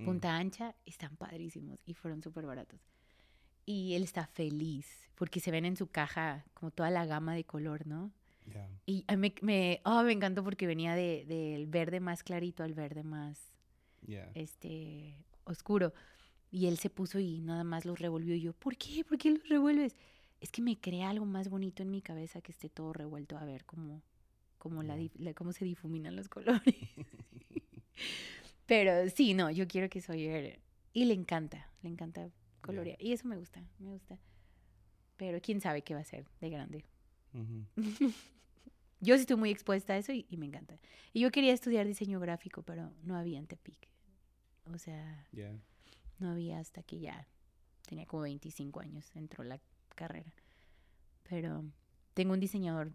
mm, 0.00 0.04
punta 0.04 0.36
ancha, 0.36 0.74
están 0.86 1.16
padrísimos 1.16 1.78
y 1.86 1.94
fueron 1.94 2.22
súper 2.22 2.46
baratos. 2.46 2.80
Y 3.66 3.94
él 3.94 4.02
está 4.02 4.26
feliz 4.26 5.08
porque 5.14 5.38
se 5.40 5.50
ven 5.50 5.64
en 5.64 5.76
su 5.76 5.86
caja 5.86 6.44
como 6.54 6.70
toda 6.70 6.90
la 6.90 7.06
gama 7.06 7.34
de 7.34 7.44
color, 7.44 7.86
¿no? 7.86 8.10
Y 8.84 9.04
a 9.06 9.14
mí 9.16 9.32
me, 9.42 9.80
ah, 9.84 10.02
me 10.02 10.12
encantó 10.12 10.42
porque 10.42 10.66
venía 10.66 10.94
de- 10.96 11.24
del 11.26 11.66
verde 11.68 12.00
más 12.00 12.24
clarito 12.24 12.64
al 12.64 12.74
verde 12.74 13.04
más 13.04 13.52
este, 14.34 15.14
oscuro. 15.44 15.92
Y 16.50 16.66
él 16.66 16.78
se 16.78 16.90
puso 16.90 17.20
y 17.20 17.40
nada 17.42 17.62
más 17.62 17.84
los 17.84 18.00
revolvió. 18.00 18.34
Y 18.34 18.40
yo, 18.40 18.52
¿por 18.54 18.76
qué? 18.76 19.04
¿Por 19.04 19.18
qué 19.18 19.30
los 19.30 19.48
revuelves? 19.48 19.94
Es 20.40 20.50
que 20.50 20.62
me 20.62 20.80
crea 20.80 21.10
algo 21.10 21.26
más 21.26 21.48
bonito 21.48 21.84
en 21.84 21.90
mi 21.90 22.02
cabeza 22.02 22.40
que 22.40 22.50
esté 22.50 22.68
todo 22.68 22.92
revuelto 22.92 23.38
a 23.38 23.44
ver 23.44 23.64
cómo, 23.66 24.02
cómo, 24.58 24.82
la, 24.82 24.96
Ya. 24.96 25.02
dif- 25.04 25.18
la- 25.18 25.34
cómo 25.34 25.52
se 25.52 25.64
difuminan 25.64 26.16
los 26.16 26.28
colores. 26.34 26.74
Pero 28.70 29.10
sí, 29.10 29.34
no, 29.34 29.50
yo 29.50 29.66
quiero 29.66 29.88
que 29.88 30.00
Sawyer... 30.00 30.60
Y 30.92 31.04
le 31.06 31.14
encanta, 31.14 31.68
le 31.82 31.88
encanta 31.88 32.30
colorear. 32.60 32.96
Y 33.02 33.12
eso 33.12 33.26
me 33.26 33.36
gusta, 33.36 33.60
me 33.80 33.90
gusta. 33.90 34.16
Pero 35.16 35.40
quién 35.40 35.60
sabe 35.60 35.82
qué 35.82 35.94
va 35.94 36.00
a 36.02 36.04
ser 36.04 36.24
de 36.40 36.50
grande. 36.50 36.84
Yo 39.00 39.16
sí 39.16 39.22
estoy 39.22 39.34
muy 39.34 39.50
expuesta 39.50 39.94
a 39.94 39.96
eso 39.96 40.12
y, 40.12 40.24
y 40.28 40.36
me 40.36 40.46
encanta. 40.46 40.78
Y 41.12 41.20
yo 41.20 41.32
quería 41.32 41.52
estudiar 41.52 41.84
diseño 41.84 42.20
gráfico, 42.20 42.62
pero 42.62 42.92
no 43.02 43.16
había 43.16 43.38
en 43.40 43.48
Tepic. 43.48 43.88
O 44.72 44.78
sea. 44.78 45.26
No 46.20 46.30
había 46.30 46.60
hasta 46.60 46.84
que 46.84 47.00
ya 47.00 47.26
tenía 47.88 48.06
como 48.06 48.22
25 48.22 48.78
años, 48.78 49.10
entró 49.16 49.42
la 49.42 49.58
carrera. 49.96 50.32
Pero 51.28 51.64
tengo 52.14 52.34
un 52.34 52.40
diseñador 52.40 52.92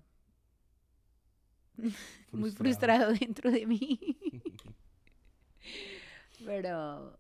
muy 2.32 2.52
frustrado 2.52 3.12
dentro 3.12 3.52
de 3.52 3.66
mí. 3.66 4.18
Pero 6.46 7.18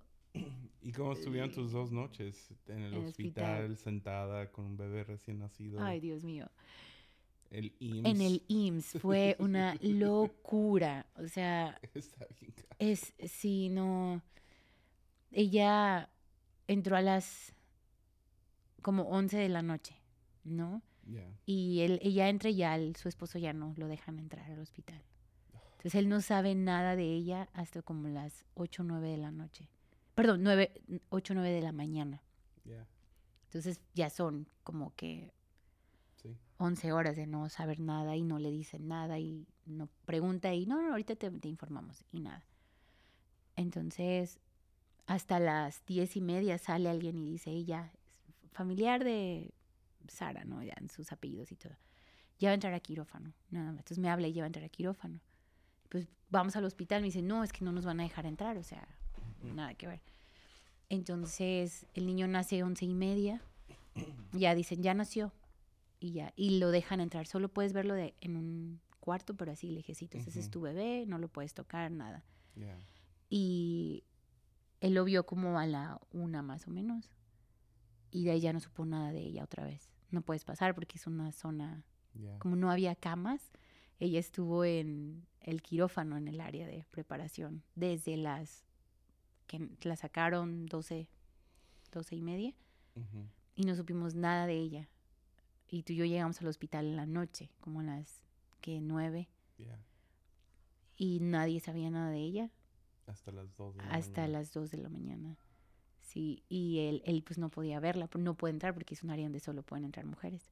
¿Y 0.82 0.92
cómo 0.92 1.14
estuvieron 1.14 1.52
tus 1.52 1.72
dos 1.72 1.92
noches 1.92 2.54
en 2.68 2.82
el, 2.84 2.94
En 2.94 3.06
hospital, 3.06 3.62
hospital. 3.72 3.78
sentada 3.78 4.52
con 4.52 4.66
un 4.66 4.78
bebé 4.78 5.04
recién 5.04 5.40
nacido? 5.40 5.82
Ay, 5.82 6.00
Dios 6.00 6.24
mío. 6.24 6.48
el 7.50 7.74
IMSS. 7.80 8.06
En 8.10 8.22
el 8.22 8.44
IMSS 8.48 9.00
fue 9.02 9.36
una 9.40 9.76
locura. 9.82 11.06
O 11.16 11.28
sea, 11.28 11.80
Está 11.94 12.28
bien 12.40 12.52
caro. 12.52 12.68
es, 12.80 13.14
sí, 13.28 13.70
no. 13.70 14.22
Ella 15.32 16.10
entró 16.68 16.96
a 16.98 17.02
las 17.02 17.54
como 18.82 19.04
11 19.04 19.38
de 19.38 19.50
la 19.50 19.62
noche, 19.62 19.96
¿no? 20.44 20.82
Y 21.46 21.82
él, 21.82 22.00
ella 22.02 22.30
entra 22.30 22.50
y 22.50 22.56
ya 22.56 22.76
el- 22.76 22.96
su 22.96 23.08
esposo 23.10 23.38
ya 23.40 23.54
no 23.54 23.74
lo 23.78 23.88
dejan 23.88 24.18
entrar 24.20 24.50
al 24.52 24.60
hospital. 24.60 25.02
Entonces 25.86 26.00
él 26.00 26.10
no 26.10 26.20
sabe 26.20 26.56
nada 26.56 26.96
de 26.96 27.04
ella 27.04 27.48
hasta 27.54 27.84
como 27.84 28.08
las 28.08 28.44
8 28.56 28.82
o 28.82 28.86
9 28.86 29.08
de 29.08 29.18
la 29.18 29.30
noche. 29.30 29.70
Perdón, 30.16 30.42
9, 30.42 30.82
8 31.10 31.34
o 31.34 31.36
9 31.36 31.52
de 31.52 31.62
la 31.62 31.74
mañana. 31.74 32.24
Ya. 32.64 32.88
Entonces 33.44 33.80
ya 33.94 34.10
son 34.10 34.48
como 34.64 34.96
que 34.96 35.32
Sí. 36.16 36.36
11 36.58 36.92
horas 36.92 37.16
de 37.16 37.28
no 37.28 37.50
saber 37.50 37.80
nada 37.80 38.16
y 38.16 38.24
no 38.24 38.40
le 38.40 38.50
dicen 38.50 38.88
nada 38.88 39.20
y 39.20 39.46
no 39.68 39.88
pregunta 40.06 40.52
y 40.56 40.66
no, 40.66 40.82
no, 40.82 40.90
ahorita 40.90 41.18
te, 41.18 41.30
te 41.30 41.50
informamos 41.50 42.04
y 42.12 42.20
nada. 42.20 42.44
Entonces, 43.56 44.40
hasta 45.06 45.40
las 45.40 45.86
diez 45.86 46.18
y 46.18 46.22
media 46.22 46.58
sale 46.58 46.90
alguien 46.90 47.16
y 47.20 47.30
dice, 47.30 47.52
ella 47.52 47.92
es 47.94 48.52
familiar 48.54 49.04
de 49.04 49.54
Sara, 50.08 50.46
¿no? 50.46 50.64
Ya 50.64 50.74
en 50.82 50.90
sus 50.90 51.12
apellidos 51.12 51.52
y 51.52 51.56
todo. 51.58 51.78
Ya 52.40 52.50
va 52.50 52.52
a 52.54 52.56
entrar 52.56 52.74
a 52.74 52.80
quirófano, 52.80 53.34
nada 53.52 53.68
más. 53.68 53.82
Entonces 53.82 54.00
me 54.00 54.10
habla 54.10 54.28
y 54.28 54.34
ya 54.34 54.42
va 54.42 54.46
a 54.46 54.48
entrar 54.48 54.66
a 54.66 54.70
quirófano. 54.70 55.20
Pues 55.90 56.08
vamos 56.30 56.56
al 56.56 56.66
hospital, 56.66 57.02
me 57.02 57.08
dice, 57.08 57.22
no, 57.22 57.44
es 57.44 57.52
que 57.54 57.64
no 57.64 57.72
nos 57.72 57.86
van 57.86 58.00
a 58.00 58.04
dejar 58.04 58.26
entrar, 58.26 58.58
o 58.58 58.64
sea, 58.64 58.88
nada 59.42 59.74
que 59.74 59.88
ver. 59.88 60.02
Entonces, 60.90 61.86
el 61.94 62.06
niño 62.06 62.28
nace 62.28 62.64
once 62.64 62.86
y 62.86 62.94
media, 62.94 63.42
ya 64.34 64.54
dicen, 64.56 64.84
ya 64.84 64.94
nació, 64.94 65.32
y 66.00 66.12
ya, 66.12 66.34
y 66.36 66.60
lo 66.60 66.72
dejan 66.72 67.00
entrar. 67.00 67.28
Solo 67.28 67.50
puedes 67.50 67.74
verlo 67.74 67.94
de, 67.94 68.14
en 68.22 68.36
un 68.36 68.82
cuarto, 69.00 69.36
pero 69.36 69.52
así 69.52 69.70
lejecitos. 69.70 70.28
Ese 70.28 70.40
es 70.40 70.50
tu 70.50 70.62
bebé, 70.62 71.06
no 71.08 71.18
lo 71.18 71.28
puedes 71.28 71.54
tocar, 71.54 71.92
nada. 71.92 72.24
Y 73.30 74.04
él 74.82 74.94
lo 74.94 75.04
vio 75.04 75.26
como 75.26 75.58
a 75.60 75.66
la 75.66 76.00
una 76.12 76.42
más 76.42 76.68
o 76.68 76.72
menos. 76.72 77.12
Y 78.12 78.26
de 78.26 78.32
ahí 78.32 78.40
ya 78.42 78.54
no 78.54 78.60
supo 78.60 78.86
nada 78.86 79.12
de 79.12 79.20
ella 79.20 79.44
otra 79.44 79.66
vez. 79.66 79.90
No 80.12 80.22
puedes 80.22 80.46
pasar 80.46 80.76
porque 80.76 80.98
es 80.98 81.08
una 81.08 81.32
zona, 81.32 81.84
como 82.40 82.56
no 82.56 82.72
había 82.72 82.96
camas, 82.96 83.52
ella 84.00 84.20
estuvo 84.20 84.66
en 84.66 85.26
el 85.42 85.62
quirófano, 85.62 86.18
en 86.18 86.28
el 86.28 86.42
área 86.42 86.68
de 86.68 86.86
preparación, 86.92 87.64
desde 87.76 88.18
las 88.18 88.64
que 89.48 89.70
la 89.84 89.96
sacaron 89.96 90.66
12, 90.66 91.08
12 91.92 92.16
y 92.16 92.22
media 92.22 92.54
y 93.56 93.64
no 93.64 93.76
supimos 93.76 94.16
nada 94.16 94.48
de 94.48 94.56
ella. 94.58 94.90
Y 95.68 95.84
tú 95.84 95.94
y 95.94 95.98
yo 95.98 96.06
llegamos 96.06 96.42
al 96.42 96.48
hospital 96.48 96.86
en 96.86 96.96
la 96.96 97.06
noche, 97.06 97.50
como 97.60 97.80
a 97.82 97.84
las 97.84 98.22
que 98.62 98.82
nueve, 98.82 99.28
Ya. 99.58 99.80
y 100.98 101.20
nadie 101.20 101.60
sabía 101.60 101.90
nada 101.90 102.10
de 102.10 102.20
ella 102.20 102.50
Hasta 103.08 103.32
las 103.32 103.56
dos 103.56 103.76
de 103.76 103.84
la 103.84 103.90
hasta 103.90 104.22
mañana. 104.22 104.40
las 104.40 104.52
dos 104.54 104.72
de 104.72 104.78
la 104.78 104.90
mañana. 104.90 105.38
Sí, 106.02 106.44
y 106.50 106.80
él, 106.80 107.02
él 107.06 107.24
pues 107.24 107.38
no 107.38 107.50
podía 107.50 107.80
verla, 107.80 108.10
no 108.18 108.36
puede 108.36 108.54
entrar 108.54 108.74
porque 108.74 108.94
es 108.94 109.04
un 109.04 109.10
área 109.10 109.26
donde 109.26 109.40
solo 109.40 109.64
pueden 109.64 109.86
entrar 109.86 110.06
mujeres. 110.06 110.52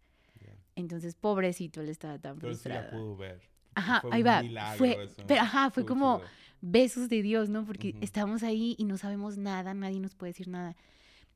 Entonces, 0.75 1.15
pobrecito, 1.15 1.81
él 1.81 1.89
estaba 1.89 2.19
tan 2.19 2.37
Pero 2.39 2.53
sí 2.55 2.69
la 2.69 2.75
frustrado. 2.81 3.03
pudo 3.03 3.17
ver. 3.17 3.41
Ajá, 3.75 4.01
Fue 4.01 4.09
ahí 4.13 4.21
un 4.21 4.27
va. 4.27 4.41
milagro 4.43 4.77
Fue, 4.77 5.03
eso. 5.03 5.23
pero 5.27 5.41
ajá, 5.41 5.69
fue 5.71 5.85
como 5.85 6.21
besos 6.61 7.09
de 7.09 7.21
Dios, 7.21 7.49
¿no? 7.49 7.65
Porque 7.65 7.95
estamos 8.01 8.43
ahí 8.43 8.75
y 8.77 8.85
no 8.85 8.97
sabemos 8.97 9.37
nada, 9.37 9.73
nadie 9.73 9.99
nos 9.99 10.15
puede 10.15 10.31
decir 10.31 10.47
nada. 10.47 10.75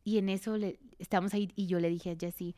Y 0.03 0.17
en 0.19 0.29
eso 0.29 0.55
le, 0.57 0.79
estamos 0.99 1.33
ahí 1.33 1.51
y 1.55 1.67
yo 1.67 1.79
le 1.79 1.89
dije 1.89 2.11
a 2.11 2.15
Jessie, 2.17 2.55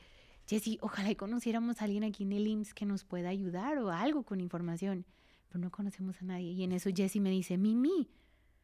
Jessie, 0.47 0.77
ojalá 0.81 1.11
y 1.11 1.15
conociéramos 1.15 1.81
a 1.81 1.85
alguien 1.85 2.03
aquí 2.03 2.23
en 2.23 2.33
el 2.33 2.47
IMSS 2.47 2.73
que 2.73 2.85
nos 2.85 3.03
pueda 3.05 3.29
ayudar 3.29 3.77
o 3.79 3.89
algo 3.91 4.23
con 4.23 4.39
información. 4.41 5.05
Pero 5.47 5.59
no 5.59 5.71
conocemos 5.71 6.21
a 6.21 6.25
nadie. 6.25 6.51
Y 6.51 6.63
en 6.63 6.71
eso 6.73 6.89
Jessie 6.95 7.21
me 7.21 7.29
dice, 7.31 7.57
Mimi, 7.57 8.07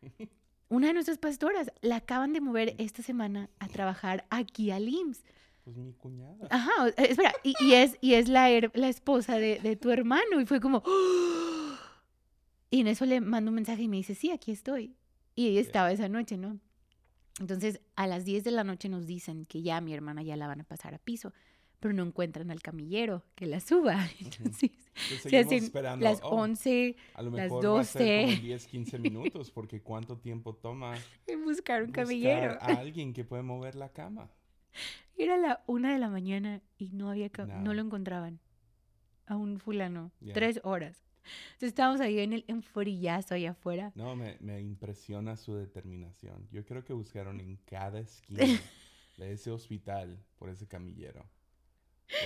una 0.69 0.87
de 0.87 0.93
nuestras 0.93 1.17
pastoras, 1.17 1.71
la 1.81 1.97
acaban 1.97 2.33
de 2.33 2.41
mover 2.41 2.75
esta 2.77 3.01
semana 3.03 3.49
a 3.59 3.67
trabajar 3.67 4.25
aquí 4.29 4.71
al 4.71 4.87
IMSS. 4.89 5.23
Pues 5.65 5.75
mi 5.77 5.93
cuñada. 5.93 6.47
Ajá, 6.51 6.71
eh, 6.89 6.93
espera, 7.09 7.33
y, 7.43 7.53
y 7.59 7.73
es, 7.73 7.97
y 7.99 8.13
es 8.13 8.29
la, 8.29 8.49
her- 8.51 8.71
la 8.75 8.87
esposa 8.87 9.37
de, 9.37 9.59
de 9.59 9.75
tu 9.75 9.89
hermano. 9.91 10.39
Y 10.39 10.45
fue 10.45 10.61
como. 10.61 10.83
Y 12.69 12.81
en 12.81 12.87
eso 12.87 13.05
le 13.05 13.19
mando 13.19 13.49
un 13.49 13.55
mensaje 13.55 13.81
y 13.83 13.87
me 13.87 13.97
dice, 13.97 14.15
sí, 14.15 14.31
aquí 14.31 14.51
estoy. 14.51 14.95
Y 15.35 15.47
ella 15.47 15.61
estaba 15.61 15.91
esa 15.91 16.07
noche, 16.09 16.37
¿no? 16.37 16.59
Entonces, 17.39 17.81
a 17.95 18.07
las 18.07 18.25
10 18.25 18.43
de 18.43 18.51
la 18.51 18.63
noche 18.63 18.89
nos 18.89 19.05
dicen 19.07 19.45
que 19.45 19.61
ya 19.61 19.81
mi 19.81 19.93
hermana 19.93 20.23
ya 20.23 20.35
la 20.37 20.47
van 20.47 20.61
a 20.61 20.63
pasar 20.63 20.93
a 20.93 20.99
piso, 20.99 21.33
pero 21.79 21.93
no 21.93 22.03
encuentran 22.03 22.49
al 22.51 22.61
camillero 22.61 23.23
que 23.35 23.45
la 23.45 23.59
suba. 23.59 24.07
Entonces, 24.19 24.71
se 25.21 25.37
hacen 25.39 25.71
las 25.99 26.19
oh, 26.23 26.29
11 26.35 26.95
a 27.15 27.21
lo 27.21 27.31
las 27.31 27.49
mejor 27.51 27.65
va 27.75 27.79
a 27.81 27.83
ser 27.83 28.21
como 28.21 28.31
12. 28.31 28.41
10, 28.41 28.67
15 28.67 28.99
minutos, 28.99 29.51
porque 29.51 29.81
¿cuánto 29.81 30.17
tiempo 30.17 30.53
toma 30.55 30.95
en 31.27 31.43
buscar 31.43 31.81
un 31.81 31.87
buscar 31.87 32.05
camillero. 32.05 32.57
a 32.61 32.65
alguien 32.67 33.13
que 33.13 33.25
puede 33.25 33.43
mover 33.43 33.75
la 33.75 33.89
cama? 33.89 34.29
Era 35.17 35.37
la 35.37 35.63
una 35.67 35.93
de 35.93 35.99
la 35.99 36.09
mañana 36.09 36.61
y 36.77 36.91
no 36.91 37.09
había 37.09 37.29
no 37.37 37.45
Nada. 37.47 37.73
lo 37.73 37.81
encontraban. 37.81 38.39
A 39.27 39.37
un 39.37 39.59
fulano. 39.59 40.11
Tres 40.33 40.59
horas. 40.63 41.01
Entonces 41.53 41.69
estábamos 41.69 41.99
ahí 42.01 42.19
en 42.19 42.33
el 42.33 42.45
en 42.47 42.61
frillazo 42.61 43.33
allá 43.33 43.51
afuera. 43.51 43.91
No, 43.95 44.15
me, 44.15 44.37
me 44.41 44.61
impresiona 44.61 45.35
su 45.37 45.55
determinación. 45.55 46.47
Yo 46.51 46.63
creo 46.65 46.83
que 46.83 46.93
buscaron 46.93 47.39
en 47.39 47.55
cada 47.65 47.99
esquina 47.99 48.41
de 49.17 49.31
ese 49.31 49.49
hospital 49.49 50.19
por 50.37 50.49
ese 50.49 50.67
camillero. 50.67 51.25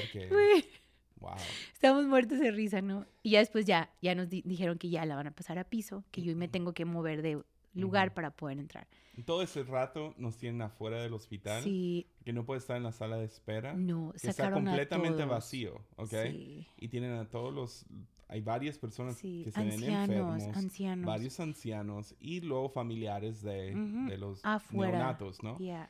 Porque, 0.01 0.27
wow. 1.21 1.35
Estábamos 1.73 2.07
muertos 2.07 2.39
de 2.39 2.51
risa, 2.51 2.81
¿no? 2.81 3.05
Y 3.23 3.31
ya 3.31 3.39
después 3.39 3.65
ya, 3.65 3.89
ya 4.01 4.13
nos 4.15 4.27
di- 4.29 4.41
dijeron 4.45 4.77
que 4.77 4.89
ya 4.89 5.05
la 5.05 5.15
van 5.15 5.27
a 5.27 5.31
pasar 5.31 5.57
a 5.59 5.63
piso, 5.63 6.03
que 6.11 6.21
yo 6.21 6.35
me 6.35 6.49
tengo 6.49 6.73
que 6.73 6.83
mover 6.83 7.21
de 7.21 7.41
lugar 7.73 8.07
Ujú. 8.09 8.15
para 8.15 8.31
poder 8.31 8.57
entrar. 8.59 8.87
Todo 9.25 9.41
ese 9.41 9.63
rato 9.63 10.13
nos 10.17 10.37
tienen 10.37 10.61
afuera 10.61 11.01
del 11.01 11.13
hospital, 11.13 11.63
Sí, 11.63 12.07
que 12.23 12.31
no 12.33 12.45
puede 12.45 12.59
estar 12.59 12.77
en 12.77 12.83
la 12.83 12.91
sala 12.93 13.17
de 13.17 13.25
espera, 13.25 13.73
no, 13.73 14.13
que 14.19 14.27
está 14.29 14.51
completamente 14.51 15.25
vacío, 15.25 15.83
¿ok? 15.97 16.13
Sí, 16.29 16.67
Y 16.77 16.87
tienen 16.87 17.11
a 17.13 17.29
todos 17.29 17.53
los... 17.53 17.85
Hay 18.29 18.41
varias 18.41 18.77
personas 18.77 19.17
sí, 19.17 19.41
que 19.43 19.51
se 19.51 19.59
ven 19.59 19.71
ancianos, 19.73 20.09
enfermos, 20.09 20.57
ancianos. 20.57 21.05
varios 21.05 21.39
ancianos 21.39 22.15
y 22.19 22.41
luego 22.41 22.69
familiares 22.69 23.41
de, 23.41 23.75
Ujú, 23.75 24.07
de 24.09 24.17
los 24.19 24.45
afuera. 24.45 24.97
neonatos, 24.99 25.41
¿no? 25.43 25.57
Ya, 25.59 25.89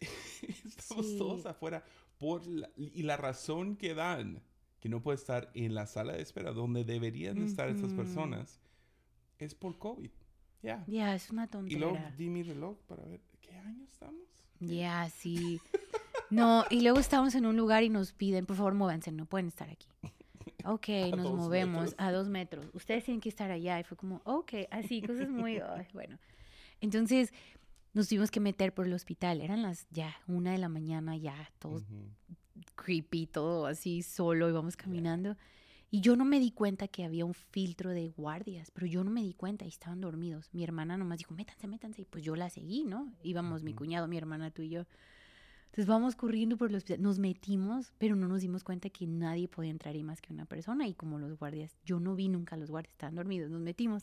Estamos 0.66 1.06
Sí. 1.06 1.18
todos 1.18 1.46
afuera 1.46 1.84
por 2.18 2.46
la- 2.46 2.70
y 2.76 3.02
la 3.02 3.16
razón 3.16 3.76
que 3.76 3.94
dan 3.94 4.42
que 4.80 4.88
no 4.88 5.02
puede 5.02 5.16
estar 5.16 5.50
en 5.54 5.74
la 5.74 5.86
sala 5.86 6.12
de 6.14 6.22
espera 6.22 6.52
donde 6.52 6.84
deberían 6.84 7.36
de 7.38 7.44
estar 7.46 7.68
estas 7.68 7.92
personas 7.94 8.60
es 9.38 9.54
por 9.54 9.78
COVID. 9.78 10.10
Ya. 10.66 10.84
ya, 10.86 11.14
es 11.14 11.30
una 11.30 11.48
Y 11.66 11.76
luego 11.76 11.94
tontera. 11.94 12.16
di 12.16 12.28
mi 12.28 12.42
reloj 12.42 12.76
para 12.88 13.04
ver 13.04 13.20
qué 13.40 13.56
año 13.56 13.84
estamos. 13.84 14.22
Ya, 14.60 15.08
sí. 15.10 15.60
No, 16.28 16.64
y 16.70 16.80
luego 16.80 16.98
estamos 16.98 17.36
en 17.36 17.46
un 17.46 17.56
lugar 17.56 17.84
y 17.84 17.88
nos 17.88 18.12
piden, 18.12 18.46
por 18.46 18.56
favor, 18.56 18.74
muévanse, 18.74 19.12
no 19.12 19.26
pueden 19.26 19.46
estar 19.46 19.70
aquí. 19.70 19.86
Ok, 20.64 20.88
A 21.12 21.16
nos 21.16 21.32
movemos 21.32 21.90
metros. 21.90 21.94
a 21.98 22.10
dos 22.10 22.28
metros. 22.28 22.66
Ustedes 22.72 23.04
tienen 23.04 23.20
que 23.20 23.28
estar 23.28 23.52
allá. 23.52 23.78
Y 23.78 23.84
fue 23.84 23.96
como, 23.96 24.20
ok, 24.24 24.52
así, 24.72 25.00
cosas 25.02 25.28
muy, 25.30 25.60
bueno. 25.94 26.18
Entonces, 26.80 27.32
nos 27.94 28.08
tuvimos 28.08 28.32
que 28.32 28.40
meter 28.40 28.74
por 28.74 28.86
el 28.86 28.92
hospital. 28.92 29.40
Eran 29.40 29.62
las 29.62 29.86
ya, 29.90 30.16
una 30.26 30.50
de 30.50 30.58
la 30.58 30.68
mañana, 30.68 31.16
ya, 31.16 31.52
todos 31.60 31.84
creepy, 32.74 33.26
todo 33.26 33.66
así, 33.66 34.02
solo, 34.02 34.48
íbamos 34.48 34.76
caminando. 34.76 35.36
Y 35.90 36.00
yo 36.00 36.16
no 36.16 36.24
me 36.24 36.40
di 36.40 36.50
cuenta 36.50 36.88
que 36.88 37.04
había 37.04 37.24
un 37.24 37.34
filtro 37.34 37.90
de 37.90 38.08
guardias, 38.08 38.70
pero 38.72 38.86
yo 38.86 39.04
no 39.04 39.10
me 39.10 39.22
di 39.22 39.34
cuenta 39.34 39.64
y 39.64 39.68
estaban 39.68 40.00
dormidos. 40.00 40.48
Mi 40.52 40.64
hermana 40.64 40.96
nomás 40.96 41.18
dijo, 41.18 41.32
métanse, 41.34 41.68
métanse. 41.68 42.02
Y 42.02 42.04
pues 42.04 42.24
yo 42.24 42.34
la 42.34 42.50
seguí, 42.50 42.84
¿no? 42.84 43.12
Íbamos 43.22 43.62
mi 43.62 43.70
Ujú. 43.70 43.78
cuñado, 43.78 44.08
mi 44.08 44.18
hermana, 44.18 44.50
tú 44.50 44.62
y 44.62 44.68
yo. 44.68 44.84
Entonces 45.66 45.86
vamos 45.86 46.16
corriendo 46.16 46.56
por 46.56 46.70
el 46.70 46.76
hospital. 46.76 47.02
Nos 47.02 47.18
metimos, 47.18 47.92
pero 47.98 48.16
no 48.16 48.28
nos 48.28 48.40
dimos 48.40 48.64
cuenta 48.64 48.90
que 48.90 49.06
nadie 49.06 49.46
podía 49.46 49.70
entrar 49.70 49.94
ahí 49.94 50.02
más 50.02 50.20
que 50.20 50.32
una 50.32 50.44
persona. 50.46 50.88
Y 50.88 50.94
como 50.94 51.18
los 51.18 51.38
guardias, 51.38 51.76
yo 51.84 52.00
no 52.00 52.16
vi 52.16 52.28
nunca 52.28 52.56
a 52.56 52.58
los 52.58 52.70
guardias, 52.70 52.92
estaban 52.92 53.14
dormidos. 53.14 53.50
Nos 53.50 53.60
metimos 53.60 54.02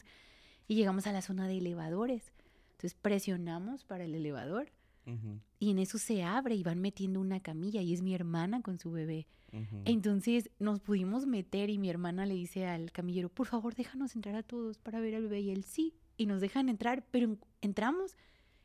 y 0.67 0.75
llegamos 0.75 1.05
a 1.07 1.11
la 1.11 1.21
zona 1.21 1.47
de 1.47 1.57
elevadores. 1.57 2.31
Entonces 2.71 2.93
presionamos 2.93 3.83
para 3.83 4.05
el 4.05 4.15
elevador 4.15 4.71
Y 5.59 5.71
en 5.71 5.79
eso 5.79 5.97
se 5.97 6.23
abre 6.23 6.55
y 6.55 6.63
van 6.63 6.79
metiendo 6.79 7.19
una 7.19 7.39
camilla 7.41 7.81
y 7.81 7.93
es 7.93 8.01
mi 8.01 8.13
hermana 8.15 8.61
con 8.61 8.79
su 8.79 8.91
bebé. 8.91 9.27
Entonces 9.85 10.49
nos 10.59 10.79
pudimos 10.79 11.25
meter 11.27 11.69
y 11.69 11.77
mi 11.77 11.89
hermana 11.89 12.25
le 12.25 12.33
dice 12.33 12.65
al 12.65 12.91
camillero, 12.91 13.29
por 13.29 13.47
favor 13.47 13.75
déjanos 13.75 14.15
entrar 14.15 14.35
a 14.35 14.43
todos 14.43 14.77
para 14.79 14.99
ver 14.99 15.15
al 15.15 15.23
bebé 15.23 15.41
y 15.41 15.51
él 15.51 15.63
sí. 15.63 15.93
Y 16.17 16.25
nos 16.25 16.41
dejan 16.41 16.69
entrar, 16.69 17.05
pero 17.11 17.25
en- 17.25 17.39
entramos 17.61 18.15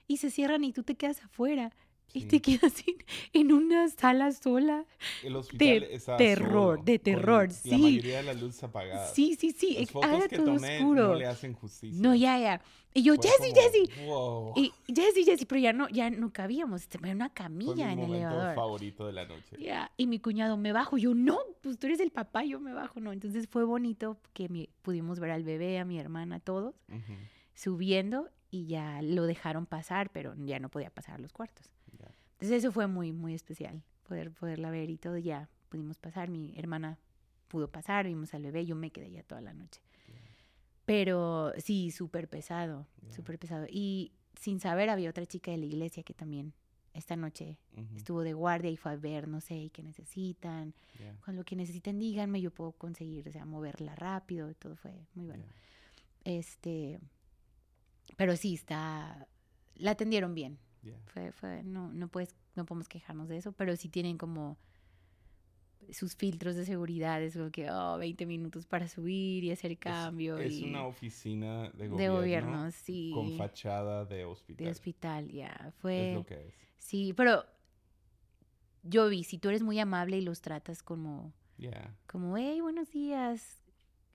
y 0.07 0.19
se 0.19 0.31
cierran 0.31 0.65
y 0.65 0.73
tú 0.73 0.83
te 0.85 0.97
quedas 0.97 1.23
afuera. 1.25 1.73
Y 2.13 2.23
Sí. 2.23 2.27
te 2.29 2.41
quedas 2.41 2.73
en, 2.87 2.97
en 3.35 3.53
una 3.53 3.89
sala 3.89 4.33
sola. 4.33 4.87
El 5.23 5.37
hospital 5.37 5.85
estaba 5.91 6.17
terror, 6.17 6.77
solo, 6.79 6.83
de 6.85 6.99
terror, 6.99 7.49
La 7.49 7.55
sí. 7.55 7.71
mayoría 7.77 8.17
de 8.19 8.23
las 8.23 8.41
luces 8.41 8.65
apagadas. 8.65 9.13
Sí, 9.15 9.37
sí, 9.39 9.53
sí. 9.53 9.75
Las 9.75 9.83
ex- 9.83 9.93
fotos 9.93 10.11
Era 10.11 10.29
que 10.29 10.37
todo 10.37 10.55
tomé 10.57 10.79
oscuro. 10.79 11.09
no 11.09 11.15
le 11.15 11.27
hacen 11.27 11.53
justicia. 11.53 12.01
No, 12.03 12.15
ya, 12.15 12.39
ya. 12.41 12.63
Y 12.95 13.03
yo, 13.03 13.15
como, 13.17 13.25
Jessy. 13.55 14.07
Wow. 14.07 14.55
Y 14.57 14.73
Jessy, 14.93 15.25
Jessy, 15.25 15.45
pero 15.45 15.61
ya 15.61 15.73
no, 15.75 15.89
ya 15.91 16.09
no 16.09 16.33
cabíamos. 16.33 16.89
Era 16.91 17.13
una 17.13 17.27
Fue 17.29 17.35
camilla 17.35 17.87
mi 17.89 17.93
en 17.93 17.99
el 18.01 18.15
elevador. 18.15 18.55
favorito 18.55 19.07
de 19.07 19.13
la 19.13 19.27
noche. 19.27 19.57
Ya, 19.61 19.93
Y 19.99 20.07
mi 20.07 20.19
cuñado, 20.19 20.57
me 20.57 20.73
bajo. 20.73 20.97
Yo, 20.97 21.15
no, 21.15 21.39
pues 21.61 21.79
tú 21.79 21.87
eres 21.89 22.01
el 22.01 22.11
papá, 22.11 22.43
yo 22.43 22.59
me 22.59 22.73
bajo. 22.73 23.01
No, 23.01 23.13
entonces 23.13 23.47
fue 23.49 23.65
bonito 23.65 24.19
que 24.33 24.49
mi- 24.49 24.71
pudimos 24.81 25.21
ver 25.21 25.31
al 25.33 25.45
bebé, 25.45 25.79
a 25.79 25.85
mi 25.85 25.99
hermana, 25.99 26.41
todos, 26.41 26.75
Ujú, 26.89 27.13
subiendo 27.55 28.31
y 28.51 28.67
ya 28.67 29.03
lo 29.03 29.25
dejaron 29.27 29.67
pasar, 29.67 30.11
pero 30.11 30.35
ya 30.37 30.59
no 30.59 30.71
podía 30.71 30.91
pasar 30.91 31.17
a 31.17 31.19
los 31.19 31.33
cuartos. 31.33 31.71
Entonces 32.41 32.59
eso 32.65 32.71
fue 32.73 32.87
muy, 32.87 33.13
muy 33.13 33.35
especial, 33.35 33.83
poder, 34.05 34.31
poderla 34.31 34.71
ver 34.71 34.91
y 34.91 34.97
todo. 34.97 35.19
Ya 35.19 35.49
pudimos 35.69 35.99
pasar, 35.99 36.29
mi 36.31 36.55
hermana 36.57 36.99
pudo 37.49 37.69
pasar, 37.71 38.07
vimos 38.07 38.33
al 38.35 38.43
bebé, 38.43 38.65
yo 38.65 38.77
me 38.77 38.91
quedé 38.91 39.11
ya 39.11 39.23
toda 39.25 39.41
la 39.41 39.53
noche. 39.55 39.81
Pero 40.85 41.53
sí, 41.59 41.91
súper 41.91 42.29
pesado, 42.29 42.87
Ya. 43.07 43.13
súper 43.13 43.39
pesado. 43.39 43.67
Y 43.69 44.13
sin 44.39 44.61
saber, 44.61 44.89
había 44.89 45.11
otra 45.11 45.27
chica 45.27 45.51
de 45.51 45.59
la 45.59 45.67
iglesia 45.67 46.03
que 46.03 46.15
también 46.15 46.55
esta 46.95 47.15
noche 47.17 47.59
estuvo 47.95 48.23
de 48.23 48.33
guardia 48.33 48.71
y 48.71 48.77
fue 48.77 48.93
a 48.93 48.97
ver, 48.97 49.29
no 49.29 49.41
sé, 49.41 49.71
qué 49.73 49.83
necesitan. 49.83 50.75
ya, 50.99 51.15
Cuando 51.25 51.41
lo 51.43 51.45
que 51.45 51.57
necesiten, 51.57 51.99
díganme, 51.99 52.41
yo 52.41 52.51
puedo 52.51 52.73
conseguir, 52.73 53.29
o 53.29 53.33
sea, 53.33 53.45
moverla 53.45 53.95
rápido, 53.97 54.53
todo 54.55 54.77
fue 54.77 54.93
muy 55.15 55.27
bueno. 55.27 55.45
Este, 56.25 56.99
pero 58.17 58.37
sí, 58.37 58.55
está, 58.55 59.27
la 59.77 59.91
atendieron 59.93 60.35
bien. 60.35 60.59
Ya. 60.83 60.99
Fue, 61.07 61.33
fue, 61.33 61.63
no, 61.63 61.93
no 61.93 62.09
puedes, 62.09 62.35
no 62.55 62.65
podemos 62.65 62.89
quejarnos 62.89 63.29
de 63.29 63.39
eso, 63.39 63.53
pero 63.53 63.77
sí 63.77 63.89
tienen 63.89 64.19
como 64.19 64.59
sus 65.93 66.15
filtros 66.15 66.57
de 66.57 66.65
seguridad, 66.65 67.23
es 67.23 67.35
como 67.35 67.51
que, 67.51 67.71
oh, 67.71 67.99
20 67.99 68.27
minutos 68.27 68.67
para 68.67 68.89
subir 68.89 69.45
y 69.45 69.51
hacer 69.51 69.79
cambio. 69.79 70.39
Es, 70.39 70.55
es 70.55 70.63
una 70.63 70.87
oficina 70.87 71.71
de 71.71 71.85
de 71.85 71.89
gobierno, 71.89 72.17
gobierno, 72.17 72.71
sí. 72.71 73.11
con 73.15 73.37
fachada 73.37 74.05
de 74.05 74.25
hospital. 74.25 74.65
de 74.65 74.71
hospital, 74.71 75.29
ya. 75.31 75.65
Es 75.69 75.75
Fue, 75.77 76.15
lo 76.15 76.27
que 76.27 76.49
es. 76.49 76.55
sí, 76.77 77.15
pero 77.17 77.45
yo 78.83 79.09
vi, 79.09 79.25
si 79.25 79.39
tú 79.39 79.49
eres 79.49 79.63
muy 79.63 79.79
amable 79.79 80.19
y 80.19 80.21
los 80.21 80.41
tratas 80.41 80.83
como, 80.83 81.33
como, 82.07 82.37
hey, 82.37 82.61
buenos 82.61 82.91
días, 82.91 83.63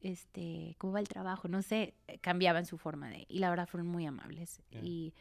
este, 0.01 0.75
¿cómo 0.77 0.93
va 0.93 0.99
el 0.99 1.07
trabajo? 1.07 1.47
No 1.47 1.61
sé, 1.61 1.95
cambiaban 2.21 2.65
su 2.65 2.77
forma 2.77 3.09
de, 3.09 3.25
y 3.27 3.39
la 3.39 3.49
verdad 3.49 3.67
fueron 3.67 3.87
muy 3.87 4.05
amables. 4.05 4.61
Y 4.81 5.13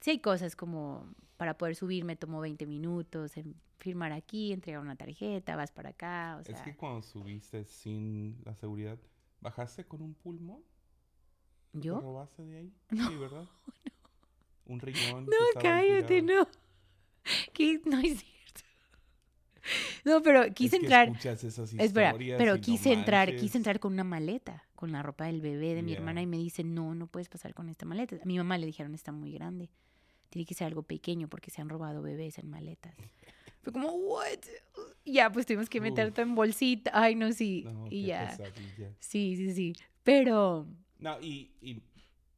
sí 0.00 0.10
hay 0.10 0.18
cosas 0.20 0.56
como, 0.56 1.06
para 1.36 1.56
poder 1.58 1.74
subir 1.76 2.04
me 2.04 2.16
tomó 2.16 2.40
20 2.40 2.66
minutos, 2.66 3.36
en 3.36 3.54
firmar 3.78 4.12
aquí, 4.12 4.52
entregar 4.52 4.80
una 4.80 4.96
tarjeta, 4.96 5.54
vas 5.56 5.70
para 5.70 5.90
acá, 5.90 6.36
o 6.40 6.44
sea, 6.44 6.56
es 6.56 6.62
que 6.62 6.76
cuando 6.76 7.02
subiste 7.02 7.64
sin 7.64 8.40
la 8.44 8.54
seguridad, 8.54 8.98
¿bajaste 9.40 9.84
con 9.84 10.02
un 10.02 10.14
pulmón? 10.14 10.62
¿Lo 11.72 11.80
¿yo? 11.80 12.00
robaste 12.00 12.44
de 12.44 12.58
ahí? 12.58 12.72
No, 12.90 13.08
Sí, 13.08 13.16
¿verdad? 13.16 13.44
Un 14.66 14.80
riñón. 14.80 15.24
No, 15.26 15.60
cállate, 15.60 16.22
tirado. 16.22 16.44
no. 16.44 16.48
¿Qué? 17.54 17.80
No 17.84 17.98
es 18.00 18.18
cierto. 18.20 18.60
No, 20.04 20.22
pero 20.22 20.44
Es 20.44 20.54
quise 20.54 20.78
que 20.78 20.86
entrar. 20.86 21.08
escuchas 21.08 21.44
esas 21.44 21.72
Espera, 21.74 22.14
pero 22.16 22.54
no 22.56 22.60
quise 22.60 22.92
entrar, 22.92 23.28
manches. 23.28 23.42
quise 23.42 23.58
entrar 23.58 23.80
con 23.80 23.92
una 23.92 24.04
maleta, 24.04 24.64
con 24.74 24.92
la 24.92 25.02
ropa 25.02 25.26
del 25.26 25.40
bebé 25.40 25.74
de 25.74 25.82
mi 25.82 25.92
hermana 25.92 26.22
y 26.22 26.26
me 26.26 26.38
dice, 26.38 26.64
no, 26.64 26.94
no 26.94 27.06
puedes 27.06 27.28
pasar 27.28 27.54
con 27.54 27.68
esta 27.68 27.84
maleta. 27.86 28.16
A 28.16 28.24
mi 28.24 28.36
mamá 28.38 28.56
le 28.58 28.66
dijeron, 28.66 28.94
está 28.94 29.12
muy 29.12 29.32
grande. 29.32 29.70
Tiene 30.28 30.44
que 30.46 30.54
ser 30.54 30.66
algo 30.66 30.82
pequeño 30.82 31.28
porque 31.28 31.50
se 31.50 31.60
han 31.60 31.68
robado 31.68 32.02
bebés 32.02 32.38
en 32.38 32.48
maletas. 32.50 32.94
Fue 33.62 33.72
como, 33.72 33.90
what? 33.92 34.38
Ya, 35.04 35.30
pues 35.32 35.46
tuvimos 35.46 35.68
que 35.68 35.80
meter 35.80 36.08
Uf. 36.08 36.14
todo 36.14 36.22
en 36.26 36.34
bolsita. 36.34 36.90
Ay, 36.94 37.14
no, 37.14 37.32
sí. 37.32 37.62
No, 37.64 37.86
y 37.86 38.02
qué 38.02 38.08
ya. 38.08 38.28
pesadilla. 38.36 38.92
Sí, 39.00 39.36
sí, 39.36 39.54
sí. 39.54 39.72
Pero, 40.04 40.66
No, 40.98 41.20
y, 41.20 41.52
y 41.60 41.82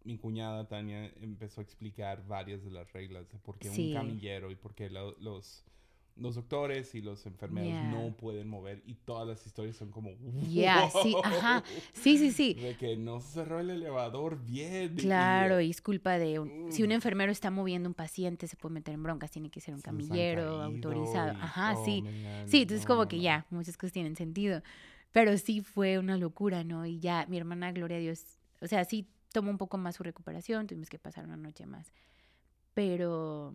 mi 0.04 0.16
cuñada 0.18 0.66
Tania 0.68 1.12
empezó 1.20 1.60
a 1.60 1.64
explicar 1.64 2.26
varias 2.26 2.62
de 2.64 2.70
las 2.70 2.90
reglas 2.92 3.28
de 3.30 3.38
por 3.38 3.58
qué 3.58 3.68
Sí. 3.70 3.88
un 3.88 3.94
camillero 3.94 4.50
y 4.50 4.54
por 4.56 4.74
qué 4.74 4.88
lo- 4.90 5.16
los, 5.18 5.64
los 6.20 6.34
doctores 6.36 6.94
y 6.94 7.00
los 7.00 7.24
enfermeros 7.26 7.70
Yeah. 7.70 7.82
no 7.90 8.16
pueden 8.16 8.48
mover 8.48 8.82
y 8.86 8.94
todas 8.94 9.26
las 9.26 9.44
historias 9.46 9.76
son 9.76 9.90
como 9.90 10.10
Ya, 10.48 10.88
sí, 11.02 11.14
ajá. 11.24 11.64
Sí, 11.94 12.18
sí, 12.18 12.30
sí. 12.30 12.54
de 12.54 12.76
que 12.76 12.96
no 12.96 13.20
se 13.20 13.28
cerró 13.32 13.58
el 13.60 13.70
elevador 13.70 14.38
bien 14.44 14.94
Claro, 14.96 15.60
y 15.60 15.70
es 15.70 15.80
culpa 15.80 16.18
de 16.18 16.38
un, 16.38 16.70
si 16.70 16.82
un 16.82 16.90
Mm. 16.90 16.92
enfermero 16.92 17.32
está 17.32 17.50
moviendo 17.50 17.88
un 17.88 17.94
paciente 17.94 18.46
se 18.46 18.56
puede 18.56 18.74
meter 18.74 18.94
en 18.94 19.02
broncas, 19.02 19.30
tiene 19.30 19.50
que 19.50 19.60
ser 19.60 19.74
un 19.74 19.80
camillero 19.80 20.62
autorizado. 20.62 21.30
Ajá, 21.40 21.74
oh, 21.76 21.84
sí. 21.84 22.02
man, 22.02 22.48
Sí, 22.48 22.62
entonces 22.62 22.86
no, 22.86 22.94
como 22.94 23.08
que 23.08 23.16
no. 23.16 23.22
ya, 23.22 23.46
muchas 23.50 23.76
cosas 23.76 23.92
tienen 23.92 24.14
sentido. 24.16 24.62
Pero 25.12 25.36
sí 25.38 25.60
fue 25.62 25.98
una 25.98 26.16
locura, 26.16 26.62
¿no? 26.64 26.86
Y 26.86 27.00
ya 27.00 27.26
mi 27.28 27.36
hermana, 27.38 27.72
gloria 27.72 27.96
a 27.96 28.00
Dios, 28.00 28.38
o 28.60 28.66
sea, 28.68 28.84
sí 28.84 29.08
tomó 29.32 29.50
un 29.50 29.58
poco 29.58 29.76
más 29.78 29.96
su 29.96 30.02
recuperación, 30.02 30.66
tuvimos 30.66 30.88
que 30.90 30.98
pasar 30.98 31.24
una 31.24 31.36
noche 31.36 31.66
más. 31.66 31.90
Pero, 32.74 33.54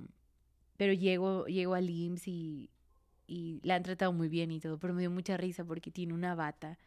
pero 0.78 0.94
llego, 0.94 1.46
llego 1.46 1.74
al 1.74 1.90
IMSS 1.90 2.28
y, 2.28 2.70
y 3.28 3.60
la 3.64 3.76
han 3.76 3.84
tratado 3.84 4.14
muy 4.14 4.28
bien 4.30 4.52
y 4.52 4.60
todo, 4.60 4.78
pero 4.78 4.94
me 4.94 5.02
dio 5.02 5.12
mucha 5.12 5.38
risa 5.38 5.64
porque 5.64 5.92
tiene 5.92 6.14
una 6.14 6.36
bata 6.36 6.78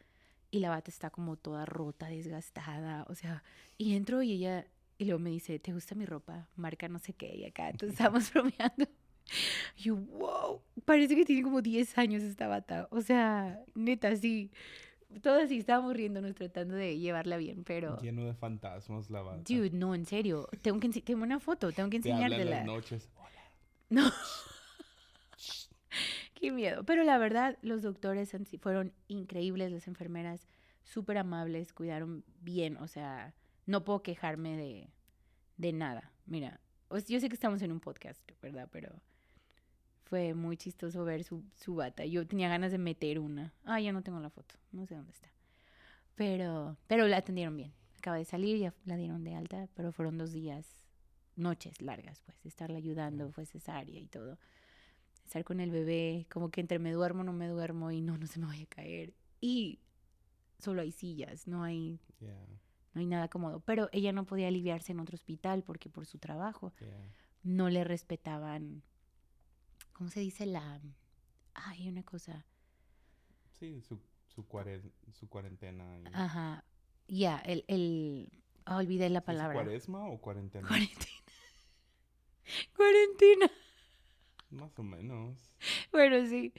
y 0.51 0.59
la 0.59 0.69
bata 0.69 0.89
está 0.89 1.09
como 1.09 1.35
toda 1.37 1.65
rota, 1.65 2.07
desgastada, 2.07 3.05
o 3.09 3.15
sea, 3.15 3.43
y 3.77 3.95
entro 3.95 4.21
y 4.23 4.31
ella, 4.33 4.65
y 4.97 5.05
luego 5.05 5.19
me 5.19 5.29
dice, 5.29 5.59
¿te 5.59 5.73
gusta 5.73 5.95
mi 5.95 6.05
ropa? 6.05 6.47
Marca 6.55 6.87
no 6.87 6.99
sé 6.99 7.13
qué, 7.13 7.35
y 7.35 7.45
acá, 7.45 7.69
entonces 7.69 7.91
estábamos 7.93 8.31
bromeando. 8.33 8.87
Y 9.77 9.83
yo, 9.83 9.95
wow, 9.95 10.61
parece 10.85 11.15
que 11.15 11.23
tiene 11.23 11.43
como 11.43 11.61
10 11.61 11.97
años 11.99 12.23
esta 12.23 12.47
bata, 12.47 12.87
o 12.91 13.01
sea, 13.01 13.63
neta, 13.75 14.15
sí, 14.15 14.49
todos 15.21 15.43
así 15.43 15.57
estábamos 15.57 15.93
riéndonos 15.95 16.33
tratando 16.35 16.75
de 16.75 16.97
llevarla 16.97 17.37
bien, 17.37 17.63
pero... 17.63 17.99
Lleno 17.99 18.25
de 18.25 18.33
fantasmas 18.33 19.09
la 19.11 19.21
bata. 19.21 19.41
Dude, 19.47 19.71
no, 19.71 19.93
en 19.93 20.05
serio, 20.05 20.47
tengo 20.61 20.79
que 20.79 20.89
tengo 21.01 21.23
una 21.23 21.39
foto, 21.39 21.71
tengo 21.71 21.89
que 21.89 21.99
Te 21.99 22.11
habla 22.11 22.25
en 22.25 22.31
las 22.31 22.39
enseñártela. 22.39 22.63
noches. 22.63 23.09
No. 23.89 24.11
Qué 26.35 26.51
miedo. 26.51 26.83
Pero 26.83 27.03
la 27.03 27.17
verdad, 27.17 27.57
los 27.61 27.81
doctores 27.81 28.35
fueron 28.61 28.93
increíbles, 29.07 29.71
las 29.71 29.87
enfermeras 29.87 30.47
súper 30.83 31.17
amables, 31.17 31.73
cuidaron 31.73 32.23
bien, 32.41 32.77
o 32.77 32.87
sea, 32.87 33.33
no 33.65 33.83
puedo 33.83 34.01
quejarme 34.01 34.57
de, 34.57 34.89
de 35.57 35.73
nada. 35.73 36.11
Mira, 36.25 36.59
yo 37.07 37.19
sé 37.19 37.29
que 37.29 37.35
estamos 37.35 37.61
en 37.61 37.71
un 37.71 37.79
podcast, 37.79 38.21
¿verdad? 38.41 38.67
Pero 38.71 39.01
fue 40.03 40.33
muy 40.33 40.57
chistoso 40.57 41.03
ver 41.03 41.23
su, 41.23 41.43
su 41.55 41.75
bata. 41.75 42.05
Yo 42.05 42.25
tenía 42.25 42.49
ganas 42.49 42.71
de 42.71 42.79
meter 42.79 43.19
una. 43.19 43.53
Ah, 43.63 43.79
ya 43.79 43.91
no 43.91 44.01
tengo 44.01 44.19
la 44.19 44.29
foto, 44.29 44.55
no 44.71 44.85
sé 44.85 44.95
dónde 44.95 45.11
está. 45.11 45.29
Pero, 46.15 46.77
pero 46.87 47.07
la 47.07 47.17
atendieron 47.17 47.55
bien. 47.55 47.73
Acaba 47.97 48.17
de 48.17 48.25
salir, 48.25 48.57
ya 48.57 48.73
la 48.85 48.95
dieron 48.95 49.23
de 49.23 49.35
alta, 49.35 49.67
pero 49.75 49.91
fueron 49.91 50.17
dos 50.17 50.31
días, 50.31 50.78
noches 51.39 51.81
largas, 51.81 52.21
pues, 52.21 52.41
de 52.43 52.49
estarla 52.49 52.77
ayudando, 52.77 53.31
fue 53.31 53.45
cesárea 53.45 53.99
y 53.99 54.07
todo 54.07 54.37
estar 55.25 55.43
con 55.43 55.59
el 55.59 55.69
bebé, 55.69 56.25
como 56.31 56.49
que 56.49 56.59
entre 56.59 56.79
me 56.79 56.91
duermo, 56.91 57.23
no 57.23 57.33
me 57.33 57.47
duermo 57.47 57.91
y 57.91 58.01
no, 58.01 58.17
no 58.17 58.25
se 58.25 58.39
me 58.39 58.47
vaya 58.47 58.63
a 58.63 58.67
caer. 58.67 59.13
Y 59.39 59.79
solo 60.57 60.81
hay 60.81 60.91
sillas, 60.91 61.47
no 61.47 61.63
hay, 61.63 61.99
Yeah, 62.19 62.47
no 62.93 62.99
hay 63.01 63.05
nada 63.05 63.27
cómodo. 63.27 63.59
Pero 63.59 63.89
ella 63.91 64.11
no 64.11 64.25
podía 64.25 64.47
aliviarse 64.47 64.91
en 64.91 64.99
otro 64.99 65.15
hospital 65.15 65.63
porque 65.63 65.87
por 65.87 66.07
su 66.07 66.17
trabajo 66.17 66.73
yeah. 66.79 67.13
no 67.43 67.69
le 67.69 67.83
respetaban, 67.83 68.81
¿cómo 69.93 70.09
se 70.09 70.19
dice 70.21 70.47
la? 70.47 70.81
Ay, 71.53 71.87
una 71.87 72.01
cosa. 72.01 72.43
Sí, 73.59 73.81
su, 73.81 73.99
su, 74.25 74.47
cuare- 74.47 74.81
su 75.11 75.29
cuarentena. 75.29 75.99
y- 75.99 76.03
Ajá, 76.11 76.63
ya, 77.07 77.37
el, 77.39 77.65
el, 77.67 78.31
ah, 78.65 78.77
olvidé 78.77 79.09
la 79.09 79.19
¿Sí 79.19 79.23
es 79.23 79.25
palabra. 79.27 79.53
cuaresma 79.53 80.07
o 80.07 80.19
cuarentena? 80.19 80.67
Cuarentena. 80.67 81.05
Cuarentena. 82.79 83.51
Más 84.51 84.79
o 84.79 84.83
menos. 84.83 85.51
Bueno, 85.91 86.25
sí. 86.27 86.53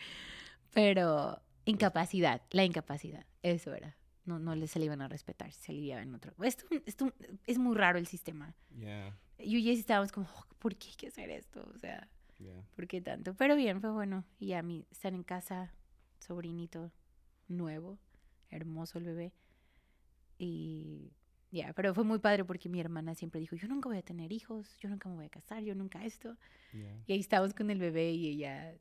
Pero 0.74 1.40
incapacidad, 1.64 2.42
la 2.50 2.62
incapacidad, 2.64 3.24
eso 3.42 3.72
era. 3.72 3.96
No, 4.26 4.38
no 4.38 4.54
le, 4.54 4.66
se 4.66 4.78
le 4.78 4.84
iban 4.84 5.00
a 5.00 5.08
respetar, 5.08 5.50
se 5.50 5.72
le 5.72 5.78
iban 5.80 6.02
en 6.02 6.14
otro. 6.14 6.34
Esto, 6.44 6.66
esto 6.84 7.10
es 7.46 7.56
muy 7.56 7.74
raro 7.74 7.98
el 7.98 8.06
sistema. 8.06 8.54
Yeah, 8.76 9.18
Yo 9.38 9.56
y 9.56 9.62
Jessy 9.62 9.80
estábamos 9.80 10.12
como, 10.12 10.26
"Oh, 10.36 10.44
¿por 10.58 10.76
qué 10.76 10.88
hay 10.88 10.94
que 10.94 11.06
hacer 11.06 11.30
esto? 11.30 11.66
O 11.74 11.78
sea, 11.78 12.06
yeah. 12.38 12.62
¿por 12.76 12.86
qué 12.86 13.00
tanto? 13.00 13.32
Pero 13.34 13.56
bien, 13.56 13.80
fue 13.80 13.90
bueno. 13.90 14.24
Y 14.38 14.48
ya 14.48 14.62
mi, 14.62 14.86
están 14.90 15.14
en 15.14 15.22
casa, 15.22 15.72
sobrinito 16.18 16.92
nuevo, 17.48 17.98
hermoso 18.50 18.98
el 18.98 19.04
bebé. 19.04 19.32
Y 20.38 21.14
ya, 21.50 21.72
pero 21.72 21.94
fue 21.94 22.04
muy 22.04 22.18
padre 22.18 22.44
porque 22.44 22.68
mi 22.68 22.80
hermana 22.80 23.14
siempre 23.14 23.40
dijo, 23.40 23.56
yo 23.56 23.66
nunca 23.68 23.88
voy 23.88 23.98
a 23.98 24.02
tener 24.02 24.32
hijos, 24.32 24.76
yo 24.78 24.88
nunca 24.88 25.08
me 25.08 25.16
voy 25.16 25.26
a 25.26 25.30
casar, 25.30 25.62
yo 25.62 25.74
nunca 25.74 26.04
esto. 26.04 26.36
yeah. 26.72 27.02
Y 27.06 27.12
ahí 27.12 27.20
estábamos 27.20 27.54
con 27.54 27.70
el 27.70 27.78
bebé 27.78 28.12
y 28.12 28.28
ella 28.28 28.74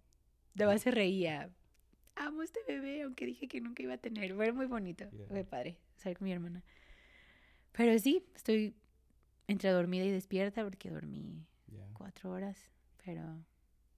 de 0.53 0.65
base 0.65 0.80
se 0.86 0.91
reía. 0.91 1.49
Amo 2.15 2.43
este 2.43 2.59
bebé, 2.67 3.03
aunque 3.03 3.26
dije 3.26 3.47
que 3.47 3.61
nunca 3.61 3.82
iba 3.82 3.93
a 3.93 3.97
tener. 3.97 4.36
Fue 4.36 4.51
muy 4.51 4.65
bonito. 4.65 5.09
Yeah. 5.11 5.28
Fue 5.28 5.43
padre 5.43 5.78
estar 5.95 6.15
con 6.17 6.26
mi 6.26 6.32
hermana. 6.34 6.63
Pero 7.72 7.97
sí, 7.97 8.26
estoy 8.36 8.76
entre 9.47 9.70
dormida 9.72 10.03
y 10.05 10.11
despierta 10.11 10.63
porque 10.63 10.89
dormí 10.89 11.45
Yeah. 11.72 11.88
cuatro 11.93 12.32
horas, 12.32 12.57
pero, 13.05 13.22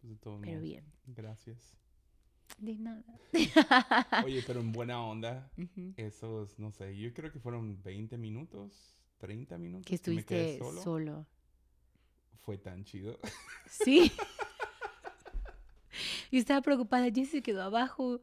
Pues 0.01 0.11
de 0.11 0.17
pero 0.41 0.61
bien. 0.61 0.83
Gracias. 1.07 1.77
De 2.57 2.75
nada. 2.77 3.03
Oye, 4.25 4.43
pero 4.45 4.59
en 4.59 4.71
buena 4.71 5.01
onda, 5.03 5.51
esos, 5.97 6.57
no 6.59 6.71
sé, 6.71 6.97
yo 6.97 7.13
creo 7.13 7.31
que 7.31 7.39
fueron 7.39 7.81
20 7.81 8.17
minutos, 8.17 8.95
30 9.17 9.57
minutos 9.57 9.85
Que 9.85 9.93
me 10.11 10.23
quedé 10.23 10.55
estuviste 10.55 10.57
solo. 10.59 10.81
solo. 10.81 11.27
Fue 12.41 12.57
tan 12.57 12.83
chido. 12.83 13.19
Sí. 13.67 14.11
Yo 16.31 16.39
estaba 16.39 16.61
preocupada, 16.61 17.09
Jesse 17.11 17.29
se 17.31 17.41
quedó 17.41 17.61
abajo 17.63 18.21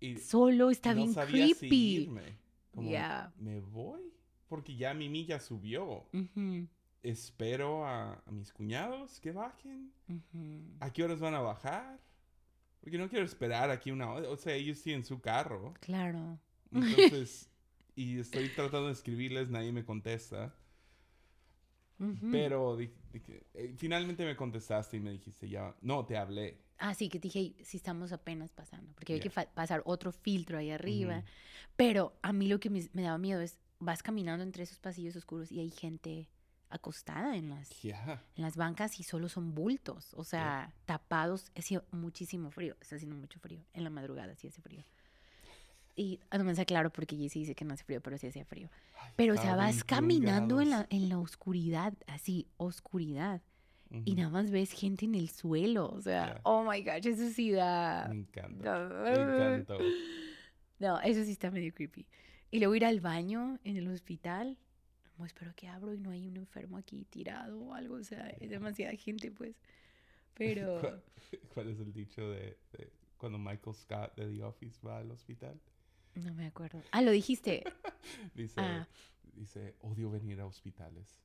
Y 0.00 0.16
solo, 0.18 0.70
está 0.70 0.90
no 0.90 1.02
bien 1.02 1.14
sabía 1.14 1.46
creepy. 1.56 2.10
Como. 2.70 2.90
¿me 3.38 3.60
voy? 3.60 4.12
Porque 4.48 4.76
ya 4.76 4.92
mi 4.94 5.08
milla 5.08 5.40
subió. 5.40 6.06
Espero 7.02 7.86
a, 7.86 8.22
a 8.26 8.30
mis 8.32 8.52
cuñados 8.52 9.18
que 9.20 9.32
bajen. 9.32 9.92
ujú. 10.08 10.76
¿A 10.80 10.92
qué 10.92 11.04
horas 11.04 11.20
van 11.20 11.34
a 11.34 11.40
bajar? 11.40 11.98
Porque 12.80 12.98
no 12.98 13.08
quiero 13.08 13.24
esperar 13.24 13.70
aquí 13.70 13.90
una 13.90 14.10
hora. 14.10 14.28
O 14.30 14.36
sea, 14.36 14.54
ellos 14.54 14.78
sí 14.78 14.92
en 14.92 15.04
su 15.04 15.20
carro. 15.20 15.74
Claro. 15.80 16.38
Entonces, 16.70 17.50
y 17.96 18.18
estoy 18.18 18.48
tratando 18.50 18.86
de 18.86 18.92
escribirles, 18.92 19.48
nadie 19.50 19.72
me 19.72 19.84
contesta. 19.84 20.54
Ujú. 21.98 22.28
Pero 22.30 22.76
di- 22.76 22.92
dije, 23.12 23.46
eh, 23.54 23.74
finalmente 23.76 24.24
me 24.24 24.36
contestaste 24.36 24.98
y 24.98 25.00
me 25.00 25.10
dijiste 25.12 25.48
ya, 25.48 25.74
no, 25.80 26.04
te 26.04 26.16
hablé. 26.16 26.60
Ah, 26.78 26.92
sí, 26.94 27.08
que 27.08 27.18
te 27.18 27.28
dije, 27.28 27.54
si 27.64 27.78
estamos 27.78 28.12
apenas 28.12 28.52
pasando, 28.52 28.92
porque 28.94 29.14
hay 29.14 29.20
Ya. 29.20 29.30
que 29.30 29.46
pasar 29.54 29.82
otro 29.86 30.12
filtro 30.12 30.58
ahí 30.58 30.70
arriba. 30.70 31.24
Pero 31.74 32.18
a 32.22 32.34
mí 32.34 32.48
lo 32.48 32.60
que 32.60 32.68
me, 32.68 32.86
me 32.92 33.02
daba 33.02 33.16
miedo 33.16 33.40
es, 33.40 33.58
vas 33.78 34.02
caminando 34.02 34.42
entre 34.44 34.62
esos 34.62 34.78
pasillos 34.78 35.16
oscuros 35.16 35.50
y 35.50 35.60
hay 35.60 35.70
gente 35.70 36.28
acostada 36.76 37.36
en 37.36 37.50
las, 37.50 37.68
Ya. 37.82 38.22
en 38.36 38.42
las 38.42 38.56
bancas 38.56 38.98
y 39.00 39.02
solo 39.02 39.28
son 39.28 39.54
bultos, 39.54 40.14
o 40.14 40.24
sea, 40.24 40.72
tapados. 40.84 41.50
Hacía 41.56 41.82
muchísimo 41.90 42.50
frío, 42.50 42.76
está 42.80 42.96
haciendo 42.96 43.16
mucho 43.16 43.38
frío. 43.40 43.60
En 43.74 43.84
la 43.84 43.90
madrugada 43.90 44.34
sí 44.36 44.48
hace 44.48 44.62
frío. 44.62 44.84
Y 45.98 46.20
no 46.36 46.44
me 46.44 46.52
hace 46.52 46.66
claro 46.66 46.90
porque 46.90 47.16
Jessy 47.16 47.40
dice 47.40 47.54
que 47.54 47.64
no 47.64 47.72
hace 47.74 47.84
frío, 47.84 48.02
pero 48.02 48.18
sí 48.18 48.26
hacía 48.26 48.44
frío. 48.44 48.68
Ay, 49.00 49.12
Pero 49.16 49.34
o 49.34 49.36
sea, 49.36 49.56
vas 49.56 49.76
21 49.76 49.86
caminando 49.86 50.60
en 50.60 50.70
la, 50.70 50.86
en 50.90 51.08
la 51.08 51.18
oscuridad, 51.18 51.94
así, 52.06 52.46
oscuridad. 52.58 53.40
Y 53.90 54.12
Ujú. 54.12 54.16
nada 54.16 54.30
más 54.30 54.50
ves 54.50 54.72
gente 54.72 55.04
en 55.06 55.14
el 55.14 55.30
suelo, 55.30 55.88
o 55.88 56.02
sea, 56.02 56.34
Ya. 56.34 56.40
oh 56.42 56.64
my 56.70 56.82
gosh, 56.82 57.06
eso 57.06 57.30
sí 57.30 57.50
da... 57.52 58.06
Me 58.08 58.16
encanta. 58.16 58.78
Me 59.04 59.10
encantó. 59.12 59.78
No, 60.78 61.00
eso 61.00 61.24
sí 61.24 61.30
está 61.30 61.50
medio 61.50 61.72
creepy. 61.72 62.06
Y 62.50 62.58
luego 62.58 62.74
ir 62.74 62.84
al 62.84 63.00
baño 63.00 63.58
en 63.64 63.78
el 63.78 63.88
hospital. 63.88 64.58
No, 65.18 65.24
espero 65.24 65.52
que 65.54 65.68
abro 65.68 65.94
y 65.94 65.98
no 65.98 66.10
hay 66.10 66.26
un 66.28 66.36
enfermo 66.36 66.76
aquí 66.76 67.04
tirado 67.10 67.58
o 67.60 67.74
algo. 67.74 67.96
O 67.96 68.04
sea, 68.04 68.28
es 68.40 68.50
demasiada 68.50 68.94
gente, 68.96 69.30
pues. 69.30 69.56
Pero. 70.34 70.80
¿Cuál, 70.80 71.02
cuál 71.54 71.68
es 71.70 71.80
el 71.80 71.92
dicho 71.92 72.28
de, 72.30 72.56
de 72.72 72.92
cuando 73.16 73.38
Michael 73.38 73.74
Scott 73.74 74.14
de 74.16 74.36
The 74.36 74.44
Office 74.44 74.78
va 74.86 74.98
al 74.98 75.10
hospital? 75.10 75.58
No 76.14 76.34
me 76.34 76.46
acuerdo. 76.46 76.82
Ah, 76.92 77.02
lo 77.02 77.10
dijiste. 77.10 77.64
Dice, 78.34 78.60
Ah. 78.60 78.86
dice, 79.34 79.74
odio 79.82 80.10
venir 80.10 80.40
a 80.40 80.46
hospitales. 80.46 81.18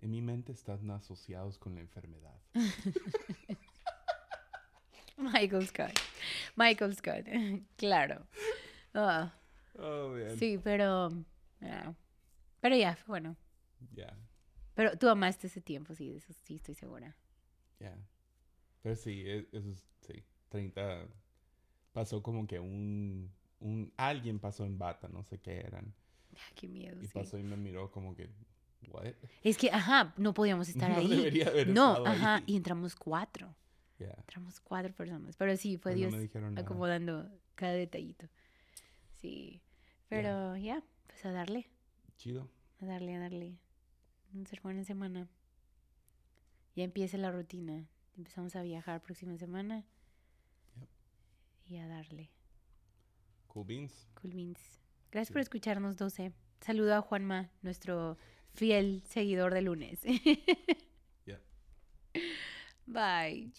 En 0.00 0.10
mi 0.10 0.20
mente 0.22 0.52
están 0.52 0.90
asociados 0.90 1.58
con 1.58 1.74
la 1.74 1.80
enfermedad. 1.80 2.34
Michael 5.16 5.66
Scott. 5.66 5.98
Michael 6.56 6.94
Scott. 6.96 7.26
claro. 7.76 8.26
Ah, 8.94 9.32
Oh, 9.78 10.08
man. 10.08 10.38
sí, 10.38 10.58
pero. 10.62 11.10
ah, 11.62 11.92
pero 12.60 12.76
ya, 12.76 12.98
bueno. 13.06 13.36
Ya, 13.92 14.16
Pero 14.74 14.96
tú 14.98 15.08
amaste 15.08 15.46
ese 15.46 15.60
tiempo, 15.60 15.94
sí, 15.94 16.10
de 16.10 16.18
eso 16.18 16.32
sí 16.32 16.56
estoy 16.56 16.74
segura. 16.74 17.16
ya. 17.80 17.96
Pero 18.82 18.96
sí, 18.96 19.22
e- 19.26 19.48
eso 19.52 19.70
es, 19.70 19.84
sí, 20.02 20.24
30. 20.48 21.06
Pasó 21.92 22.22
como 22.22 22.46
que 22.46 22.60
un, 22.60 23.32
un, 23.60 23.92
alguien 23.96 24.38
pasó 24.38 24.64
en 24.64 24.78
bata, 24.78 25.08
no 25.08 25.22
sé 25.24 25.40
qué 25.40 25.60
eran. 25.60 25.94
Ah, 26.36 26.52
qué 26.54 26.68
miedo, 26.68 27.02
Y 27.02 27.06
sí. 27.06 27.12
pasó 27.14 27.38
y 27.38 27.42
me 27.42 27.56
miró 27.56 27.90
como 27.90 28.14
que, 28.14 28.28
what? 28.88 29.06
Es 29.42 29.56
que, 29.56 29.70
ajá, 29.70 30.14
no 30.16 30.34
podíamos 30.34 30.68
estar 30.68 30.90
no 30.92 30.96
ahí. 30.98 31.08
debería 31.08 31.48
haber 31.48 31.68
No, 31.68 32.06
ajá, 32.06 32.36
ahí. 32.36 32.44
y 32.46 32.56
entramos 32.56 32.94
cuatro. 32.94 33.54
Ya, 33.98 34.14
Entramos 34.18 34.60
cuatro 34.60 34.92
personas. 34.94 35.36
Pero 35.36 35.56
sí, 35.56 35.78
fue 35.78 35.92
pero 35.94 36.10
Dios 36.10 36.12
no 36.36 36.60
acomodando 36.60 37.30
cada 37.54 37.72
detallito. 37.72 38.28
Sí. 39.20 39.62
Pero 40.08 40.56
ya, 40.56 40.82
pues 41.06 41.24
a 41.24 41.32
darle, 41.32 41.66
Chido. 42.16 42.48
a 42.80 42.86
darle, 42.86 43.14
a 43.14 43.20
darle. 43.20 43.58
Va 44.34 44.42
a 44.42 44.46
ser 44.46 44.60
buena 44.62 44.84
semana. 44.84 45.28
Ya 46.74 46.84
empieza 46.84 47.16
la 47.16 47.30
rutina. 47.30 47.86
Empezamos 48.16 48.54
a 48.56 48.62
viajar 48.62 49.02
próxima 49.02 49.36
semana. 49.38 49.84
Yep. 50.76 50.88
Y 51.68 51.76
a 51.78 51.86
darle. 51.88 52.30
Cool 53.46 53.64
beans. 53.66 54.08
Cool 54.20 54.32
beans. 54.34 54.80
Gracias 55.10 55.28
Sí. 55.28 55.32
por 55.32 55.40
escucharnos, 55.42 55.96
12. 55.96 56.32
Saludo 56.60 56.94
a 56.94 57.00
Juanma, 57.02 57.50
nuestro 57.62 58.16
fiel 58.54 59.02
seguidor 59.06 59.52
de 59.54 59.62
lunes. 59.62 60.00
Ya. 61.26 61.40
Bye. 62.86 63.52